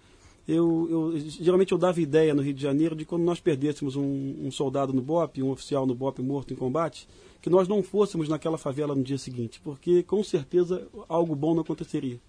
Eu, 0.47 0.87
eu- 0.89 1.19
geralmente 1.19 1.71
eu 1.71 1.77
dava 1.77 1.99
ideia 1.99 2.33
no 2.33 2.41
Rio 2.41 2.53
de 2.53 2.61
Janeiro 2.61 2.95
de 2.95 3.03
quando 3.05 3.23
nós 3.23 3.39
perdêssemos 3.39 3.95
um, 3.95 4.35
um 4.43 4.51
soldado 4.51 4.93
no 4.93 5.01
BOP, 5.01 5.41
um 5.41 5.49
oficial 5.49 5.85
no 5.85 5.95
BOP 5.95 6.19
morto 6.21 6.53
em 6.53 6.55
combate, 6.55 7.07
que 7.41 7.49
nós 7.49 7.67
não 7.67 7.81
fôssemos 7.81 8.29
naquela 8.29 8.57
favela 8.57 8.93
no 8.95 9.03
dia 9.03 9.17
seguinte, 9.17 9.59
porque 9.63 10.03
com 10.03 10.23
certeza 10.23 10.87
algo 11.09 11.35
bom 11.35 11.53
não 11.55 11.61
aconteceria. 11.61 12.19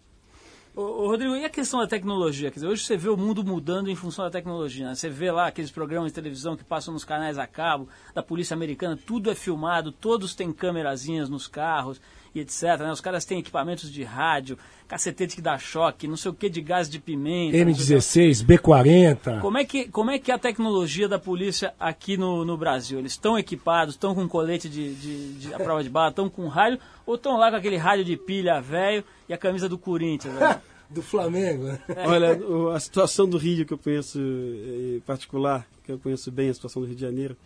Ô, 0.74 1.08
Rodrigo, 1.08 1.34
e 1.34 1.42
a 1.44 1.48
questão 1.48 1.80
da 1.80 1.86
tecnologia? 1.86 2.50
Quer 2.50 2.56
dizer, 2.56 2.66
hoje 2.68 2.84
você 2.84 2.98
vê 2.98 3.08
o 3.08 3.16
mundo 3.16 3.42
mudando 3.42 3.88
em 3.90 3.94
função 3.94 4.26
da 4.26 4.30
tecnologia. 4.30 4.86
né? 4.88 4.94
Você 4.94 5.08
vê 5.08 5.30
lá 5.30 5.46
aqueles 5.46 5.70
programas 5.70 6.10
de 6.10 6.14
televisão 6.14 6.54
que 6.54 6.64
passam 6.64 6.92
nos 6.92 7.02
canais 7.02 7.38
a 7.38 7.46
cabo, 7.46 7.88
da 8.14 8.22
polícia 8.22 8.52
americana, 8.52 8.98
tudo 9.06 9.30
é 9.30 9.34
filmado, 9.34 9.90
todos 9.90 10.34
têm 10.34 10.52
câmerazinhas 10.52 11.30
nos 11.30 11.46
carros 11.46 11.98
e 12.38 12.40
etc. 12.40 12.78
né? 12.80 12.92
Os 12.92 13.00
caras 13.00 13.24
têm 13.24 13.38
equipamentos 13.38 13.90
de 13.90 14.02
rádio, 14.04 14.58
cacetete 14.86 15.34
que 15.34 15.42
dá 15.42 15.58
choque, 15.58 16.06
não 16.06 16.16
sei 16.16 16.30
o 16.30 16.34
que 16.34 16.48
de 16.48 16.60
gás 16.60 16.88
de 16.88 16.98
pimenta. 16.98 17.56
não 17.64 17.74
sei 17.74 17.96
o 17.96 18.00
que. 18.00 18.06
M16, 18.06 18.46
B40. 18.46 19.40
Como 19.40 19.58
é, 19.58 19.64
que, 19.64 19.88
como 19.88 20.10
é 20.10 20.18
que 20.18 20.30
é 20.30 20.34
a 20.34 20.38
tecnologia 20.38 21.08
da 21.08 21.18
polícia 21.18 21.74
aqui 21.78 22.16
no, 22.16 22.44
no 22.44 22.56
Brasil? 22.56 22.98
Eles 22.98 23.12
estão 23.12 23.38
equipados, 23.38 23.94
estão 23.94 24.14
com 24.14 24.28
colete 24.28 24.68
de, 24.68 24.94
de, 24.94 25.32
de 25.34 25.54
a 25.54 25.58
prova 25.58 25.82
de 25.82 25.88
bala, 25.88 26.10
estão 26.10 26.28
com 26.28 26.46
rádio, 26.48 26.78
ou 27.04 27.14
estão 27.14 27.36
lá 27.36 27.50
com 27.50 27.56
aquele 27.56 27.76
rádio 27.76 28.04
de 28.04 28.16
pilha 28.16 28.60
velho 28.60 29.04
e 29.28 29.34
a 29.34 29.38
camisa 29.38 29.68
do 29.68 29.78
Corinthians? 29.78 30.34
né? 30.34 30.60
Do 30.88 31.02
Flamengo, 31.02 31.64
né? 31.64 31.80
Olha, 32.06 32.38
a 32.72 32.78
situação 32.78 33.28
do 33.28 33.36
Rio 33.36 33.66
que 33.66 33.74
eu 33.74 33.78
conheço 33.78 34.20
eh, 34.20 34.96
em 34.98 35.00
particular, 35.00 35.66
que 35.82 35.90
eu 35.90 35.98
conheço 35.98 36.30
bem 36.30 36.48
a 36.48 36.54
situação 36.54 36.80
do 36.80 36.86
Rio 36.86 36.94
de 36.94 37.02
Janeiro, 37.02 37.36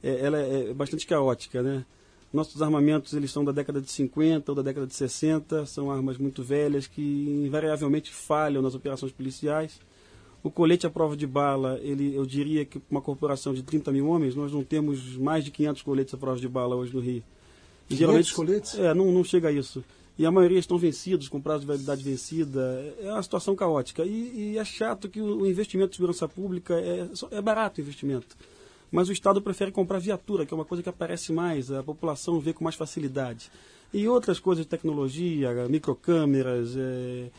é, 0.00 0.24
ela 0.24 0.38
é 0.38 0.72
bastante 0.72 1.04
caótica, 1.04 1.62
né? 1.62 1.84
Nossos 2.32 2.60
armamentos 2.60 3.14
eles 3.14 3.30
são 3.30 3.44
da 3.44 3.52
década 3.52 3.80
de 3.80 3.90
50 3.90 4.52
ou 4.52 4.56
da 4.56 4.62
década 4.62 4.86
de 4.86 4.94
60, 4.94 5.64
são 5.66 5.90
armas 5.90 6.18
muito 6.18 6.42
velhas 6.42 6.86
que 6.86 7.00
invariavelmente 7.46 8.12
falham 8.12 8.60
nas 8.60 8.74
operações 8.74 9.12
policiais. 9.12 9.80
O 10.42 10.50
colete 10.50 10.86
à 10.86 10.90
prova 10.90 11.16
de 11.16 11.26
bala, 11.26 11.78
ele, 11.82 12.14
eu 12.14 12.26
diria 12.26 12.64
que 12.64 12.80
uma 12.90 13.00
corporação 13.00 13.52
de 13.54 13.62
30 13.62 13.90
mil 13.92 14.06
homens, 14.08 14.34
nós 14.34 14.52
não 14.52 14.62
temos 14.62 15.16
mais 15.16 15.44
de 15.44 15.50
500 15.50 15.82
coletes 15.82 16.14
à 16.14 16.16
prova 16.16 16.38
de 16.38 16.48
bala 16.48 16.76
hoje 16.76 16.94
no 16.94 17.00
Rio. 17.00 17.22
E 17.88 17.96
500 17.96 18.32
coletes? 18.32 18.78
É, 18.78 18.94
não, 18.94 19.10
não 19.12 19.24
chega 19.24 19.48
a 19.48 19.52
isso. 19.52 19.84
E 20.18 20.24
a 20.24 20.30
maioria 20.30 20.58
estão 20.58 20.78
vencidos, 20.78 21.28
com 21.28 21.40
prazo 21.40 21.60
de 21.60 21.66
validade 21.66 22.02
vencida. 22.02 22.94
É 23.00 23.12
uma 23.12 23.22
situação 23.22 23.54
caótica. 23.54 24.04
E, 24.04 24.52
e 24.52 24.58
é 24.58 24.64
chato 24.64 25.08
que 25.08 25.20
o, 25.20 25.46
investimento 25.46 25.90
de 25.90 25.96
segurança 25.96 26.26
pública 26.26 26.74
é, 26.74 27.08
é 27.30 27.42
barato 27.42 27.80
o 27.80 27.82
investimento. 27.82 28.36
Mas 28.90 29.08
o 29.08 29.12
Estado 29.12 29.40
prefere 29.42 29.70
comprar 29.70 29.98
viatura, 29.98 30.46
que 30.46 30.54
é 30.54 30.56
uma 30.56 30.64
coisa 30.64 30.82
que 30.82 30.88
aparece 30.88 31.32
mais, 31.32 31.70
a 31.70 31.82
população 31.82 32.38
vê 32.40 32.52
com 32.52 32.62
mais 32.64 32.76
facilidade. 32.76 33.50
E 33.92 34.08
outras 34.08 34.38
coisas 34.38 34.64
de 34.64 34.68
tecnologia, 34.68 35.50
microcâmeras, 35.68 36.76
é, 36.76 37.30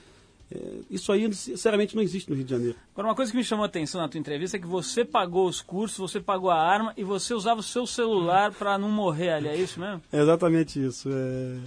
é, 0.51 0.59
isso 0.89 1.11
aí, 1.11 1.31
sinceramente, 1.33 1.95
não 1.95 2.01
existe 2.01 2.29
no 2.29 2.35
Rio 2.35 2.45
de 2.45 2.51
Janeiro. 2.51 2.75
Agora, 2.93 3.09
uma 3.09 3.15
coisa 3.15 3.31
que 3.31 3.37
me 3.37 3.43
chamou 3.43 3.63
a 3.63 3.67
atenção 3.67 3.99
na 4.01 4.07
tua 4.07 4.19
entrevista 4.19 4.57
é 4.57 4.59
que 4.59 4.67
você 4.67 5.03
pagou 5.03 5.47
os 5.47 5.61
cursos, 5.61 5.97
você 5.97 6.19
pagou 6.19 6.49
a 6.49 6.59
arma 6.61 6.93
e 6.97 7.03
você 7.03 7.33
usava 7.33 7.59
o 7.59 7.63
seu 7.63 7.85
celular 7.85 8.53
para 8.53 8.77
não 8.77 8.89
morrer 8.89 9.29
ali, 9.31 9.47
é 9.47 9.55
isso 9.57 9.79
mesmo? 9.79 10.01
É 10.11 10.21
exatamente 10.21 10.83
isso. 10.83 11.09
É, 11.11 11.57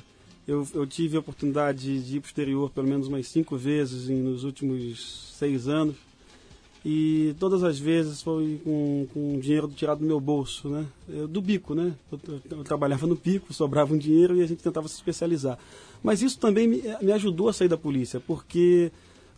eu, 0.49 0.67
eu 0.75 0.87
tive 0.87 1.17
a 1.17 1.21
oportunidade 1.21 2.03
de 2.03 2.17
ir 2.17 2.21
para 2.21 2.27
o 2.27 2.31
exterior 2.31 2.71
pelo 2.71 2.89
menos 2.89 3.07
umas 3.07 3.27
cinco 3.29 3.57
vezes 3.57 4.09
em- 4.09 4.23
nos 4.23 4.45
últimos 4.45 5.35
seis 5.39 5.69
anos. 5.69 5.95
E 6.85 7.35
todas 7.39 7.63
as 7.63 7.79
vezes 7.79 8.23
foi 8.23 8.59
com, 8.65 9.07
com 9.13 9.39
dinheiro 9.39 9.69
tirado 9.69 9.99
do 9.99 10.07
meu 10.07 10.19
bolso, 10.19 10.69
né? 10.71 10.87
Do 11.29 11.43
bico, 11.43 11.75
né? 11.75 11.95
Eu, 12.11 12.19
eu- 12.27 12.59
eu 12.59 12.65
trabalhava 12.65 13.07
no 13.07 13.15
bico, 13.17 13.53
sobrava 13.53 13.93
um 13.93 13.99
dinheiro 13.99 14.35
e 14.37 14.43
a 14.43 14.47
gente 14.47 14.63
tentava 14.63 14.89
se 14.89 14.95
especializar. 14.95 15.59
Mas 16.03 16.23
isso 16.23 16.39
também 16.39 16.67
me, 16.67 16.83
me 17.03 17.13
ajudou 17.13 17.51
a 17.51 17.53
sair 17.53 17.69
da 17.69 17.77
polícia, 17.77 18.19
porque 18.27 18.91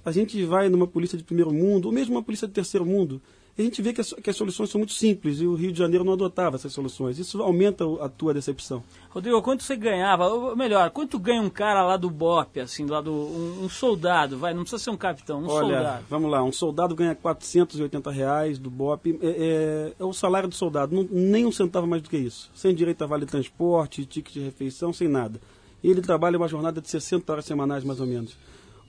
a 0.05 0.13
gente 0.13 0.45
vai 0.45 0.69
numa 0.69 0.87
polícia 0.87 1.19
de 1.19 1.25
primeiro 1.25 1.53
mundo, 1.53 1.87
ou 1.87 1.93
mesmo 1.93 2.15
uma 2.15 2.23
polícia 2.23 2.47
de 2.47 2.55
terceiro 2.55 2.87
mundo, 2.87 3.21
a 3.59 3.63
gente 3.63 3.83
vê 3.83 3.93
que 3.93 4.01
as, 4.01 4.13
que 4.15 4.31
as 4.31 4.37
soluções 4.37 4.71
são 4.71 4.79
muito 4.79 4.95
simples 4.95 5.41
e 5.41 5.47
o 5.47 5.55
Rio 5.55 5.71
de 5.73 5.79
Janeiro 5.79 6.05
não 6.05 6.15
adotava 6.15 6.57
essas 6.57 6.73
soluções. 6.73 7.19
Isso 7.19 7.43
aumenta 7.43 7.85
a 8.03 8.09
tua 8.09 8.33
decepção. 8.33 8.83
Rodrigo, 9.11 9.43
quanto 9.43 9.63
você 9.63 9.77
ganhava? 9.77 10.27
Ou 10.27 10.57
melhor, 10.57 10.89
quanto 10.91 11.19
ganha 11.19 11.43
um 11.43 11.51
cara 11.51 11.85
lá 11.85 11.97
do 11.99 12.09
BOP, 12.09 12.59
assim, 12.61 12.87
lá 12.87 13.01
do. 13.03 13.13
Um, 13.13 13.65
um 13.65 13.69
soldado, 13.69 14.39
vai, 14.39 14.55
não 14.55 14.63
precisa 14.63 14.83
ser 14.83 14.91
um 14.91 14.97
capitão, 14.97 15.41
um 15.43 15.49
Olha, 15.49 15.77
soldado. 15.77 16.05
vamos 16.09 16.31
lá, 16.31 16.43
um 16.43 16.51
soldado 16.53 16.95
ganha 16.95 17.15
480 17.15 18.11
reais 18.11 18.59
do 18.59 18.71
BOP, 18.71 19.19
é, 19.23 19.27
é- 19.29 19.93
é 20.01 20.05
o 20.05 20.13
salário 20.15 20.49
do 20.49 20.55
soldado, 20.55 20.95
não- 20.95 21.07
nem 21.11 21.45
um 21.45 21.53
centavo 21.53 21.87
mais 21.87 22.01
do 22.03 22.09
que 22.09 22.17
isso. 22.17 22.51
Sem 22.55 22.75
direito 22.75 23.03
a 23.05 23.07
vale 23.07 23.27
transporte, 23.27 24.07
ticket 24.07 24.33
de 24.33 24.41
refeição, 24.41 24.93
sem 24.93 25.09
nada. 25.09 25.39
E 25.85 25.91
ele 25.91 26.01
trabalha 26.01 26.39
uma 26.39 26.49
jornada 26.49 26.81
de 26.81 26.89
60 26.89 27.31
horas 27.33 27.45
semanais, 27.45 27.85
mais 27.85 28.01
ou 28.01 28.07
menos. 28.07 28.37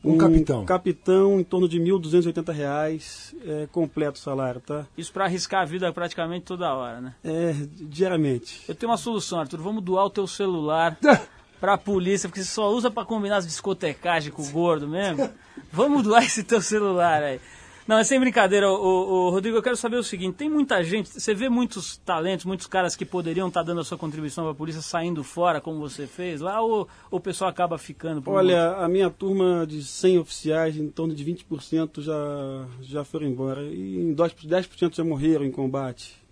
Um 0.04 0.18
capitão. 0.18 0.66
capitão 0.66 1.40
em 1.40 1.44
torno 1.44 1.68
de 1.68 1.80
1.280 1.80 2.54
reais, 2.54 3.34
é, 3.46 3.68
completo 3.72 4.20
o 4.20 4.22
salário, 4.22 4.60
tá? 4.60 4.86
Isso 4.98 5.14
para 5.14 5.26
arriscar 5.26 5.62
a 5.62 5.66
vida 5.66 5.92
praticamente 5.94 6.46
toda 6.46 6.74
hora, 6.74 7.00
né? 7.00 7.16
É, 7.24 7.56
diariamente. 7.82 8.62
Eu 8.68 8.76
tenho 8.76 8.92
uma 8.92 8.98
solução, 8.98 9.40
Arthur. 9.40 9.62
Vamos 9.62 9.84
doar 9.84 10.06
o 10.06 10.10
teu 10.10 10.28
celular 10.28 10.98
pra 11.60 11.78
polícia, 11.78 12.28
porque 12.28 12.44
você 12.44 12.52
só 12.52 12.70
usa 12.70 12.92
pra 12.92 13.06
combinar 13.06 13.38
as 13.38 13.48
discotecagens 13.48 14.34
com 14.34 14.42
o 14.42 14.50
gordo 14.50 14.88
mesmo. 14.88 15.30
Vamos 15.72 16.04
doar 16.04 16.24
esse 16.26 16.44
teu 16.44 16.62
celular 16.62 17.24
aí. 17.24 17.40
Não, 17.88 17.98
é 17.98 18.04
sem 18.04 18.20
brincadeira, 18.20 18.72
o, 18.72 19.30
Rodrigo, 19.30 19.58
eu 19.58 19.62
quero 19.62 19.76
saber 19.76 19.98
o 19.98 20.04
seguinte, 20.04 20.36
tem 20.36 20.50
muita 20.50 20.82
gente, 20.84 21.10
você 21.10 21.34
vê 21.34 21.50
muitos 21.50 21.98
talentos, 21.98 22.46
muitos 22.46 22.66
caras 22.66 22.96
que 22.96 23.04
poderiam 23.04 23.50
estar 23.50 23.62
dando 23.62 23.82
a 23.82 23.84
sua 23.84 23.98
contribuição 23.98 24.46
para 24.46 24.52
a 24.52 24.56
polícia 24.56 24.82
saindo 24.82 25.22
fora, 25.22 25.60
como 25.60 25.80
você 25.80 26.08
fez 26.08 26.40
lá, 26.40 26.62
ou, 26.62 26.88
ou 27.12 27.18
o 27.18 27.20
pessoal 27.20 27.50
acaba 27.50 27.78
ficando? 27.78 28.24
Olha, 28.26 28.78
a 28.78 28.88
minha 28.88 29.10
turma 29.10 29.68
de 29.68 29.84
100 29.84 30.20
oficiais, 30.20 30.78
em 30.78 30.88
torno 30.88 31.14
de 31.14 31.26
20% 31.26 32.02
já, 32.02 32.66
já 32.82 33.04
foram 33.04 33.28
embora. 33.28 33.62
E 33.64 34.00
em 34.00 34.14
2 34.14 34.34
10% 34.34 34.96
já 34.96 35.04
morreram 35.04 35.44
em 35.44 35.52
combate. 35.52 36.24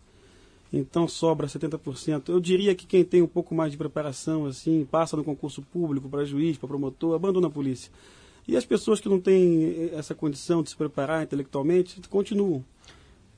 Então 0.71 1.05
sobra 1.05 1.47
70%. 1.47 2.29
Eu 2.29 2.39
diria 2.39 2.73
que 2.73 2.85
quem 2.85 3.03
tem 3.03 3.21
um 3.21 3.27
pouco 3.27 3.53
mais 3.53 3.71
de 3.71 3.77
preparação, 3.77 4.45
assim, 4.45 4.87
passa 4.89 5.17
no 5.17 5.23
concurso 5.23 5.61
público 5.61 6.07
para 6.07 6.23
juiz, 6.23 6.57
para 6.57 6.69
promotor, 6.69 7.13
abandona 7.13 7.47
a 7.47 7.51
polícia. 7.51 7.91
E 8.51 8.57
as 8.57 8.65
pessoas 8.65 8.99
que 8.99 9.07
não 9.07 9.17
têm 9.17 9.91
essa 9.93 10.13
condição 10.13 10.61
de 10.61 10.71
se 10.71 10.75
preparar 10.75 11.23
intelectualmente 11.23 12.01
continuam. 12.09 12.61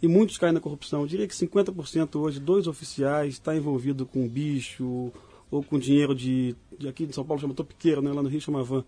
E 0.01 0.07
muitos 0.07 0.39
caem 0.39 0.51
na 0.51 0.59
corrupção. 0.59 1.01
Eu 1.01 1.07
diria 1.07 1.27
que 1.27 1.35
50% 1.35 2.19
hoje, 2.19 2.39
dois 2.39 2.65
oficiais, 2.65 3.35
está 3.35 3.55
envolvido 3.55 4.07
com 4.07 4.27
bicho 4.27 5.11
ou 5.51 5.61
com 5.61 5.77
dinheiro 5.77 6.15
de, 6.15 6.55
de 6.79 6.87
aqui 6.87 7.05
de 7.05 7.13
São 7.13 7.23
Paulo 7.23 7.39
chama 7.39 7.53
topiqueiro, 7.53 8.01
né? 8.01 8.11
lá 8.11 8.23
no 8.23 8.27
Rio 8.27 8.41
chama 8.41 8.63
van, 8.63 8.83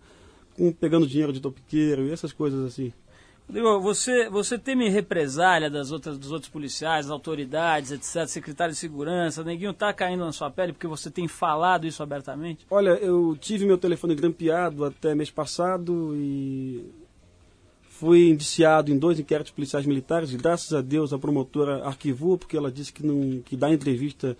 com, 0.56 0.72
pegando 0.72 1.06
dinheiro 1.06 1.32
de 1.32 1.38
topiqueiro 1.38 2.08
e 2.08 2.10
essas 2.10 2.32
coisas 2.32 2.60
assim. 2.64 2.92
Rodrigo, 3.48 3.80
você, 3.80 4.28
você 4.28 4.58
teme 4.58 4.88
represália 4.88 5.70
das 5.70 5.92
outras, 5.92 6.18
dos 6.18 6.32
outros 6.32 6.50
policiais, 6.50 7.08
autoridades, 7.08 7.92
etc., 7.92 8.26
secretário 8.26 8.74
de 8.74 8.78
segurança, 8.78 9.44
neguinho 9.44 9.72
tá 9.72 9.92
caindo 9.92 10.24
na 10.24 10.32
sua 10.32 10.50
pele 10.50 10.72
porque 10.72 10.88
você 10.88 11.10
tem 11.10 11.28
falado 11.28 11.86
isso 11.86 12.02
abertamente? 12.02 12.66
Olha, 12.68 12.90
eu 12.90 13.36
tive 13.40 13.64
meu 13.64 13.78
telefone 13.78 14.16
grampeado 14.16 14.84
até 14.84 15.14
mês 15.14 15.30
passado 15.30 16.12
e 16.16 16.84
fui 17.88 18.28
indiciado 18.28 18.90
em 18.90 18.98
dois 18.98 19.20
inquéritos 19.20 19.52
policiais 19.52 19.86
militares 19.86 20.34
graças 20.34 20.72
a 20.74 20.82
Deus 20.82 21.12
a 21.14 21.18
promotora 21.18 21.82
arquivou 21.86 22.36
porque 22.36 22.54
ela 22.54 22.70
disse 22.70 22.92
que 22.92 23.06
não 23.06 23.40
que 23.40 23.56
dá 23.56 23.72
entrevista 23.72 24.36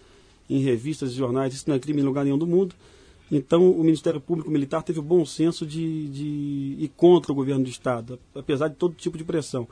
em 0.50 0.58
revistas 0.58 1.12
e 1.12 1.14
jornais 1.14 1.54
isso 1.54 1.64
não 1.66 1.74
é 1.74 1.78
crime 1.78 2.02
em 2.02 2.04
lugar 2.04 2.24
nenhum 2.24 2.36
do 2.36 2.46
mundo. 2.46 2.74
Então 3.30 3.70
o 3.70 3.82
Ministério 3.82 4.20
Público 4.20 4.50
Militar 4.50 4.82
teve 4.82 4.98
o 5.00 5.02
bom 5.02 5.24
senso 5.26 5.66
de, 5.66 6.08
de 6.08 6.76
ir 6.78 6.92
contra 6.96 7.32
o 7.32 7.34
governo 7.34 7.64
do 7.64 7.70
Estado, 7.70 8.18
apesar 8.34 8.68
de 8.68 8.76
todo 8.76 8.94
tipo 8.94 9.18
de 9.18 9.24
pressão. 9.24 9.66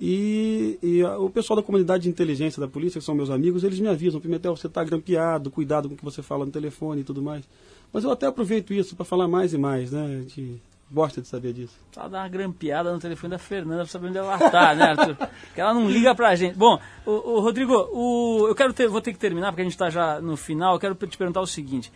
E, 0.00 0.78
e 0.82 1.02
a- 1.02 1.18
o 1.18 1.30
pessoal 1.30 1.56
da 1.58 1.62
comunidade 1.62 2.04
de 2.04 2.08
inteligência 2.08 2.60
da 2.60 2.68
polícia, 2.68 2.98
que 2.98 3.04
são 3.04 3.14
meus 3.14 3.30
amigos, 3.30 3.62
eles 3.64 3.78
me 3.78 3.88
avisam, 3.88 4.20
Pimentel, 4.20 4.56
você 4.56 4.66
está 4.66 4.82
grampeado, 4.82 5.50
cuidado 5.50 5.88
com 5.88 5.94
o 5.94 5.98
que 5.98 6.04
você 6.04 6.22
fala 6.22 6.44
no 6.46 6.50
telefone 6.52 7.02
e 7.02 7.04
tudo 7.04 7.22
mais. 7.22 7.44
Mas 7.92 8.04
eu 8.04 8.10
até 8.10 8.26
aproveito 8.26 8.72
isso 8.72 8.96
para 8.96 9.04
falar 9.04 9.28
mais 9.28 9.52
e 9.52 9.58
mais, 9.58 9.92
né? 9.92 10.04
A 10.04 10.20
gente 10.22 10.60
gosta 10.90 11.20
de 11.20 11.28
saber 11.28 11.52
disso. 11.52 11.74
Só 11.92 12.08
dar 12.08 12.20
uma 12.22 12.28
grampeada 12.28 12.92
no 12.92 12.98
telefone 12.98 13.30
da 13.32 13.38
Fernanda 13.38 13.82
pra 13.82 13.86
saber 13.86 14.08
onde 14.08 14.18
ela 14.18 14.38
tá, 14.50 14.74
né, 14.74 14.82
Arthur? 14.84 15.14
Porque 15.16 15.60
ela 15.60 15.74
não 15.74 15.90
liga 15.90 16.14
pra 16.14 16.34
gente. 16.34 16.56
Bom, 16.56 16.78
o, 17.06 17.10
o 17.10 17.40
Rodrigo, 17.40 17.74
o, 17.92 18.46
eu 18.48 18.54
quero 18.54 18.72
ter, 18.72 18.88
vou 18.88 19.00
ter 19.00 19.12
que 19.12 19.18
terminar 19.18 19.52
porque 19.52 19.60
a 19.62 19.64
gente 19.64 19.76
tá 19.76 19.88
já 19.90 20.20
no 20.20 20.36
final. 20.36 20.74
Eu 20.74 20.80
quero 20.80 20.94
te 20.94 21.16
perguntar 21.18 21.40
o 21.42 21.46
seguinte: 21.46 21.92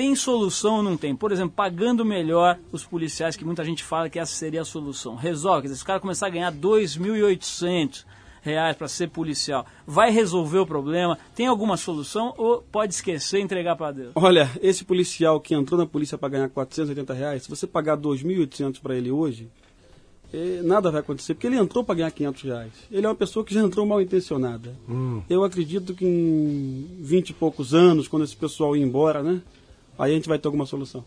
tem 0.00 0.14
solução 0.14 0.76
ou 0.76 0.82
não 0.82 0.96
tem? 0.96 1.14
Por 1.14 1.30
exemplo, 1.30 1.52
pagando 1.54 2.06
melhor 2.06 2.58
os 2.72 2.86
policiais, 2.86 3.36
que 3.36 3.44
muita 3.44 3.62
gente 3.62 3.84
fala 3.84 4.08
que 4.08 4.18
essa 4.18 4.32
seria 4.32 4.62
a 4.62 4.64
solução. 4.64 5.14
Resolve, 5.14 5.60
quer 5.60 5.66
dizer, 5.66 5.76
se 5.76 5.82
o 5.82 5.86
cara 5.86 6.00
começar 6.00 6.26
a 6.26 6.30
ganhar 6.30 6.50
2.800 6.50 8.06
reais 8.40 8.74
para 8.74 8.88
ser 8.88 9.10
policial, 9.10 9.66
vai 9.86 10.10
resolver 10.10 10.60
o 10.60 10.64
problema? 10.64 11.18
Tem 11.34 11.46
alguma 11.46 11.76
solução 11.76 12.32
ou 12.38 12.62
pode 12.72 12.94
esquecer 12.94 13.40
e 13.40 13.42
entregar 13.42 13.76
para 13.76 13.92
Deus? 13.92 14.12
Olha, 14.14 14.50
esse 14.62 14.86
policial 14.86 15.38
que 15.38 15.54
entrou 15.54 15.78
na 15.78 15.84
polícia 15.84 16.16
para 16.16 16.30
ganhar 16.30 16.48
480 16.48 17.12
reais, 17.12 17.42
se 17.42 17.50
você 17.50 17.66
pagar 17.66 17.98
2.800 17.98 18.80
para 18.80 18.96
ele 18.96 19.10
hoje, 19.10 19.50
eh, 20.32 20.62
nada 20.64 20.90
vai 20.90 21.00
acontecer, 21.02 21.34
porque 21.34 21.46
ele 21.46 21.58
entrou 21.58 21.84
para 21.84 21.96
ganhar 21.96 22.10
500 22.10 22.42
reais. 22.42 22.72
Ele 22.90 23.04
é 23.04 23.08
uma 23.10 23.14
pessoa 23.14 23.44
que 23.44 23.52
já 23.52 23.60
entrou 23.60 23.84
mal 23.84 24.00
intencionada. 24.00 24.74
Eu 25.28 25.44
acredito 25.44 25.92
que 25.92 26.06
em 26.06 26.88
20 27.00 27.28
e 27.28 27.34
poucos 27.34 27.74
anos, 27.74 28.08
quando 28.08 28.24
esse 28.24 28.34
pessoal 28.34 28.74
ir 28.74 28.80
embora, 28.80 29.22
né? 29.22 29.42
Aí 30.00 30.12
a 30.12 30.14
gente 30.14 30.28
vai 30.28 30.38
ter 30.38 30.48
alguma 30.48 30.64
solução. 30.66 31.04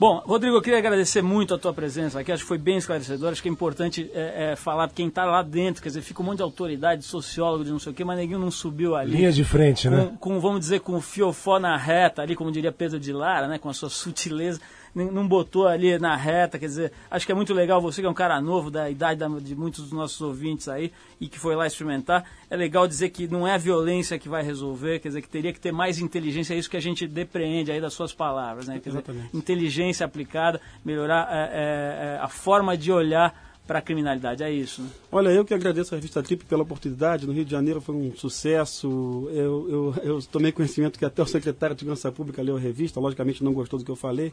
Bom, 0.00 0.22
Rodrigo, 0.24 0.56
eu 0.56 0.62
queria 0.62 0.78
agradecer 0.78 1.22
muito 1.22 1.52
a 1.52 1.58
tua 1.58 1.74
presença 1.74 2.20
aqui, 2.20 2.30
acho 2.30 2.44
que 2.44 2.48
foi 2.48 2.58
bem 2.58 2.76
esclarecedor, 2.76 3.32
acho 3.32 3.42
que 3.42 3.48
é 3.48 3.52
importante 3.52 4.08
é, 4.14 4.52
é, 4.52 4.56
falar 4.56 4.86
para 4.86 4.94
quem 4.94 5.08
está 5.08 5.24
lá 5.24 5.42
dentro, 5.42 5.82
quer 5.82 5.88
dizer, 5.88 6.02
fica 6.02 6.22
um 6.22 6.24
monte 6.24 6.36
de 6.36 6.42
autoridade, 6.44 7.04
sociólogo, 7.04 7.64
de 7.64 7.72
não 7.72 7.80
sei 7.80 7.90
o 7.90 7.94
quê, 7.94 8.04
mas 8.04 8.16
ninguém 8.16 8.38
não 8.38 8.48
subiu 8.48 8.94
ali. 8.94 9.16
Linha 9.16 9.32
de 9.32 9.42
frente, 9.42 9.90
né? 9.90 10.12
com, 10.20 10.34
com, 10.34 10.40
vamos 10.40 10.60
dizer, 10.60 10.80
com 10.80 10.92
o 10.94 11.00
fiofó 11.00 11.58
na 11.58 11.76
reta 11.76 12.22
ali, 12.22 12.36
como 12.36 12.52
diria 12.52 12.70
Pedro 12.70 13.00
de 13.00 13.12
Lara, 13.12 13.48
né, 13.48 13.58
com 13.58 13.68
a 13.68 13.74
sua 13.74 13.90
sutileza, 13.90 14.60
não 15.06 15.26
botou 15.26 15.66
ali 15.66 15.98
na 15.98 16.14
reta, 16.16 16.58
quer 16.58 16.66
dizer, 16.66 16.92
acho 17.10 17.24
que 17.26 17.32
é 17.32 17.34
muito 17.34 17.54
legal 17.54 17.80
você 17.80 18.00
que 18.00 18.06
é 18.06 18.10
um 18.10 18.14
cara 18.14 18.40
novo, 18.40 18.70
da 18.70 18.88
idade 18.90 19.20
da- 19.20 19.28
de 19.28 19.54
muitos 19.54 19.84
dos 19.84 19.92
nossos 19.92 20.20
ouvintes 20.20 20.68
aí, 20.68 20.92
e 21.20 21.28
que 21.28 21.38
foi 21.38 21.54
lá 21.56 21.66
experimentar, 21.66 22.24
é 22.50 22.56
legal 22.56 22.86
dizer 22.86 23.10
que 23.10 23.26
não 23.28 23.46
é 23.46 23.54
a 23.54 23.58
violência 23.58 24.18
que 24.18 24.28
vai 24.28 24.42
resolver, 24.42 24.98
quer 25.00 25.08
dizer, 25.08 25.22
que 25.22 25.28
teria 25.28 25.52
que 25.52 25.60
ter 25.60 25.72
mais 25.72 25.98
inteligência, 25.98 26.54
é 26.54 26.58
isso 26.58 26.70
que 26.70 26.76
a 26.76 26.80
gente 26.82 27.06
depreende 27.06 27.70
aí 27.72 27.80
das 27.80 27.92
suas 27.94 28.12
palavras, 28.12 28.66
né, 28.68 28.74
quer 28.74 28.90
dizer, 28.90 28.98
Exatamente. 28.98 29.36
inteligência 29.36 30.04
aplicada, 30.06 30.60
melhorar 30.84 31.28
é, 31.30 31.36
é, 31.36 32.14
é, 32.16 32.18
a 32.20 32.28
forma 32.28 32.76
de 32.76 32.90
olhar 32.92 33.46
para 33.66 33.80
a 33.80 33.82
criminalidade, 33.82 34.42
é 34.42 34.50
isso, 34.50 34.80
né? 34.80 34.88
Olha, 35.12 35.28
eu 35.28 35.44
que 35.44 35.52
agradeço 35.52 35.94
a 35.94 35.98
revista 35.98 36.22
Trip 36.22 36.42
pela 36.46 36.62
oportunidade. 36.62 37.26
No 37.26 37.34
Rio 37.34 37.44
de 37.44 37.50
Janeiro 37.50 37.82
foi 37.82 37.94
um 37.94 38.16
sucesso. 38.16 39.28
Eu, 39.30 39.68
eu, 39.68 39.94
eu 40.02 40.22
tomei 40.22 40.52
conhecimento 40.52 40.98
que 40.98 41.04
até 41.04 41.22
o 41.22 41.26
secretário 41.26 41.76
de 41.76 41.80
Segurança 41.80 42.10
Pública 42.10 42.40
leu 42.40 42.56
a 42.56 42.58
revista, 42.58 42.98
logicamente 42.98 43.44
não 43.44 43.52
gostou 43.52 43.78
do 43.78 43.84
que 43.84 43.90
eu 43.90 43.96
falei. 43.96 44.32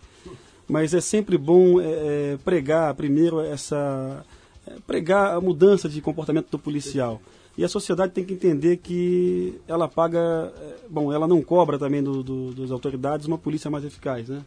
Mas 0.67 0.93
é 0.93 1.01
sempre 1.01 1.37
bom 1.37 1.79
é, 1.79 1.85
é, 1.85 2.37
pregar, 2.43 2.93
primeiro, 2.95 3.39
essa. 3.39 4.25
é, 4.67 4.73
pregar 4.85 5.35
a 5.35 5.41
mudança 5.41 5.87
de 5.87 6.01
comportamento 6.01 6.49
do 6.49 6.59
policial. 6.59 7.21
E 7.57 7.63
a 7.63 7.69
sociedade 7.69 8.11
tem 8.11 8.25
que 8.25 8.33
entender 8.33 8.77
que 8.77 9.59
ela 9.67 9.87
paga. 9.87 10.51
é, 10.59 10.75
Bom, 10.89 11.13
ela 11.13 11.27
não 11.27 11.41
cobra 11.41 11.77
também 11.77 12.03
do, 12.03 12.23
do, 12.23 12.53
das 12.53 12.71
autoridades 12.71 13.27
uma 13.27 13.37
polícia 13.37 13.69
mais 13.69 13.85
eficaz, 13.85 14.27
né? 14.27 14.41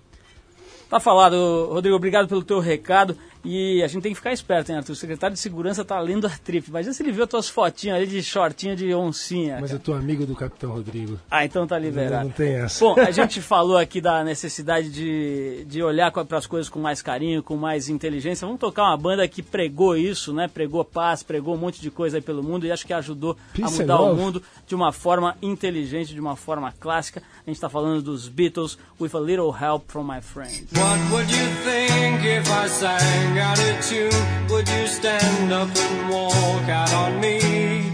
Tá 0.89 0.99
falado, 0.99 1.67
Rodrigo, 1.71 1.97
obrigado 1.97 2.27
pelo 2.27 2.43
teu 2.43 2.61
recado. 2.61 3.17
E 3.51 3.83
a 3.83 3.89
gente 3.89 4.03
tem 4.03 4.13
que 4.13 4.17
ficar 4.17 4.31
esperto, 4.31 4.71
hein, 4.71 4.77
Arthur? 4.77 4.93
O 4.93 4.95
secretário 4.95 5.33
de 5.33 5.41
segurança 5.41 5.83
tá 5.83 5.99
lendo 5.99 6.27
a 6.27 6.31
trip. 6.31 6.69
Imagina 6.69 6.93
se 6.93 7.03
ele 7.03 7.13
viu 7.13 7.25
as 7.25 7.31
tuas 7.31 7.49
fotinhas 7.49 7.97
ali 7.97 8.07
de 8.07 8.23
shortinho 8.23 8.77
de 8.77 8.95
oncinha. 8.95 9.57
Mas 9.59 9.71
eu 9.71 9.79
tô 9.79 9.95
amigo 9.95 10.27
do 10.27 10.37
Capitão 10.37 10.71
Rodrigo. 10.71 11.19
Ah, 11.31 11.47
então 11.47 11.67
tá 11.67 11.77
Não, 11.77 11.83
liberado. 11.87 12.25
não 12.25 12.31
tem 12.31 12.57
essa. 12.57 12.85
Bom, 12.85 13.01
a 13.01 13.09
gente 13.11 13.41
falou 13.41 13.79
aqui 13.79 14.03
da 14.03 14.23
necessidade 14.23 14.91
de, 14.91 15.65
de 15.65 15.83
olhar 15.83 16.13
para 16.13 16.37
as 16.37 16.47
coisas 16.47 16.69
com 16.69 16.79
mais 16.79 17.01
carinho, 17.01 17.43
com 17.43 17.57
mais 17.57 17.89
inteligência. 17.89 18.47
Vamos 18.47 18.61
tocar 18.61 18.83
uma 18.83 18.99
banda 18.99 19.27
que 19.27 19.43
pregou 19.43 19.97
isso, 19.97 20.35
né? 20.35 20.47
Pregou 20.47 20.85
paz, 20.85 21.23
pregou 21.23 21.55
um 21.55 21.59
monte 21.59 21.81
de 21.81 21.91
coisa 21.91 22.19
aí 22.19 22.23
pelo 22.23 22.43
mundo 22.43 22.67
e 22.67 22.71
acho 22.71 22.87
que 22.87 22.93
ajudou 22.93 23.31
a 23.33 23.57
Peace 23.57 23.81
mudar 23.81 23.95
and 23.95 24.01
o 24.11 24.15
mundo 24.15 24.43
de 24.67 24.75
uma 24.75 24.93
forma 24.93 25.35
inteligente, 25.41 26.13
de 26.13 26.21
uma 26.21 26.37
forma 26.37 26.71
clássica. 26.79 27.23
A 27.47 27.49
gente 27.49 27.57
está 27.57 27.71
falando 27.71 28.03
dos 28.03 28.29
Beatles, 28.29 28.77
With 29.01 29.13
a 29.15 29.21
Little 29.21 29.55
Help 29.59 29.85
from 29.91 30.05
My 30.05 30.21
Friends. 30.21 30.67
What 30.75 31.01
would 31.13 31.31
you 31.33 31.47
think 31.65 32.27
if 32.27 32.47
I 32.51 32.69
sang 32.69 33.38
out 33.39 33.59
of 33.59 33.85
tune? 33.87 34.49
Would 34.51 34.69
you 34.69 34.87
stand 34.87 35.53
up 35.53 35.69
and 35.77 36.11
walk 36.11 36.69
out 36.69 36.93
on 36.93 37.21
me? 37.21 37.93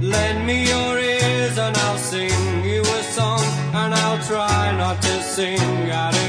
Lend 0.00 0.46
me 0.46 0.68
your 0.68 0.98
ears 0.98 1.58
and 1.58 1.76
I'll 1.76 1.98
sing 1.98 2.64
you 2.64 2.80
a 2.80 3.02
song, 3.02 3.44
and 3.74 3.94
I'll 3.94 4.22
try 4.24 4.76
not 4.76 5.00
to 5.02 5.22
sing 5.22 5.90
out 5.90 6.19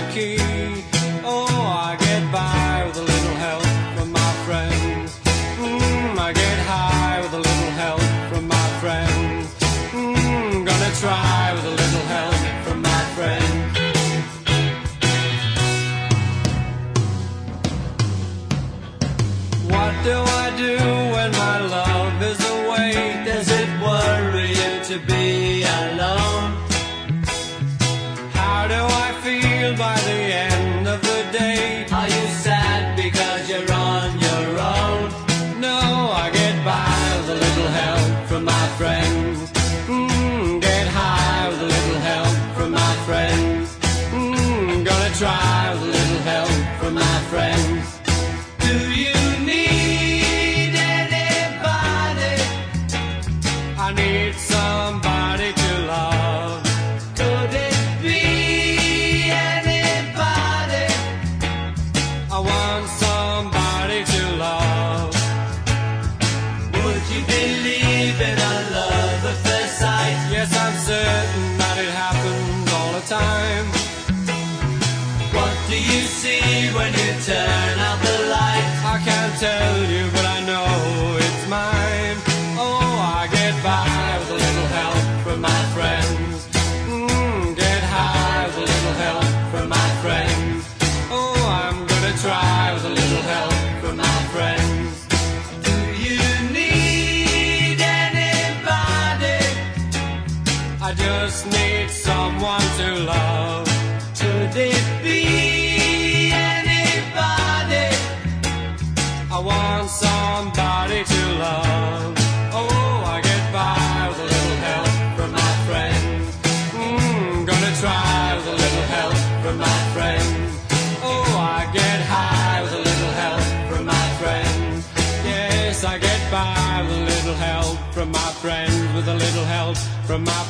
from 130.11 130.25
my 130.25 130.40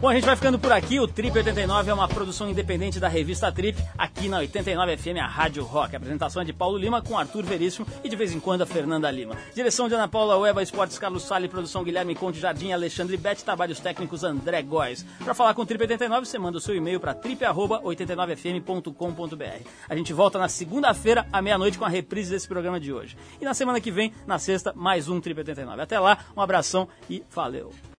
Bom, 0.00 0.08
a 0.08 0.14
gente 0.14 0.26
vai 0.26 0.36
ficando 0.36 0.60
por 0.60 0.70
aqui. 0.70 1.00
O 1.00 1.08
Trip 1.08 1.36
89 1.36 1.90
é 1.90 1.94
uma 1.94 2.06
produção 2.06 2.48
independente 2.48 3.00
da 3.00 3.08
revista 3.08 3.50
Trip, 3.50 3.76
aqui 3.98 4.28
na 4.28 4.38
89 4.38 4.96
FM, 4.96 5.16
a 5.20 5.26
Rádio 5.26 5.64
Rock. 5.64 5.96
A 5.96 5.98
apresentação 5.98 6.40
é 6.40 6.44
de 6.44 6.52
Paulo 6.52 6.78
Lima 6.78 7.02
com 7.02 7.18
Arthur 7.18 7.42
Veríssimo 7.42 7.84
e 8.04 8.08
de 8.08 8.14
vez 8.14 8.32
em 8.32 8.38
quando 8.38 8.62
a 8.62 8.66
Fernanda 8.66 9.10
Lima. 9.10 9.36
Direção 9.52 9.88
de 9.88 9.96
Ana 9.96 10.06
Paula 10.06 10.38
Ueba, 10.38 10.62
Esportes 10.62 11.00
Carlos 11.00 11.24
Sale, 11.24 11.48
produção 11.48 11.82
Guilherme 11.82 12.14
Conte 12.14 12.38
Jardim, 12.38 12.70
Alexandre 12.70 13.16
Bete, 13.16 13.42
trabalhos 13.42 13.80
técnicos 13.80 14.22
André 14.22 14.62
Góes. 14.62 15.04
Para 15.24 15.34
falar 15.34 15.52
com 15.52 15.62
o 15.62 15.66
Trip 15.66 15.82
89, 15.82 16.26
você 16.26 16.38
manda 16.38 16.58
o 16.58 16.60
seu 16.60 16.76
e-mail 16.76 17.00
para 17.00 17.14
trip@89fm.com.br. 17.14 19.68
A 19.88 19.96
gente 19.96 20.12
volta 20.12 20.38
na 20.38 20.48
segunda-feira 20.48 21.26
à 21.32 21.42
meia-noite 21.42 21.76
com 21.76 21.84
a 21.84 21.88
reprise 21.88 22.30
desse 22.30 22.46
programa 22.46 22.78
de 22.78 22.92
hoje. 22.92 23.16
E 23.40 23.44
na 23.44 23.52
semana 23.52 23.80
que 23.80 23.90
vem, 23.90 24.12
na 24.28 24.38
sexta, 24.38 24.72
mais 24.76 25.08
um 25.08 25.20
Trip 25.20 25.40
89. 25.40 25.82
Até 25.82 25.98
lá, 25.98 26.18
um 26.36 26.40
abração 26.40 26.86
e 27.10 27.24
valeu. 27.34 27.72